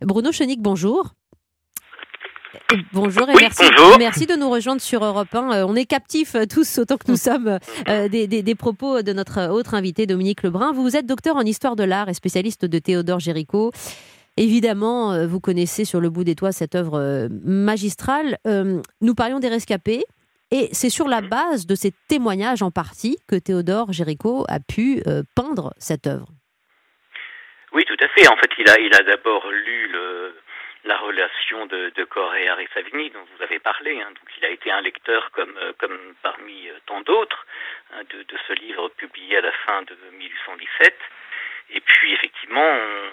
Bruno 0.00 0.32
Chenic, 0.32 0.60
bonjour. 0.60 1.12
Euh, 2.72 2.76
Bonjour 2.92 3.28
et 3.28 3.32
Oui, 3.34 3.38
merci, 3.42 3.62
bonjour. 3.76 3.98
merci 3.98 4.26
de 4.26 4.34
nous 4.34 4.48
rejoindre 4.50 4.80
sur 4.80 5.04
Europe 5.04 5.32
1. 5.34 5.52
Euh, 5.52 5.66
On 5.66 5.76
est 5.76 5.84
captifs 5.84 6.34
tous 6.50 6.78
autant 6.78 6.96
que 6.96 7.10
nous 7.10 7.16
sommes 7.16 7.58
euh, 7.88 8.08
des, 8.08 8.26
des- 8.26 8.42
des 8.42 8.54
propos 8.54 9.02
de 9.02 9.12
notre 9.12 9.48
autre 9.50 9.74
invité 9.74 10.06
Dominique 10.06 10.42
Lebrun. 10.42 10.72
Vous 10.72 10.96
êtes 10.96 11.06
docteur 11.06 11.36
en 11.36 11.42
histoire 11.42 11.76
de 11.76 11.84
l'art 11.84 12.08
et 12.08 12.14
spécialiste 12.14 12.64
de 12.64 12.78
Théodore 12.78 13.20
Géricault. 13.20 13.70
Évidemment, 14.36 15.26
vous 15.26 15.40
connaissez 15.40 15.84
sur 15.84 16.00
le 16.00 16.10
bout 16.10 16.22
des 16.24 16.34
toits 16.36 16.52
cette 16.52 16.74
œuvre 16.76 17.28
magistrale. 17.44 18.38
Euh, 18.46 18.80
Nous 19.00 19.14
parlions 19.14 19.40
des 19.40 19.48
rescapés 19.48 20.04
et 20.50 20.68
c'est 20.72 20.90
sur 20.90 21.08
la 21.08 21.20
base 21.20 21.66
de 21.66 21.74
ces 21.74 21.92
témoignages 22.08 22.62
en 22.62 22.70
partie 22.70 23.18
que 23.28 23.36
Théodore 23.36 23.92
Géricault 23.92 24.44
a 24.48 24.58
pu 24.60 25.02
euh, 25.06 25.22
peindre 25.36 25.72
cette 25.78 26.06
œuvre. 26.06 26.28
Oui, 27.72 27.84
tout 27.84 27.96
à 28.00 28.08
fait. 28.08 28.26
En 28.28 28.36
fait, 28.36 28.50
il 28.58 28.68
a, 28.68 28.78
il 28.80 28.94
a 28.94 29.02
d'abord 29.02 29.46
lu 29.50 29.88
le, 29.88 30.34
la 30.84 30.96
relation 30.96 31.66
de, 31.66 31.92
de 31.94 32.04
Correa 32.04 32.60
et 32.62 32.68
Savigny, 32.72 33.10
dont 33.10 33.24
vous 33.36 33.42
avez 33.42 33.58
parlé. 33.58 34.00
hein. 34.00 34.08
Donc, 34.08 34.28
il 34.38 34.44
a 34.46 34.48
été 34.50 34.70
un 34.70 34.80
lecteur 34.80 35.30
comme, 35.32 35.54
euh, 35.58 35.72
comme 35.78 35.98
parmi 36.22 36.68
euh, 36.68 36.78
tant 36.86 37.02
d'autres 37.02 37.46
hein, 37.92 38.02
de, 38.10 38.22
de 38.22 38.38
ce 38.46 38.54
livre 38.54 38.88
publié 38.96 39.36
à 39.36 39.40
la 39.42 39.52
fin 39.66 39.82
de 39.82 39.94
1817. 40.18 40.94
Et 41.70 41.80
puis, 41.80 42.14
effectivement, 42.14 42.64
on- 42.64 43.10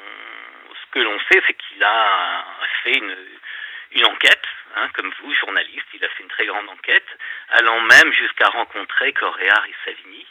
ce 0.73 0.91
que 0.91 0.99
l'on 0.99 1.19
sait, 1.29 1.41
c'est 1.45 1.53
qu'il 1.55 1.83
a 1.83 2.45
fait 2.83 2.97
une, 2.97 3.13
une 3.95 4.05
enquête, 4.05 4.45
hein, 4.75 4.89
comme 4.93 5.11
vous, 5.21 5.33
journaliste. 5.33 5.87
Il 5.93 6.03
a 6.03 6.09
fait 6.09 6.23
une 6.23 6.29
très 6.29 6.45
grande 6.45 6.69
enquête, 6.69 7.07
allant 7.49 7.79
même 7.81 8.13
jusqu'à 8.13 8.47
rencontrer 8.49 9.13
Correa 9.13 9.63
et 9.67 9.75
Savigny. 9.85 10.25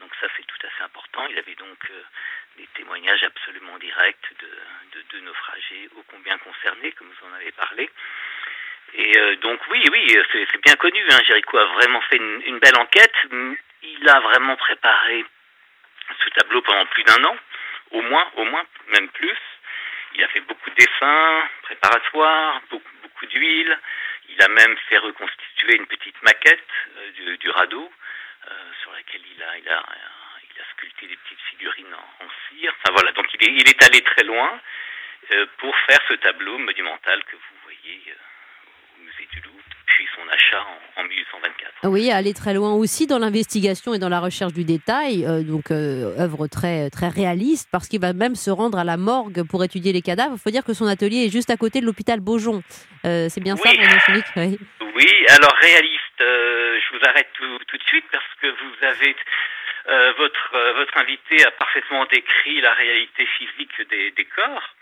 Donc 0.00 0.10
ça, 0.20 0.26
c'est 0.36 0.46
tout 0.46 0.66
à 0.66 0.70
fait 0.70 0.82
important. 0.82 1.26
Il 1.30 1.38
avait 1.38 1.54
donc 1.54 1.78
euh, 1.90 2.02
des 2.56 2.66
témoignages 2.74 3.22
absolument 3.22 3.78
directs 3.78 4.32
de, 4.40 5.02
de, 5.12 5.20
naufragés 5.20 5.88
ô 5.96 6.04
combien 6.10 6.36
concernés, 6.38 6.92
comme 6.92 7.08
vous 7.08 7.26
en 7.28 7.34
avez 7.34 7.52
parlé. 7.52 7.88
Et 8.96 9.36
donc 9.36 9.60
oui, 9.70 9.82
oui, 9.90 10.18
c'est 10.32 10.62
bien 10.62 10.74
connu. 10.74 11.02
Hein. 11.10 11.18
Jéricho 11.26 11.56
a 11.58 11.64
vraiment 11.64 12.00
fait 12.02 12.16
une, 12.16 12.42
une, 12.46 12.58
belle 12.58 12.78
enquête. 12.78 13.14
Il 13.82 14.08
a 14.08 14.20
vraiment 14.20 14.56
préparé 14.56 15.24
ce 16.22 16.28
tableau 16.30 16.60
pendant 16.62 16.86
plus 16.86 17.02
d'un 17.04 17.24
an, 17.24 17.36
au 17.92 18.02
moins, 18.02 18.30
au 18.36 18.44
moins, 18.44 18.64
même 18.88 19.08
plus. 19.08 19.38
Il 20.14 20.22
a 20.22 20.28
fait 20.28 20.40
beaucoup 20.40 20.70
de 20.70 20.76
dessins 20.76 21.48
préparatoires, 21.62 22.60
beaucoup, 22.70 22.93
d'huile. 23.26 23.78
Il 24.28 24.42
a 24.42 24.48
même 24.48 24.76
fait 24.88 24.98
reconstituer 24.98 25.76
une 25.76 25.86
petite 25.86 26.20
maquette 26.22 26.68
du, 27.16 27.38
du, 27.38 27.50
radeau 27.50 27.92
euh, 28.48 28.72
sur 28.82 28.92
laquelle 28.92 29.22
il 29.34 29.42
a, 29.42 29.58
il, 29.58 29.68
a, 29.68 29.84
il 30.42 30.60
a 30.60 30.64
sculpté 30.72 31.06
des 31.06 31.16
petites 31.16 31.40
figurines 31.50 31.94
en, 31.94 32.24
en 32.24 32.28
cire. 32.48 32.74
Enfin 32.78 32.92
voilà, 32.94 33.12
donc 33.12 33.26
il 33.34 33.48
est, 33.48 33.52
il 33.52 33.68
est 33.68 33.82
allé 33.84 34.02
très 34.02 34.24
loin 34.24 34.60
euh, 35.32 35.46
pour 35.56 35.74
faire 35.88 36.00
ce 36.08 36.14
tableau 36.14 36.58
monumental 36.58 37.24
que 37.24 37.36
vous 37.36 37.56
voyez 37.64 38.02
euh, 38.08 38.96
au 38.96 39.02
musée 39.04 39.26
du 39.32 39.40
Louvre 39.40 39.64
depuis 39.80 40.03
son 40.14 40.28
achat 40.28 40.60
en, 40.96 41.02
en 41.02 41.04
1824. 41.04 41.74
Oui, 41.84 42.10
aller 42.10 42.32
très 42.34 42.54
loin 42.54 42.72
aussi 42.74 43.06
dans 43.06 43.18
l'investigation 43.18 43.94
et 43.94 43.98
dans 43.98 44.08
la 44.08 44.20
recherche 44.20 44.52
du 44.52 44.64
détail, 44.64 45.26
euh, 45.26 45.42
donc 45.42 45.70
euh, 45.70 46.16
œuvre 46.18 46.46
très, 46.46 46.90
très 46.90 47.08
réaliste, 47.08 47.68
parce 47.70 47.88
qu'il 47.88 48.00
va 48.00 48.12
même 48.12 48.34
se 48.34 48.50
rendre 48.50 48.78
à 48.78 48.84
la 48.84 48.96
morgue 48.96 49.42
pour 49.48 49.62
étudier 49.64 49.92
les 49.92 50.02
cadavres. 50.02 50.34
Il 50.36 50.40
faut 50.40 50.50
dire 50.50 50.64
que 50.64 50.72
son 50.74 50.86
atelier 50.86 51.26
est 51.26 51.30
juste 51.30 51.50
à 51.50 51.56
côté 51.56 51.80
de 51.80 51.86
l'hôpital 51.86 52.20
Beaujon. 52.20 52.62
Euh, 53.04 53.28
c'est 53.28 53.42
bien 53.42 53.54
oui. 53.54 53.60
ça, 53.62 53.98
Chenick 54.06 54.24
oui. 54.36 54.58
oui, 54.96 55.10
alors 55.28 55.54
réaliste, 55.60 56.20
je 56.20 56.96
vous 56.96 57.04
arrête 57.06 57.28
tout, 57.34 57.58
tout, 57.66 57.76
de 57.76 57.84
suite 57.84 58.04
parce 58.10 58.24
que 58.40 58.46
vous 58.46 58.86
avez... 58.86 59.14
votre, 60.16 60.74
votre 60.76 60.96
invité 60.98 61.44
a 61.44 61.50
parfaitement 61.50 62.06
décrit 62.06 62.60
la 62.62 62.72
réalité 62.72 63.26
physique 63.38 63.88
des, 63.90 64.10
des 64.12 64.24
corps. 64.24 64.74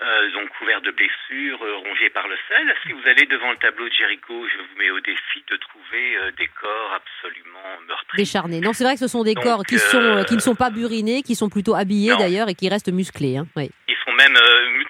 Euh, 0.00 0.30
donc 0.30 0.48
couvert 0.50 0.80
de 0.80 0.92
blessures, 0.92 1.60
euh, 1.60 1.76
rongés 1.78 2.10
par 2.10 2.28
le 2.28 2.36
sel. 2.48 2.72
Si 2.84 2.92
vous 2.92 3.02
allez 3.06 3.26
devant 3.26 3.50
le 3.50 3.56
tableau 3.56 3.88
de 3.88 3.92
Jéricho, 3.92 4.46
je 4.46 4.58
vous 4.58 4.78
mets 4.78 4.90
au 4.90 5.00
défi 5.00 5.42
de 5.50 5.56
trouver 5.56 6.16
euh, 6.16 6.30
des 6.38 6.46
corps 6.46 6.92
absolument 6.94 7.82
meurtriers. 7.88 8.22
Décharnés. 8.22 8.60
Non, 8.60 8.72
c'est 8.72 8.84
vrai 8.84 8.94
que 8.94 9.00
ce 9.00 9.08
sont 9.08 9.24
des 9.24 9.34
donc, 9.34 9.42
corps 9.42 9.64
qui, 9.64 9.76
sont, 9.78 10.24
qui 10.28 10.36
ne 10.36 10.40
sont 10.40 10.54
pas 10.54 10.70
burinés, 10.70 11.22
qui 11.22 11.34
sont 11.34 11.48
plutôt 11.48 11.74
habillés 11.74 12.14
d'ailleurs 12.16 12.48
et 12.48 12.54
qui 12.54 12.68
restent 12.68 12.92
musclés. 12.92 13.38
Hein. 13.38 13.46
Oui. 13.56 13.70
Ils 13.88 13.96
sont 14.04 14.12
même 14.12 14.38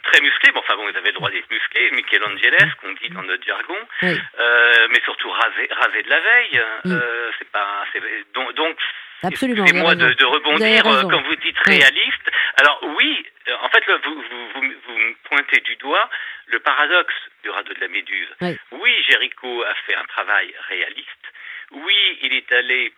très 0.03 0.21
musclés. 0.21 0.53
Bon, 0.53 0.61
enfin 0.61 0.77
bon, 0.77 0.85
vous 0.85 0.97
avez 0.97 1.09
le 1.09 1.15
droit 1.15 1.31
d'être 1.31 1.51
musclés, 1.51 1.91
Michelangeles, 1.93 2.75
qu'on 2.83 2.93
dit 2.93 3.09
dans 3.09 3.23
notre 3.23 3.47
jargon, 3.47 3.81
oui. 4.03 4.21
mais 4.91 5.01
surtout 5.05 5.31
rasés 5.31 5.69
rasé 5.71 6.03
de 6.03 6.11
la 6.11 6.21
veille. 6.21 6.63
Oui. 6.85 6.93
c'est 7.39 7.49
pas, 7.51 7.85
donc, 8.35 8.77
Absolument. 9.23 9.65
Excusez-moi 9.65 9.95
de, 9.95 10.13
de, 10.13 10.25
rebondir 10.25 10.83
quand 10.85 11.23
vous 11.23 11.37
dites 11.37 11.59
réaliste. 11.65 12.27
Oui. 12.27 12.33
Alors 12.59 12.81
oui, 12.97 13.27
en 13.63 13.69
fait, 13.69 13.87
là, 13.87 13.99
vous, 14.05 14.15
vous, 14.15 14.49
vous, 14.55 14.73
vous, 14.87 14.99
me 14.99 15.15
pointez 15.25 15.61
du 15.61 15.77
doigt 15.77 16.09
le 16.47 16.61
paradoxe 16.61 17.15
du 17.43 17.51
radeau 17.51 17.73
de 17.73 17.81
la 17.81 17.89
Méduse. 17.89 18.29
Oui, 18.41 18.59
oui 18.73 19.05
Géricault 19.09 19.63
a 19.63 19.75
fait 19.87 19.95
un 19.95 20.05
travail 20.05 20.55
réaliste. 20.69 21.33
Oui, 21.73 22.19
il 22.23 22.33
est 22.35 22.51
allé 22.53 22.93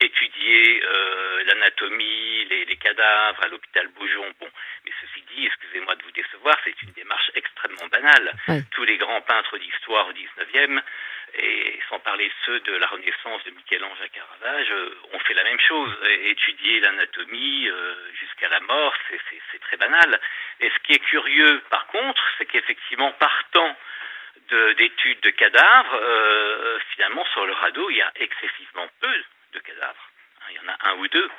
étudier 0.00 0.82
euh, 0.82 1.44
l'anatomie, 1.44 2.44
les, 2.50 2.64
les, 2.64 2.76
cadavres 2.76 3.42
à 3.44 3.48
l'hôpital 3.48 3.88
Beaujon. 3.96 4.26
Bon, 4.40 4.48
mais 4.84 4.90
ceci 5.00 5.24
dit, 5.34 5.46
excusez-moi 5.46 5.94
de 5.94 6.02
vous 6.02 6.10
décevoir, 6.10 6.56
c'est 6.64 6.82
une 6.82 6.92
démarche 6.92 7.30
extrêmement 7.34 7.86
banale. 7.90 8.32
Oui. 8.48 8.62
Tous 8.72 8.84
les 8.84 8.96
grands 8.96 9.20
peintres 9.22 9.58
d'histoire 9.58 10.08
au 10.08 10.12
19e 10.12 10.80
et 11.34 11.80
sans 11.88 11.98
parler 12.00 12.30
ceux 12.44 12.60
de 12.60 12.72
la 12.74 12.86
Renaissance 12.86 13.42
de 13.44 13.50
Michel-Ange 13.52 14.00
à 14.02 14.08
Caravage, 14.08 14.70
euh, 14.70 14.94
ont 15.12 15.18
fait 15.20 15.34
la 15.34 15.44
même 15.44 15.60
chose. 15.60 15.90
Étudier 16.24 16.80
l'anatomie 16.80 17.68
euh, 17.68 17.94
jusqu'à 18.20 18.48
la 18.48 18.60
mort, 18.60 18.94
c'est 19.50 19.60
très 19.60 19.76
banal. 19.76 20.20
Et 20.60 20.68
ce 20.68 20.78
qui 20.86 20.92
est 20.92 21.04
curieux, 21.04 21.62
par 21.70 21.86
contre, 21.86 22.22
c'est 22.36 22.46
qu'effectivement, 22.46 23.12
partant 23.12 23.76
d'études 24.76 25.20
de, 25.20 25.30
cadavres, 25.30 25.94
euh, 25.94 26.78
finalement, 26.94 27.24
sur 27.32 27.46
le 27.46 27.54
radeau, 27.54 27.88
il 27.88 27.96
y 27.96 28.02
a 28.02 28.12
excessivement 28.16 28.86
peu 29.00 29.14
de 29.54 29.58
cadavres. 29.60 30.10
Il 30.50 30.56
y 30.56 30.58
en 30.58 30.68
a 30.68 30.90
un 30.90 30.96
ou 30.98 31.08
deux. 31.08 31.30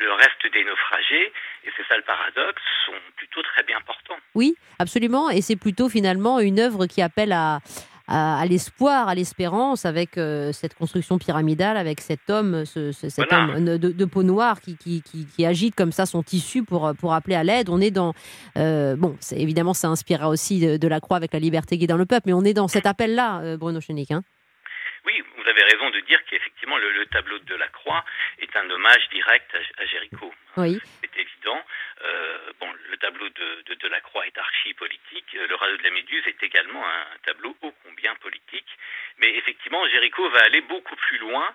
Le 0.00 0.12
reste 0.12 0.52
des 0.52 0.64
naufragés, 0.64 1.32
et 1.64 1.72
c'est 1.76 1.86
ça 1.86 1.96
le 1.96 2.02
paradoxe, 2.02 2.62
sont 2.84 3.00
plutôt 3.16 3.42
très 3.42 3.62
bien 3.62 3.80
portants. 3.80 4.18
Oui, 4.34 4.56
absolument, 4.78 5.30
et 5.30 5.40
c'est 5.40 5.56
plutôt 5.56 5.88
finalement 5.88 6.40
une 6.40 6.60
œuvre 6.60 6.86
qui 6.86 7.00
appelle 7.00 7.32
à, 7.32 7.60
à, 8.08 8.40
à 8.40 8.46
l'espoir, 8.46 9.08
à 9.08 9.14
l'espérance, 9.14 9.84
avec 9.84 10.16
euh, 10.16 10.50
cette 10.52 10.74
construction 10.74 11.18
pyramidale, 11.18 11.76
avec 11.76 12.00
cet 12.00 12.30
homme, 12.30 12.64
ce, 12.64 12.90
ce, 12.92 13.08
cet 13.10 13.28
voilà. 13.28 13.54
homme 13.54 13.64
de, 13.76 13.76
de, 13.76 14.04
peau 14.06 14.22
noire 14.22 14.60
qui, 14.60 14.76
qui, 14.76 15.02
qui, 15.02 15.26
qui, 15.26 15.44
agite 15.44 15.74
comme 15.74 15.92
ça 15.92 16.06
son 16.06 16.22
tissu 16.22 16.64
pour, 16.64 16.92
pour 16.98 17.12
appeler 17.12 17.36
à 17.36 17.44
l'aide. 17.44 17.68
On 17.68 17.80
est 17.80 17.90
dans... 17.90 18.14
Euh, 18.56 18.96
bon, 18.96 19.16
c'est, 19.20 19.38
évidemment, 19.38 19.74
ça 19.74 19.88
inspirera 19.88 20.28
aussi 20.28 20.58
de, 20.58 20.78
de, 20.78 20.88
la 20.88 21.00
croix 21.00 21.18
avec 21.18 21.34
la 21.34 21.38
liberté 21.38 21.76
guidant 21.76 21.98
le 21.98 22.06
peuple, 22.06 22.24
mais 22.26 22.32
on 22.32 22.44
est 22.44 22.54
dans 22.54 22.68
cet 22.68 22.86
appel-là, 22.86 23.40
euh, 23.42 23.56
Bruno 23.58 23.80
Chenick. 23.80 24.10
Hein 24.10 24.22
oui, 25.04 25.22
vous 25.36 25.48
avez 25.48 25.62
raison 25.62 25.90
de 25.90 26.00
dire 26.06 26.18
qu'effectivement 26.28 26.76
le, 26.76 26.92
le, 26.92 27.06
tableau 27.06 27.38
de 27.38 27.54
la 27.54 27.68
croix 27.68 28.04
est 28.40 28.54
un 28.56 28.68
hommage 28.68 29.08
direct 29.10 29.50
à, 29.54 29.82
à 29.82 29.86
Géricault. 29.86 30.32
Oui. 30.56 30.78
C'est 31.00 31.20
évident. 31.20 31.60
Euh, 32.04 32.52
bon, 32.60 32.72
le 32.90 32.96
tableau 32.98 33.28
de, 33.28 33.74
de, 33.74 34.00
croix 34.00 34.26
est 34.26 34.38
archi 34.38 34.74
politique. 34.74 35.32
Le 35.32 35.54
radeau 35.54 35.76
de 35.76 35.82
la 35.82 35.90
Méduse 35.90 36.26
est 36.26 36.42
également 36.42 36.84
un, 36.86 37.18
tableau 37.24 37.56
ô 37.62 37.72
combien 37.84 38.14
politique. 38.16 38.68
Mais 39.18 39.34
effectivement, 39.36 39.86
Géricault 39.88 40.28
va 40.30 40.40
aller 40.40 40.60
beaucoup 40.62 40.96
plus 40.96 41.18
loin. 41.18 41.54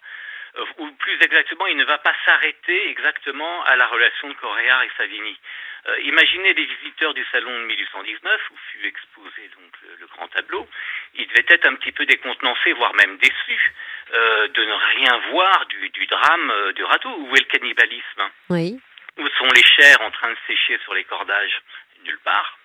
Euh, 0.56 0.66
ou 0.78 0.92
plus 0.92 1.16
exactement, 1.22 1.66
il 1.68 1.78
ne 1.78 1.86
va 1.86 1.98
pas 1.98 2.14
s'arrêter 2.26 2.90
exactement 2.90 3.64
à 3.64 3.76
la 3.76 3.88
relation 3.88 4.30
de 4.30 4.34
Coréard 4.36 4.84
et 4.84 4.92
Savigny. 4.98 5.38
Euh, 5.88 6.00
imaginez 6.02 6.54
les 6.54 6.66
visiteurs 6.66 7.14
du 7.14 7.26
salon 7.32 7.52
de 7.60 7.66
1819 7.66 8.42
où 8.52 8.56
fut 8.72 8.88
exposé 8.88 9.50
donc 9.58 10.00
le, 10.00 10.08
grand 10.08 10.28
tableau. 10.30 10.68
Ils 11.16 11.28
devaient 11.28 11.46
être 11.50 11.66
un 11.66 11.76
petit 11.76 11.92
peu 11.92 12.06
décontenancés, 12.06 12.72
voire 12.74 12.94
même 12.94 13.18
déçus 13.18 13.74
euh, 14.14 14.48
de 14.48 14.64
ne 14.64 14.74
rien 14.74 15.18
voir 15.32 15.66
du, 15.66 15.90
du 15.90 16.06
drame 16.06 16.52
euh, 16.52 16.72
du 16.74 16.84
radeau. 16.84 17.10
Où 17.18 17.36
est 17.36 17.40
le 17.40 17.46
cannibalisme 17.46 18.30
Oui. 18.50 18.80
Où 19.18 19.28
sont 19.38 19.50
les 19.56 19.64
chairs 19.64 20.02
en 20.02 20.12
train 20.12 20.30
de 20.30 20.38
sécher 20.48 20.80
sur 20.84 20.94
les 20.94 21.04
cordages 21.04 21.62
Nulle 22.04 22.20
part. 22.24 22.58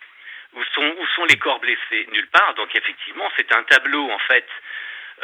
Où 0.54 0.64
sont, 0.74 0.94
où 0.98 1.06
sont 1.14 1.24
les 1.26 1.36
corps 1.36 1.60
blessés 1.60 2.06
Nulle 2.12 2.28
part. 2.28 2.54
Donc 2.54 2.74
effectivement, 2.74 3.30
c'est 3.36 3.52
un 3.52 3.62
tableau 3.64 4.10
en 4.10 4.18
fait 4.20 4.46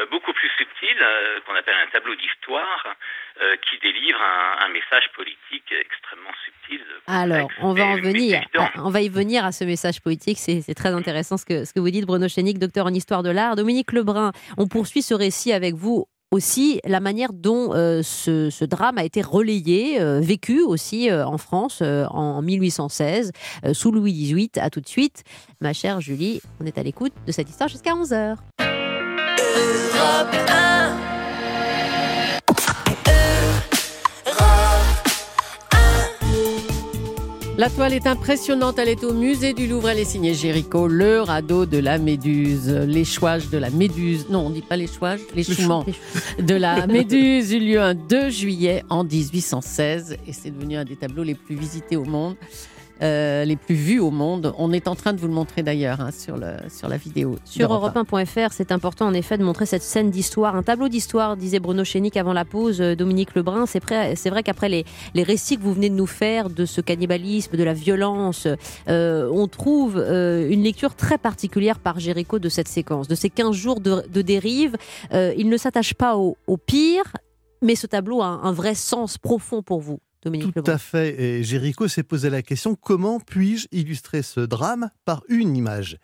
euh, 0.01 0.07
beaucoup 0.11 0.33
plus 0.33 0.49
subtil, 0.59 0.97
euh, 1.01 1.39
qu'on 1.47 1.55
appelle 1.55 1.75
un 1.87 1.91
tableau 1.91 2.15
d'histoire, 2.17 2.97
euh, 3.41 3.57
qui 3.57 3.79
délivre 3.79 4.21
un, 4.21 4.67
un, 4.67 4.69
message 4.69 5.09
politique 5.15 5.73
extrêmement 5.73 6.33
subtil. 6.45 6.83
Alors, 7.07 7.49
on 7.61 7.75
va 7.75 7.85
en 7.85 7.97
venir, 7.97 8.41
on 8.77 8.91
va 8.91 9.01
y 9.03 9.09
venir 9.09 9.45
à 9.45 9.53
ce 9.53 9.65
message 9.65 10.01
politique. 10.01 10.39
C'est 10.39 10.75
très 10.75 10.91
intéressant 10.91 11.37
ce 11.37 11.45
que, 11.45 11.65
ce 11.65 11.73
que 11.73 11.81
vous 11.81 11.91
dites, 11.91 12.07
Bruno 12.07 12.29
Chénic, 12.29 12.59
docteur 12.59 12.87
en 12.87 12.95
histoire 12.95 13.23
de 13.23 13.31
l'art. 13.31 13.55
Dominique 13.57 13.93
Lebrun, 13.93 14.33
on 14.57 14.67
poursuit 14.67 15.03
ce 15.03 15.15
récit 15.15 15.53
avec 15.53 15.75
vous 15.75 16.07
aussi 16.31 16.81
la 16.85 17.01
manière 17.01 17.33
dont 17.33 17.73
euh, 17.75 18.03
ce, 18.03 18.65
drame 18.65 18.99
a 18.99 19.05
été 19.05 19.23
relayé, 19.23 20.01
euh, 20.01 20.21
vécu 20.21 20.61
aussi 20.63 21.11
euh, 21.11 21.27
en 21.27 21.39
France 21.39 21.83
en 21.83 22.43
1816, 22.43 23.33
sous 23.73 23.93
Louis 23.93 24.13
XVIII. 24.13 24.51
À 24.57 24.71
tout 24.71 24.81
de 24.81 24.89
suite, 24.89 25.23
ma 25.61 25.73
chère 25.73 26.01
Julie, 26.01 26.41
on 26.61 26.67
est 26.67 26.79
à 26.79 26.83
l'écoute 26.83 27.13
de 27.27 27.33
cette 27.33 27.49
histoire 27.49 27.69
jusqu'à 27.69 27.93
11h. 27.93 28.37
La 37.57 37.71
toile 37.71 37.93
est 37.93 38.09
impressionnante, 38.09 38.81
elle 38.81 38.89
est 38.89 39.05
au 39.05 39.13
musée 39.13 39.53
du 39.53 39.69
Louvre, 39.69 39.89
elle 39.89 40.01
est 40.01 40.05
signée 40.05 40.35
Géricault, 40.35 40.89
le 40.89 41.21
radeau 41.21 41.67
de 41.67 41.79
la 41.79 41.99
Méduse, 41.99 42.69
l'échouage 42.69 43.49
de 43.49 43.59
la 43.59 43.71
Méduse, 43.71 44.27
non 44.29 44.47
on 44.47 44.51
dit 44.51 44.61
pas 44.61 44.77
l'échouage, 44.77 45.21
l'échouement 45.37 45.87
de 46.41 46.55
la 46.57 46.87
Méduse 46.89 47.53
eut 47.53 47.61
lieu 47.61 47.81
un 47.81 47.95
2 47.95 48.29
juillet 48.29 48.83
en 48.91 49.05
1816 49.05 50.17
et 50.27 50.33
c'est 50.33 50.51
devenu 50.51 50.77
un 50.77 50.85
des 50.85 50.97
tableaux 50.97 51.23
les 51.23 51.37
plus 51.37 51.55
visités 51.55 51.97
au 51.97 52.05
monde. 52.05 52.35
Euh, 53.03 53.45
les 53.45 53.57
plus 53.57 53.75
vus 53.75 53.99
au 53.99 54.13
monde. 54.13 54.55
On 54.57 54.73
est 54.73 54.87
en 54.87 54.95
train 54.95 55.13
de 55.13 55.19
vous 55.19 55.27
le 55.27 55.33
montrer 55.33 55.65
d'ailleurs 55.65 56.01
hein, 56.01 56.11
sur, 56.13 56.37
le, 56.37 56.53
sur 56.69 56.89
la 56.89 56.97
vidéo. 56.97 57.37
Sur 57.45 57.73
Europe1.fr, 57.73 58.53
c'est 58.53 58.71
important 58.71 59.07
en 59.07 59.15
effet 59.15 59.37
de 59.37 59.43
montrer 59.43 59.67
cette 59.67 59.83
scène 59.83 60.11
d'histoire, 60.11 60.55
un 60.55 60.63
tableau 60.63 60.89
d'histoire, 60.89 61.37
disait 61.37 61.59
Bruno 61.59 61.83
Chénic 61.83 62.17
avant 62.17 62.33
la 62.33 62.45
pause, 62.45 62.81
euh, 62.81 62.95
Dominique 62.95 63.35
Lebrun. 63.35 63.67
C'est 63.67 63.81
vrai 64.31 64.43
qu'après 64.45 64.69
les, 64.69 64.85
les 65.15 65.23
récits 65.25 65.57
que 65.57 65.63
vous 65.63 65.73
venez 65.73 65.91
de 65.91 65.97
nous 65.97 66.07
faire 66.07 66.51
de 66.51 66.65
ce 66.65 66.81
cannibalisme, 66.81 67.57
de 67.57 67.65
la 67.65 67.75
violence, 67.75 68.47
euh, 68.89 69.29
on 69.33 69.49
trouve 69.49 69.97
euh, 69.99 70.49
une 70.49 70.63
lecture 70.63 70.95
très 70.95 71.19
particulière 71.19 71.81
par 71.81 71.99
Géricault 71.99 72.39
de 72.39 72.49
cette 72.49 72.69
séquence, 72.69 73.09
de 73.09 73.17
ces 73.17 73.29
15 73.29 73.57
jours 73.57 73.81
de, 73.81 74.05
de 74.09 74.23
dérive. 74.23 74.77
Il 75.13 75.49
ne 75.49 75.57
s'attache 75.57 75.95
pas 75.95 76.17
au, 76.17 76.37
au 76.47 76.57
pire, 76.57 77.05
mais 77.61 77.75
ce 77.75 77.89
tableau 77.89 78.23
a 78.23 78.27
un 78.27 78.53
vrai 78.53 78.75
sens 78.75 79.19
profond 79.19 79.63
pour 79.63 79.81
vous. 79.81 79.99
Dominique 80.25 80.55
Tout 80.55 80.71
à 80.71 80.79
fait. 80.79 81.21
Et 81.21 81.45
Géricault 81.45 81.89
s'est 81.89 82.03
posé 82.03 82.31
la 82.31 82.43
question 82.43 82.75
comment 82.75 83.21
puis-je 83.21 83.67
illustrer 83.73 84.23
ce 84.23 84.41
drame 84.41 84.91
par 85.05 85.23
une 85.29 85.57
image? 85.57 85.99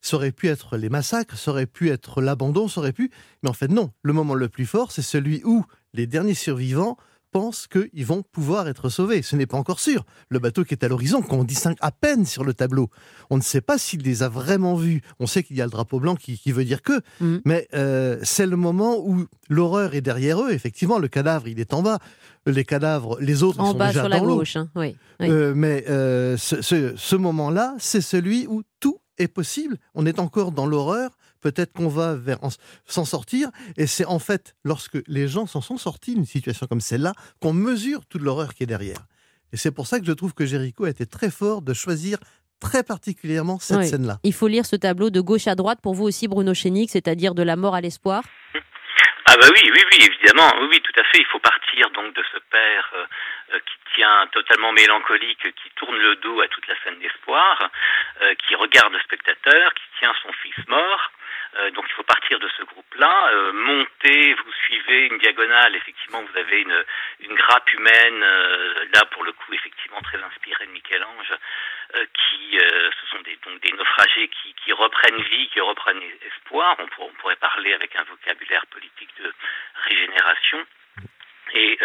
Ça 0.00 0.16
aurait 0.16 0.32
pu 0.32 0.48
être 0.48 0.76
les 0.76 0.88
massacres, 0.88 1.36
ça 1.36 1.50
aurait 1.50 1.66
pu 1.66 1.90
être 1.90 2.22
l'abandon, 2.22 2.68
ça 2.68 2.80
aurait 2.80 2.92
pu. 2.92 3.10
Mais 3.42 3.50
en 3.50 3.54
fait, 3.54 3.68
non. 3.68 3.90
Le 4.02 4.12
moment 4.12 4.34
le 4.34 4.48
plus 4.48 4.66
fort, 4.66 4.92
c'est 4.92 5.02
celui 5.02 5.42
où 5.44 5.64
les 5.92 6.06
derniers 6.06 6.34
survivants 6.34 6.96
pensent 7.30 7.66
qu'ils 7.66 8.06
vont 8.06 8.22
pouvoir 8.22 8.68
être 8.68 8.88
sauvés. 8.88 9.22
Ce 9.22 9.36
n'est 9.36 9.46
pas 9.46 9.56
encore 9.56 9.80
sûr. 9.80 10.04
Le 10.28 10.38
bateau 10.38 10.64
qui 10.64 10.74
est 10.74 10.84
à 10.84 10.88
l'horizon, 10.88 11.22
qu'on 11.22 11.44
distingue 11.44 11.76
à 11.80 11.90
peine 11.92 12.24
sur 12.26 12.44
le 12.44 12.54
tableau, 12.54 12.88
on 13.30 13.36
ne 13.36 13.42
sait 13.42 13.60
pas 13.60 13.78
s'il 13.78 14.02
les 14.02 14.22
a 14.22 14.28
vraiment 14.28 14.74
vus. 14.74 15.02
On 15.20 15.26
sait 15.26 15.42
qu'il 15.42 15.56
y 15.56 15.60
a 15.60 15.64
le 15.64 15.70
drapeau 15.70 16.00
blanc 16.00 16.14
qui, 16.16 16.40
veut 16.52 16.64
dire 16.64 16.82
que, 16.82 17.00
Mm. 17.20 17.36
mais 17.44 17.68
euh, 17.74 18.18
c'est 18.22 18.46
le 18.46 18.56
moment 18.56 18.98
où 18.98 19.26
l'horreur 19.48 19.94
est 19.94 20.00
derrière 20.00 20.40
eux. 20.42 20.50
Effectivement, 20.52 20.98
le 20.98 21.08
cadavre, 21.08 21.48
il 21.48 21.60
est 21.60 21.74
en 21.74 21.82
bas. 21.82 21.98
Les 22.46 22.64
cadavres, 22.64 23.18
les 23.20 23.42
autres, 23.42 23.58
ils 23.58 23.62
En 23.62 23.72
sont 23.72 23.78
bas 23.78 23.88
déjà 23.88 24.00
sur 24.00 24.08
la 24.08 24.20
dans 24.20 24.26
gauche. 24.26 24.56
hein, 24.56 24.70
Oui. 24.74 24.96
oui. 25.20 25.28
Euh, 25.30 25.52
mais 25.54 25.84
euh, 25.90 26.36
ce, 26.38 26.62
ce- 26.62 26.94
ce 26.96 27.16
moment-là, 27.16 27.74
c'est 27.78 28.00
celui 28.00 28.46
où 28.46 28.62
tout 28.80 28.98
est 29.18 29.28
possible. 29.28 29.76
On 29.94 30.06
est 30.06 30.18
encore 30.18 30.52
dans 30.52 30.64
l'horreur. 30.66 31.10
Peut-être 31.40 31.72
qu'on 31.72 31.88
va 31.88 32.14
vers 32.14 32.38
s'en 32.86 33.04
sortir. 33.04 33.48
Et 33.76 33.86
c'est 33.86 34.04
en 34.04 34.18
fait 34.18 34.54
lorsque 34.64 34.98
les 35.06 35.28
gens 35.28 35.46
s'en 35.46 35.60
sont 35.60 35.76
sortis 35.78 36.14
d'une 36.14 36.24
situation 36.26 36.66
comme 36.66 36.80
celle-là 36.80 37.12
qu'on 37.40 37.52
mesure 37.52 38.06
toute 38.06 38.22
l'horreur 38.22 38.54
qui 38.54 38.64
est 38.64 38.66
derrière. 38.66 38.98
Et 39.52 39.56
c'est 39.56 39.70
pour 39.72 39.86
ça 39.86 39.98
que 40.00 40.06
je 40.06 40.12
trouve 40.12 40.34
que 40.34 40.44
Jéricho 40.46 40.84
a 40.84 40.90
été 40.90 41.06
très 41.06 41.30
fort 41.30 41.62
de 41.62 41.72
choisir 41.74 42.18
très 42.60 42.82
particulièrement 42.82 43.58
cette 43.60 43.78
Oui. 43.78 43.86
scène-là. 43.88 44.18
Il 44.24 44.34
faut 44.34 44.48
lire 44.48 44.66
ce 44.66 44.76
tableau 44.76 45.10
de 45.10 45.20
gauche 45.20 45.46
à 45.46 45.54
droite 45.54 45.78
pour 45.82 45.94
vous 45.94 46.04
aussi, 46.04 46.26
Bruno 46.28 46.54
Chénic, 46.54 46.90
c'est-à-dire 46.90 47.34
de 47.34 47.42
la 47.42 47.56
mort 47.56 47.74
à 47.74 47.80
l'espoir. 47.80 48.22
Ah 49.30 49.34
bah 49.40 49.46
oui, 49.54 49.60
oui, 49.62 49.82
oui, 49.92 49.98
évidemment, 50.08 50.50
oui, 50.60 50.68
oui, 50.72 50.80
tout 50.80 50.98
à 50.98 51.04
fait. 51.04 51.18
Il 51.20 51.26
faut 51.30 51.38
partir 51.38 51.90
donc 51.90 52.14
de 52.16 52.22
ce 52.32 52.38
père 52.50 52.90
euh, 52.96 53.04
euh, 53.54 53.58
qui 53.60 53.76
tient 54.00 54.26
totalement 54.32 54.72
mélancolique, 54.72 55.42
qui 55.42 55.70
tourne 55.76 55.96
le 55.96 56.16
dos 56.16 56.40
à 56.40 56.48
toute 56.48 56.66
la 56.66 56.74
scène 56.82 56.98
d'espoir, 56.98 57.70
euh, 58.22 58.34
qui 58.46 58.54
regarde 58.54 58.92
le 58.92 58.98
spectateur, 59.00 59.74
qui 59.74 59.84
tient 60.00 60.14
son 60.24 60.32
fils 60.42 60.56
mort. 60.68 61.12
Euh, 61.56 61.70
donc 61.70 61.86
il 61.88 61.92
faut 61.94 62.02
partir 62.02 62.38
de 62.38 62.48
ce 62.56 62.62
groupe-là, 62.62 63.30
euh, 63.32 63.52
monter, 63.52 64.34
vous 64.34 64.52
suivez 64.64 65.06
une 65.06 65.18
diagonale, 65.18 65.74
effectivement 65.76 66.22
vous 66.22 66.38
avez 66.38 66.60
une, 66.60 66.84
une 67.20 67.34
grappe 67.34 67.72
humaine, 67.72 68.22
euh, 68.22 68.84
là 68.94 69.04
pour 69.10 69.24
le 69.24 69.32
coup 69.32 69.54
effectivement 69.54 70.00
très 70.02 70.22
inspirée 70.22 70.66
de 70.66 70.72
Michel-Ange, 70.72 71.32
euh, 71.96 72.04
qui 72.14 72.58
ce 72.58 73.06
sont 73.10 73.22
des, 73.22 73.38
donc 73.46 73.60
des 73.60 73.72
naufragés 73.72 74.28
qui, 74.28 74.54
qui 74.54 74.72
reprennent 74.72 75.22
vie, 75.22 75.48
qui 75.48 75.60
reprennent 75.60 76.02
espoir. 76.26 76.76
On, 76.78 76.88
on 77.04 77.12
pourrait 77.20 77.36
parler 77.36 77.72
avec 77.72 77.96
un 77.96 78.04
vocabulaire 78.04 78.66
politique 78.66 79.10
de 79.22 79.32
régénération. 79.84 80.66
Et 81.54 81.78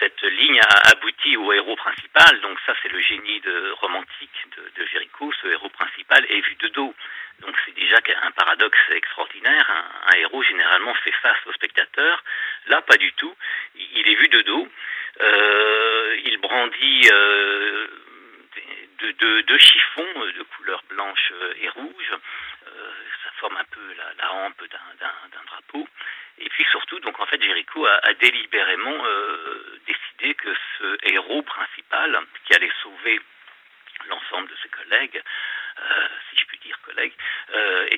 cette 0.00 0.22
ligne 0.22 0.60
a 0.60 0.92
au 1.38 1.52
héros 1.52 1.76
principal. 1.76 2.40
Donc 2.40 2.58
ça, 2.66 2.74
c'est 2.82 2.90
le 2.90 3.00
génie 3.00 3.40
de, 3.40 3.70
romantique 3.80 4.46
de, 4.56 4.82
de 4.82 4.86
Géricault. 4.86 5.32
Ce 5.40 5.46
héros 5.46 5.68
principal 5.68 6.24
est 6.28 6.40
vu 6.40 6.54
de 6.56 6.68
dos. 6.68 6.94
Donc 7.42 7.56
c'est 7.64 7.74
déjà 7.74 7.98
un 8.22 8.30
paradoxe 8.32 8.78
extraordinaire. 8.90 9.70
Un, 9.70 10.16
héros 10.18 10.42
généralement 10.42 10.94
fait 10.94 11.12
face 11.12 11.38
au 11.46 11.52
spectateur. 11.52 12.22
Là, 12.66 12.82
pas 12.82 12.96
du 12.96 13.12
tout. 13.14 13.34
Il 13.74 14.08
est 14.08 14.14
vu 14.14 14.28
de 14.28 14.42
dos. 14.42 14.68
Euh, 15.20 16.16
il 16.24 16.38
brandit 16.38 17.08
euh, 17.12 17.86
deux 18.98 19.12
de, 19.12 19.40
de 19.42 19.58
chiffons 19.58 20.14
de 20.36 20.42
couleur 20.56 20.82
blanche 20.88 21.32
et 21.60 21.68
rouge. 21.70 22.12
Euh, 22.66 22.92
ça 23.24 23.30
forme 23.38 23.56
un 23.56 23.64
peu 23.64 23.80
la, 24.18 24.32
hampe 24.32 24.62
d'un- 24.70 25.42
drapeau. 25.46 25.88
Et 26.38 26.48
puis 26.48 26.64
surtout, 26.70 26.98
donc 27.00 27.18
en 27.20 27.26
fait, 27.26 27.42
Jéricho 27.42 27.86
a, 27.86 28.14
délibérément 28.14 29.04
euh, 29.04 29.80
décidé 29.86 30.34
que 30.34 30.54
ce 30.78 30.98
héros 31.12 31.42
principal, 31.42 32.18
qui 32.44 32.54
allait 32.54 32.72
sauver 32.82 33.20
l'ensemble 34.08 34.48
de 34.48 34.56
ses 34.62 34.68
collègues, 34.68 35.22
euh, 35.78 36.08
si 36.30 36.36
je 36.40 36.46
puis 36.46 36.58
dire 36.58 36.78
collègues, 36.82 37.12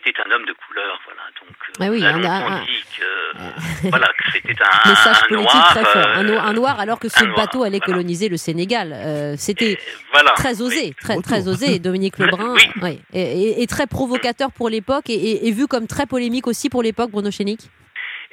euh, 0.07 0.11
était 0.11 0.23
un 0.27 0.31
homme 0.31 0.45
de 0.45 0.53
couleur. 0.53 1.01
Voilà. 1.05 1.21
Donc, 1.41 1.51
euh, 1.51 1.73
Ah 1.81 1.91
oui, 1.91 2.01
on 2.03 2.25
a 2.25 2.57
un- 2.57 2.65
dit 2.65 2.85
que, 2.99 3.89
voilà, 3.89 4.07
que 4.19 4.31
c'était 4.33 4.55
un, 4.63 4.89
Message 4.89 5.17
un 5.25 5.29
politique 5.29 5.55
noir. 5.55 5.69
très 5.71 5.85
fort. 5.85 5.97
euh, 6.07 6.15
Un, 6.17 6.23
no- 6.25 6.39
un 6.39 6.53
noir 6.53 6.81
alors 6.81 6.99
que 7.01 7.09
ce 7.09 7.25
bateau 7.37 7.63
allait 7.65 7.79
voilà. 7.79 7.87
coloniser 7.87 8.29
le 8.29 8.37
Sénégal. 8.37 8.93
Euh, 8.95 9.35
C'était 9.37 9.79
voilà. 10.13 10.31
très 10.33 10.61
osé, 10.63 10.95
très, 11.01 11.49
osé, 11.49 11.79
Dominique 11.79 12.19
Lebrun. 12.19 12.55
Oui. 12.83 13.01
Et, 13.13 13.21
et- 13.23 13.63
et 13.63 13.67
très 13.67 13.87
provocateur 13.87 14.51
pour 14.53 14.69
l'époque 14.69 15.09
et, 15.11 15.15
et- 15.15 15.49
et 15.49 15.53
vu 15.53 15.67
comme 15.67 15.87
très 15.87 16.07
polémique 16.07 16.47
aussi 16.47 16.69
pour 16.71 16.83
l'époque, 16.83 17.11
Bruno 17.11 17.31
Chénic. 17.31 17.61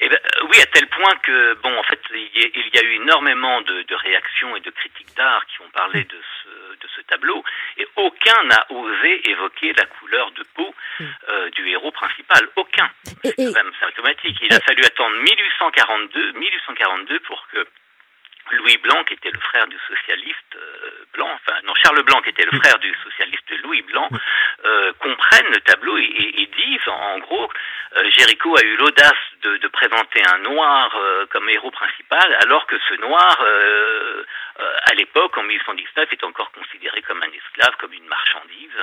Eh 0.03 0.09
ben, 0.09 0.15
euh, 0.17 0.47
oui, 0.49 0.59
à 0.59 0.65
tel 0.65 0.87
point 0.87 1.13
que, 1.21 1.53
bon, 1.61 1.77
en 1.77 1.83
fait, 1.83 1.99
il 2.11 2.41
y 2.41 2.43
a, 2.43 2.47
il 2.55 2.69
y 2.73 2.79
a 2.79 2.81
eu 2.83 2.95
énormément 3.03 3.61
de, 3.61 3.83
de 3.83 3.95
réactions 3.95 4.55
et 4.55 4.59
de 4.61 4.71
critiques 4.71 5.15
d'art 5.15 5.45
qui 5.45 5.61
ont 5.61 5.69
parlé 5.75 6.03
de 6.05 6.17
ce, 6.41 6.49
de 6.81 6.87
ce 6.95 7.01
tableau, 7.01 7.43
et 7.77 7.85
aucun 7.97 8.43
n'a 8.45 8.65
osé 8.71 9.29
évoquer 9.29 9.73
la 9.77 9.85
couleur 9.85 10.31
de 10.31 10.43
peau 10.55 10.70
euh, 11.29 11.49
du 11.51 11.67
héros 11.69 11.91
principal. 11.91 12.47
Aucun. 12.55 12.89
C'est 13.23 13.37
même 13.37 13.71
symptomatique. 13.79 14.37
Il 14.41 14.53
a 14.53 14.59
fallu 14.59 14.83
attendre 14.83 15.15
1842, 15.17 16.31
1842 16.33 17.19
pour 17.21 17.47
que 17.51 17.65
Louis 18.51 18.77
Blanc, 18.77 19.03
qui 19.05 19.13
était 19.13 19.31
le 19.31 19.39
frère 19.39 19.67
du 19.67 19.77
socialiste 19.87 20.55
euh, 20.55 21.05
Blanc, 21.13 21.29
enfin 21.33 21.57
non 21.63 21.73
Charles 21.75 22.03
Blanc, 22.03 22.21
qui 22.21 22.29
était 22.29 22.45
le 22.45 22.57
frère 22.59 22.79
du 22.79 22.93
socialiste 23.03 23.49
Louis 23.63 23.81
Blanc, 23.83 24.09
euh, 24.65 24.91
comprenne 24.99 25.47
le 25.51 25.59
tableau 25.61 25.97
et, 25.97 26.03
et, 26.03 26.41
et 26.41 26.45
dise 26.47 26.87
en, 26.87 27.15
en 27.15 27.19
gros, 27.19 27.49
euh, 27.97 28.09
Géricault 28.17 28.55
a 28.57 28.63
eu 28.63 28.75
l'audace 28.77 29.13
de, 29.41 29.57
de 29.57 29.67
présenter 29.67 30.21
un 30.33 30.39
noir 30.39 30.91
euh, 30.95 31.25
comme 31.27 31.49
héros 31.49 31.71
principal, 31.71 32.37
alors 32.43 32.65
que 32.67 32.77
ce 32.89 32.95
noir, 33.01 33.37
euh, 34.59 34.63
à 34.91 34.93
l'époque, 34.95 35.37
en 35.37 35.43
1819, 35.43 36.11
était 36.13 36.23
encore 36.25 36.51
considéré 36.51 37.01
comme 37.07 37.17
un 37.23 37.31
esclave, 37.31 37.73
comme 37.79 37.93
une 37.93 38.07
marchandise. 38.07 38.77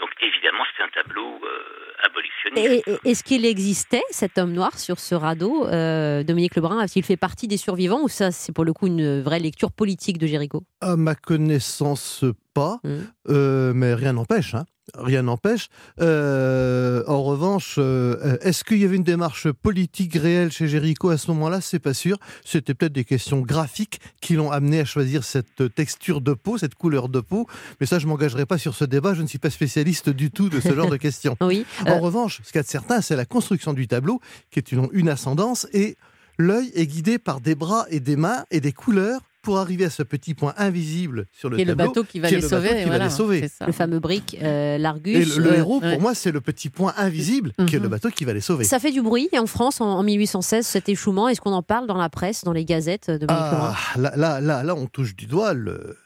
Donc 0.00 0.10
évidemment, 0.20 0.64
c'est 0.76 0.82
un 0.82 0.88
tableau 0.88 1.40
euh, 1.44 2.06
abolitionniste. 2.06 2.88
et- 2.88 2.90
et- 2.90 3.10
Est-ce 3.10 3.22
qu'il 3.22 3.46
existait, 3.46 4.02
cet 4.10 4.38
homme 4.38 4.52
noir, 4.52 4.78
sur 4.78 4.98
ce 4.98 5.14
radeau 5.14 5.66
euh, 5.68 6.22
Dominique 6.24 6.56
Lebrun, 6.56 6.78
a-t-il 6.80 7.04
fait 7.04 7.16
partie 7.16 7.46
des 7.48 7.56
survivants 7.56 8.02
ou 8.02 8.08
ça, 8.08 8.30
c'est 8.32 8.52
pour 8.52 8.64
le 8.64 8.72
coup 8.72 8.86
une 8.88 9.22
vraie 9.22 9.38
lecture 9.38 9.70
politique 9.72 10.18
de 10.18 10.26
Géricault? 10.26 10.62
À 10.80 10.96
ma 10.96 11.14
connaissance, 11.14 12.24
pas. 12.54 12.78
Mhm. 12.84 13.06
Euh, 13.28 13.72
mais 13.74 13.94
rien 13.94 14.14
n'empêche. 14.14 14.54
hein. 14.54 14.64
Rien 14.98 15.22
n'empêche. 15.22 15.68
Euh, 16.00 17.02
en 17.06 17.22
revanche, 17.22 17.76
euh, 17.78 18.36
est-ce 18.42 18.62
qu'il 18.62 18.78
y 18.78 18.84
avait 18.84 18.96
une 18.96 19.02
démarche 19.02 19.50
politique 19.50 20.14
réelle 20.14 20.52
chez 20.52 20.68
Géricault 20.68 21.08
à 21.08 21.16
ce 21.16 21.30
moment-là? 21.30 21.60
C'est 21.62 21.78
pas 21.78 21.94
sûr. 21.94 22.18
C'était 22.44 22.74
peut-être 22.74 22.92
des 22.92 23.04
questions 23.04 23.40
graphiques 23.40 24.00
qui 24.20 24.34
l'ont 24.34 24.50
amené 24.50 24.80
à 24.80 24.84
choisir 24.84 25.24
cette 25.24 25.74
texture 25.74 26.20
de 26.20 26.34
peau, 26.34 26.58
cette 26.58 26.74
couleur 26.74 27.08
de 27.08 27.20
peau. 27.20 27.46
Mais 27.80 27.86
ça, 27.86 27.98
je 27.98 28.06
m'engagerai 28.06 28.44
pas 28.44 28.58
sur 28.58 28.74
ce 28.74 28.84
débat. 28.84 29.14
Je 29.14 29.22
ne 29.22 29.26
suis 29.26 29.38
pas 29.38 29.50
spécialiste 29.50 30.10
du 30.10 30.30
tout 30.30 30.48
de 30.50 30.60
ce 30.60 30.74
genre 30.74 30.90
de 30.90 30.96
questions. 30.98 31.36
Oui. 31.42 31.64
En 31.86 31.92
Euh, 31.92 31.98
revanche, 31.98 32.40
ce 32.44 32.48
qu'il 32.52 32.58
y 32.58 32.60
a 32.60 32.62
de 32.62 32.68
certain, 32.68 33.00
c'est 33.00 33.16
la 33.16 33.24
construction 33.24 33.72
du 33.72 33.88
tableau, 33.88 34.20
qui 34.50 34.58
est 34.58 34.72
une, 34.72 34.88
une 34.92 35.08
ascendance, 35.08 35.66
et 35.72 35.96
l'œil 36.38 36.70
est 36.74 36.86
guidé 36.86 37.18
par 37.18 37.40
des 37.40 37.54
bras 37.54 37.86
et 37.90 38.00
des 38.00 38.16
mains 38.16 38.44
et 38.50 38.60
des 38.60 38.72
couleurs 38.72 39.20
pour 39.42 39.58
arriver 39.58 39.84
à 39.84 39.90
ce 39.90 40.02
petit 40.04 40.34
point 40.34 40.54
invisible 40.56 41.26
sur 41.32 41.50
le 41.50 41.56
Qui 41.56 41.62
est 41.62 41.64
le 41.66 41.74
bateau 41.74 42.04
qui 42.04 42.20
va 42.20 42.28
qui 42.28 42.36
les 42.36 42.40
le 42.40 42.48
bateau 42.48 42.56
sauver. 42.68 42.82
qui 42.84 42.88
va 42.88 42.98
les 42.98 43.10
sauver. 43.10 43.48
le 43.66 43.72
fameux 43.72 43.98
brick, 43.98 44.38
euh, 44.40 44.78
l'Argus. 44.78 45.16
Et 45.16 45.24
le, 45.40 45.44
le 45.50 45.56
héros, 45.56 45.80
ouais. 45.80 45.92
pour 45.92 46.00
moi, 46.00 46.14
c'est 46.14 46.30
le 46.30 46.40
petit 46.40 46.70
point 46.70 46.94
invisible 46.96 47.52
qui 47.66 47.74
est 47.76 47.78
le 47.78 47.84
Mhm. 47.86 47.88
bateau 47.90 48.10
qui 48.10 48.24
va 48.24 48.32
les 48.32 48.40
sauver. 48.40 48.64
Ça 48.64 48.78
fait 48.78 48.92
du 48.92 49.02
bruit 49.02 49.28
en 49.36 49.46
France 49.46 49.80
en, 49.80 49.86
en 49.98 50.02
1816, 50.02 50.64
cet 50.66 50.88
échouement. 50.88 51.28
Est-ce 51.28 51.40
qu'on 51.40 51.52
en 51.52 51.62
parle 51.62 51.86
dans 51.88 51.98
la 51.98 52.08
presse, 52.08 52.44
dans 52.44 52.52
les 52.52 52.64
gazettes, 52.64 53.08
Lebrun 53.08 53.26
Ah, 53.36 53.76
là, 53.96 54.12
là, 54.16 54.40
là, 54.40 54.62
là, 54.62 54.74
on 54.76 54.86
touche 54.86 55.16
du 55.16 55.26
doigt 55.26 55.52
le- 55.54 55.96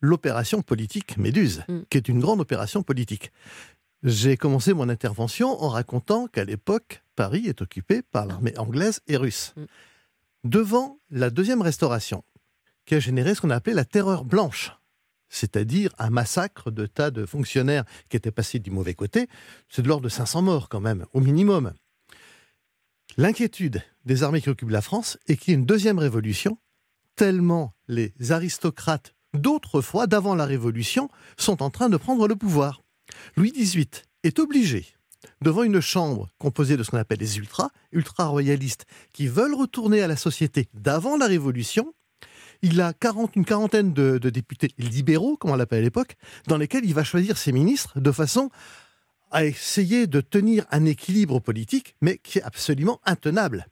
l'opération 0.00 0.62
politique 0.62 1.16
Méduse, 1.18 1.62
Mm. 1.68 1.80
qui 1.90 1.98
est 1.98 2.08
une 2.08 2.20
grande 2.20 2.40
opération 2.40 2.82
politique. 2.82 3.30
J'ai 4.02 4.36
commencé 4.36 4.72
mon 4.72 4.88
intervention 4.88 5.62
en 5.62 5.68
racontant 5.68 6.28
qu'à 6.28 6.44
l'époque, 6.44 7.02
Paris 7.16 7.44
est 7.46 7.60
occupé 7.62 8.02
par 8.02 8.24
l'armée 8.26 8.56
anglaise 8.58 9.00
et 9.08 9.16
russe. 9.16 9.52
Mm. 9.56 9.64
Devant 10.44 10.98
la 11.10 11.30
deuxième 11.30 11.60
restauration, 11.62 12.22
qui 12.86 12.94
a 12.94 13.00
généré 13.00 13.34
ce 13.34 13.42
qu'on 13.42 13.50
a 13.50 13.60
la 13.66 13.84
terreur 13.84 14.24
blanche, 14.24 14.72
c'est-à-dire 15.28 15.92
un 15.98 16.10
massacre 16.10 16.70
de 16.70 16.86
tas 16.86 17.10
de 17.10 17.26
fonctionnaires 17.26 17.84
qui 18.08 18.16
étaient 18.16 18.30
passés 18.30 18.58
du 18.58 18.70
mauvais 18.70 18.94
côté, 18.94 19.28
c'est 19.68 19.82
de 19.82 19.88
l'ordre 19.88 20.04
de 20.04 20.08
500 20.08 20.42
morts 20.42 20.68
quand 20.68 20.80
même, 20.80 21.04
au 21.12 21.20
minimum. 21.20 21.74
L'inquiétude 23.18 23.82
des 24.04 24.22
armées 24.22 24.40
qui 24.40 24.50
occupent 24.50 24.70
la 24.70 24.82
France 24.82 25.18
est 25.26 25.36
qu'il 25.36 25.52
y 25.52 25.54
ait 25.54 25.58
une 25.58 25.66
deuxième 25.66 25.98
révolution, 25.98 26.58
tellement 27.16 27.74
les 27.88 28.12
aristocrates 28.30 29.16
d'autrefois, 29.36 30.06
d'avant 30.06 30.34
la 30.34 30.46
Révolution, 30.46 31.08
sont 31.36 31.62
en 31.62 31.70
train 31.70 31.88
de 31.88 31.96
prendre 31.96 32.26
le 32.28 32.36
pouvoir. 32.36 32.82
Louis 33.36 33.52
XVIII 33.52 33.88
est 34.22 34.38
obligé, 34.38 34.86
devant 35.42 35.62
une 35.62 35.80
chambre 35.80 36.28
composée 36.38 36.76
de 36.76 36.82
ce 36.82 36.90
qu'on 36.90 36.98
appelle 36.98 37.20
les 37.20 37.38
ultras, 37.38 37.70
ultra-royalistes, 37.92 38.86
qui 39.12 39.26
veulent 39.26 39.54
retourner 39.54 40.02
à 40.02 40.08
la 40.08 40.16
société 40.16 40.68
d'avant 40.74 41.16
la 41.16 41.26
Révolution, 41.26 41.94
il 42.62 42.80
a 42.80 42.92
40, 42.92 43.36
une 43.36 43.44
quarantaine 43.44 43.92
de, 43.92 44.18
députés 44.18 44.70
libéraux, 44.78 45.36
comme 45.36 45.50
on 45.50 45.56
l'appelle 45.56 45.80
à 45.80 45.82
l'époque, 45.82 46.16
dans 46.46 46.56
lesquels 46.56 46.84
il 46.84 46.94
va 46.94 47.04
choisir 47.04 47.38
ses 47.38 47.52
ministres 47.52 48.00
de 48.00 48.12
façon 48.12 48.50
à 49.30 49.44
essayer 49.44 50.06
de 50.06 50.20
tenir 50.20 50.64
un 50.70 50.84
équilibre 50.84 51.40
politique, 51.40 51.96
mais 52.00 52.18
qui 52.18 52.38
est 52.38 52.42
absolument 52.42 53.00
intenable. 53.04 53.66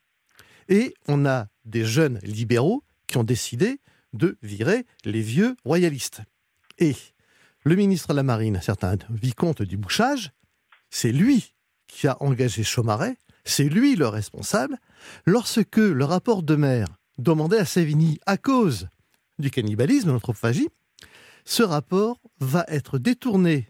Et 0.68 0.94
on 1.06 1.26
a 1.26 1.46
des 1.64 1.84
jeunes 1.84 2.18
libéraux 2.22 2.82
qui 3.06 3.18
ont 3.18 3.24
décidé 3.24 3.80
de 4.12 4.36
virer 4.42 4.86
les 5.04 5.20
vieux 5.22 5.56
royalistes. 5.64 6.22
Et 6.78 6.94
le 7.64 7.76
ministre 7.76 8.08
de 8.08 8.14
la 8.14 8.22
Marine, 8.22 8.60
certain 8.62 8.96
vicomte 9.10 9.62
du 9.62 9.76
Bouchage, 9.76 10.32
c'est 10.90 11.12
lui 11.12 11.54
qui 11.86 12.08
a 12.08 12.16
engagé 12.20 12.62
Chaumaret, 12.62 13.16
c'est 13.44 13.68
lui 13.68 13.94
le 13.94 14.08
responsable. 14.08 14.78
Lorsque 15.26 15.76
le 15.76 16.04
rapport 16.04 16.42
de 16.42 16.56
mer 16.56 16.86
demandé 17.18 17.56
à 17.56 17.64
Savigny 17.64 18.18
à 18.26 18.36
cause 18.36 18.88
du 19.38 19.50
cannibalisme, 19.50 20.10
l'anthropophagie. 20.12 20.68
Ce 21.44 21.62
rapport 21.62 22.20
va 22.40 22.64
être 22.68 22.98
détourné 22.98 23.68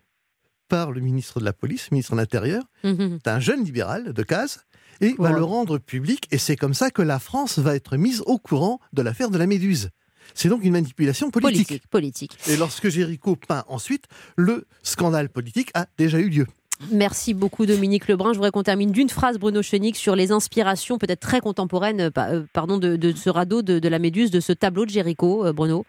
par 0.68 0.92
le 0.92 1.01
ministre 1.01 1.40
de 1.40 1.45
la 1.45 1.53
Police, 1.53 1.88
le 1.90 1.97
ministre 1.97 2.12
de 2.12 2.18
l'Intérieur, 2.18 2.62
Mhm. 2.84 3.18
d'un 3.24 3.40
jeune 3.40 3.64
libéral 3.64 4.12
de 4.12 4.22
Case, 4.22 4.64
et 5.01 5.14
va 5.18 5.32
le 5.32 5.42
rendre 5.42 5.78
public. 5.78 6.26
Et 6.30 6.38
c'est 6.38 6.57
comme 6.57 6.74
ça 6.74 6.90
que 6.90 7.03
la 7.03 7.18
France 7.18 7.59
va 7.59 7.74
être 7.74 7.97
mise 7.97 8.22
au 8.26 8.38
courant 8.38 8.80
de 8.92 9.03
l'affaire 9.03 9.30
de 9.30 9.38
la 9.38 9.47
Méduse. 9.47 9.90
C'est 10.34 10.49
donc 10.49 10.64
une 10.64 10.72
manipulation 10.72 11.30
politique. 11.30 11.66
Politique, 11.68 11.88
politique. 11.88 12.38
Et 12.49 12.57
lorsque 12.57 12.88
Géricault 12.88 13.36
peint 13.36 13.64
ensuite, 13.68 14.05
le 14.36 14.66
scandale 14.82 15.28
politique 15.28 15.70
a 15.74 15.86
déjà 15.99 16.18
eu 16.18 16.30
lieu. 16.30 16.47
Merci 16.91 17.35
beaucoup 17.35 17.66
Dominique 17.66 18.09
Lebrun. 18.09 18.33
Je 18.33 18.39
voudrais 18.39 18.51
qu'on 18.51 18.62
termine 18.62 18.91
d'une 18.91 19.09
phrase 19.09 19.39
Bruno 19.39 19.62
Chenix 19.62 19.99
sur 19.99 20.16
les 20.16 20.33
inspirations 20.33 20.99
peut-être 20.99 21.20
très 21.20 21.41
contemporaines 21.41 22.01
euh, 22.01 22.11
euh, 22.18 22.43
pardon, 22.53 22.79
de, 22.79 23.12
ce 23.12 23.31
radeau 23.31 23.62
de, 23.62 23.89
la 23.89 23.99
Méduse, 23.99 24.31
de 24.31 24.41
ce 24.41 24.53
tableau 24.53 24.85
de 24.85 24.91
Géricault, 24.91 25.47
euh, 25.47 25.53
Bruno? 25.53 25.85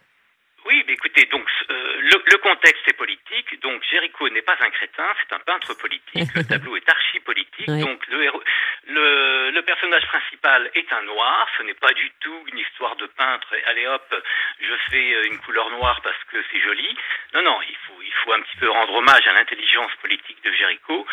Oui, 0.67 0.83
mais 0.87 0.93
écoutez, 0.93 1.27
donc 1.31 1.43
le, 1.69 2.17
le 2.31 2.37
contexte 2.37 2.83
est 2.87 2.97
politique. 2.97 3.24
Donc 3.61 3.83
Géricault 3.89 4.29
n'est 4.29 4.41
pas 4.41 4.55
un 4.59 4.69
crétin, 4.69 5.07
c'est 5.19 5.33
un 5.35 5.39
peintre 5.39 5.73
politique. 5.75 6.29
Le 6.35 6.43
tableau 6.47 6.75
est 6.77 6.89
archi 6.89 7.19
politique. 7.21 7.67
Oui. 7.67 7.79
Donc 7.81 8.05
le, 8.07 8.23
héros- 8.23 8.43
le, 8.87 9.51
le 9.51 9.61
personnage 9.63 10.05
principal 10.07 10.69
est 10.75 10.91
un 10.93 11.01
noir. 11.03 11.47
Ce 11.57 11.63
n'est 11.63 11.73
pas 11.73 11.93
du 11.93 12.09
tout 12.19 12.43
une 12.51 12.59
histoire 12.59 12.95
de 12.97 13.05
peintre. 13.07 13.47
Allez 13.67 13.87
hop, 13.87 14.15
je 14.59 14.73
fais 14.91 15.13
euh, 15.15 15.23
une 15.27 15.39
couleur 15.39 15.69
noire 15.71 15.99
parce 16.01 16.21
que 16.31 16.37
c'est 16.51 16.61
joli. 16.61 16.97
Non, 17.33 17.41
non, 17.43 17.59
il 17.67 17.75
faut, 17.87 18.01
il 18.01 18.13
faut 18.23 18.33
un 18.33 18.41
petit 18.41 18.57
peu 18.57 18.69
rendre 18.69 18.93
hommage 18.95 19.25
à 19.27 19.33
l'intelligence 19.33 19.91
politique 20.01 20.43
de 20.43 20.51
Géricault. 20.53 21.05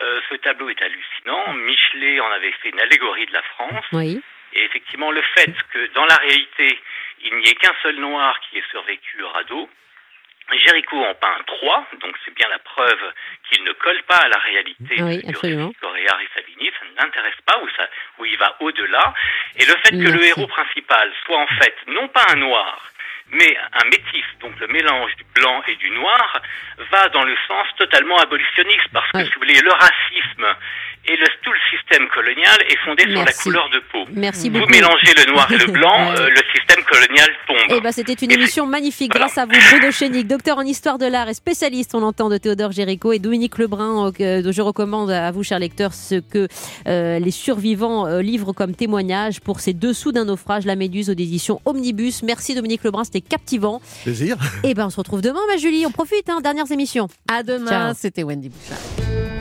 Euh, 0.00 0.20
ce 0.28 0.34
tableau 0.36 0.68
est 0.70 0.82
hallucinant. 0.82 1.52
Michelet 1.54 2.20
en 2.20 2.30
avait 2.32 2.52
fait 2.52 2.70
une 2.70 2.80
allégorie 2.80 3.26
de 3.26 3.32
la 3.32 3.42
France. 3.42 3.84
Oui. 3.92 4.20
Et 4.52 4.62
effectivement, 4.64 5.10
le 5.10 5.22
fait 5.36 5.52
que 5.72 5.86
dans 5.94 6.04
la 6.06 6.16
réalité, 6.16 6.78
il 7.22 7.34
n'y 7.36 7.48
ait 7.48 7.54
qu'un 7.54 7.74
seul 7.82 7.96
noir 7.96 8.38
qui 8.40 8.58
ait 8.58 8.64
survécu 8.70 9.22
au 9.22 9.28
radeau, 9.28 9.68
Géricault 10.52 11.02
en 11.04 11.14
peint 11.14 11.38
trois, 11.46 11.86
donc 12.00 12.14
c'est 12.24 12.34
bien 12.34 12.48
la 12.48 12.58
preuve 12.58 13.12
qu'il 13.48 13.64
ne 13.64 13.72
colle 13.72 14.02
pas 14.06 14.16
à 14.18 14.28
la 14.28 14.38
réalité 14.38 15.02
Oui, 15.02 15.22
Coréard 15.80 16.20
et 16.20 16.28
Savigny, 16.36 16.70
ça 16.78 16.86
ne 16.90 16.96
l'intéresse 16.96 17.40
pas, 17.46 17.58
ou, 17.62 17.68
ça, 17.76 17.88
ou 18.18 18.24
il 18.24 18.36
va 18.36 18.54
au-delà. 18.60 19.14
Et 19.56 19.64
le 19.64 19.74
fait 19.82 19.90
que 19.90 20.10
le 20.16 20.22
héros 20.24 20.46
principal 20.46 21.10
soit 21.24 21.38
en 21.38 21.46
fait 21.46 21.74
non 21.88 22.08
pas 22.08 22.24
un 22.30 22.36
noir, 22.36 22.90
mais 23.30 23.56
un 23.72 23.84
métis, 23.86 24.24
donc 24.40 24.58
le 24.60 24.66
mélange 24.68 25.16
du 25.16 25.24
blanc 25.34 25.62
et 25.66 25.76
du 25.76 25.90
noir, 25.90 26.40
va 26.90 27.08
dans 27.08 27.24
le 27.24 27.36
sens 27.48 27.66
totalement 27.78 28.18
abolitionniste, 28.18 28.88
parce 28.92 29.10
que 29.12 29.18
Oui. 29.18 29.24
si 29.26 29.32
vous 29.34 29.40
voulez, 29.40 29.60
le 29.60 29.72
racisme 29.72 30.56
et 31.06 31.16
le, 31.16 31.26
tout 31.42 31.52
le 31.52 31.58
système 31.76 32.08
colonial 32.14 32.56
est 32.68 32.78
fondé 32.84 33.02
sur 33.10 33.24
la 33.24 33.32
couleur 33.32 33.68
de 33.70 33.80
peau. 33.92 34.04
Merci 34.14 34.48
Vous 34.48 34.60
beaucoup. 34.60 34.72
mélangez 34.72 35.12
le 35.16 35.32
noir 35.32 35.50
et 35.52 35.56
le 35.58 35.66
blanc, 35.72 36.10
Ouais. 36.12 36.20
euh, 36.20 36.28
le 36.30 36.40
système 36.54 36.82
colonial 36.84 37.28
tombe. 37.46 37.56
Eh 37.76 37.80
ben, 37.80 37.92
c'était 37.92 38.12
une 38.14 38.30
Et 38.30 38.34
émission 38.34 38.66
magnifique 38.66 39.12
Voilà. 39.12 39.26
grâce 39.26 39.38
à 39.38 39.44
vous, 39.46 39.52
Bruno 39.70 39.90
Chénic, 39.92 40.26
docteur 40.26 40.58
en 40.58 40.62
histoire 40.62 40.98
de 40.98 41.06
l'art 41.06 41.28
et 41.28 41.34
spécialiste, 41.34 41.94
on 41.94 42.00
l'entend, 42.00 42.28
de 42.28 42.36
Théodore 42.38 42.72
Géricault 42.72 43.12
et 43.12 43.18
Dominique 43.18 43.58
Lebrun, 43.58 44.08
euh, 44.08 44.12
que- 44.12 44.42
dont 44.42 44.52
je 44.52 44.62
recommande 44.62 45.10
à 45.10 45.30
vous, 45.30 45.42
chers 45.42 45.58
lecteurs, 45.58 45.92
ce 45.94 46.16
que 46.16 46.48
euh, 46.86 47.18
les 47.18 47.30
survivants 47.30 48.06
euh, 48.06 48.22
livrent 48.22 48.52
comme 48.52 48.74
témoignage 48.74 49.40
pour 49.40 49.60
ces 49.60 49.72
dessous 49.74 50.12
d'un 50.12 50.24
naufrage, 50.24 50.64
La 50.66 50.76
Méduse 50.76 51.08
aux 51.10 51.12
éditions 51.12 51.60
Omnibus. 51.64 52.22
Merci 52.22 52.54
Dominique 52.54 52.82
Lebrun, 52.84 53.04
c'était 53.04 53.20
captivant. 53.20 53.80
Plaisir. 54.04 54.36
Et 54.62 54.74
ben, 54.74 54.86
on 54.86 54.90
se 54.90 54.96
retrouve 54.96 55.20
demain, 55.20 55.40
ma 55.48 55.56
Julie, 55.56 55.84
on 55.86 55.90
profite, 55.90 56.28
hein, 56.30 56.40
dernières 56.42 56.70
émissions. 56.72 57.08
À 57.30 57.42
demain, 57.42 57.68
Ciao. 57.70 57.92
c'était 57.96 58.22
Wendy 58.22 58.48
Bouchard. 58.50 59.33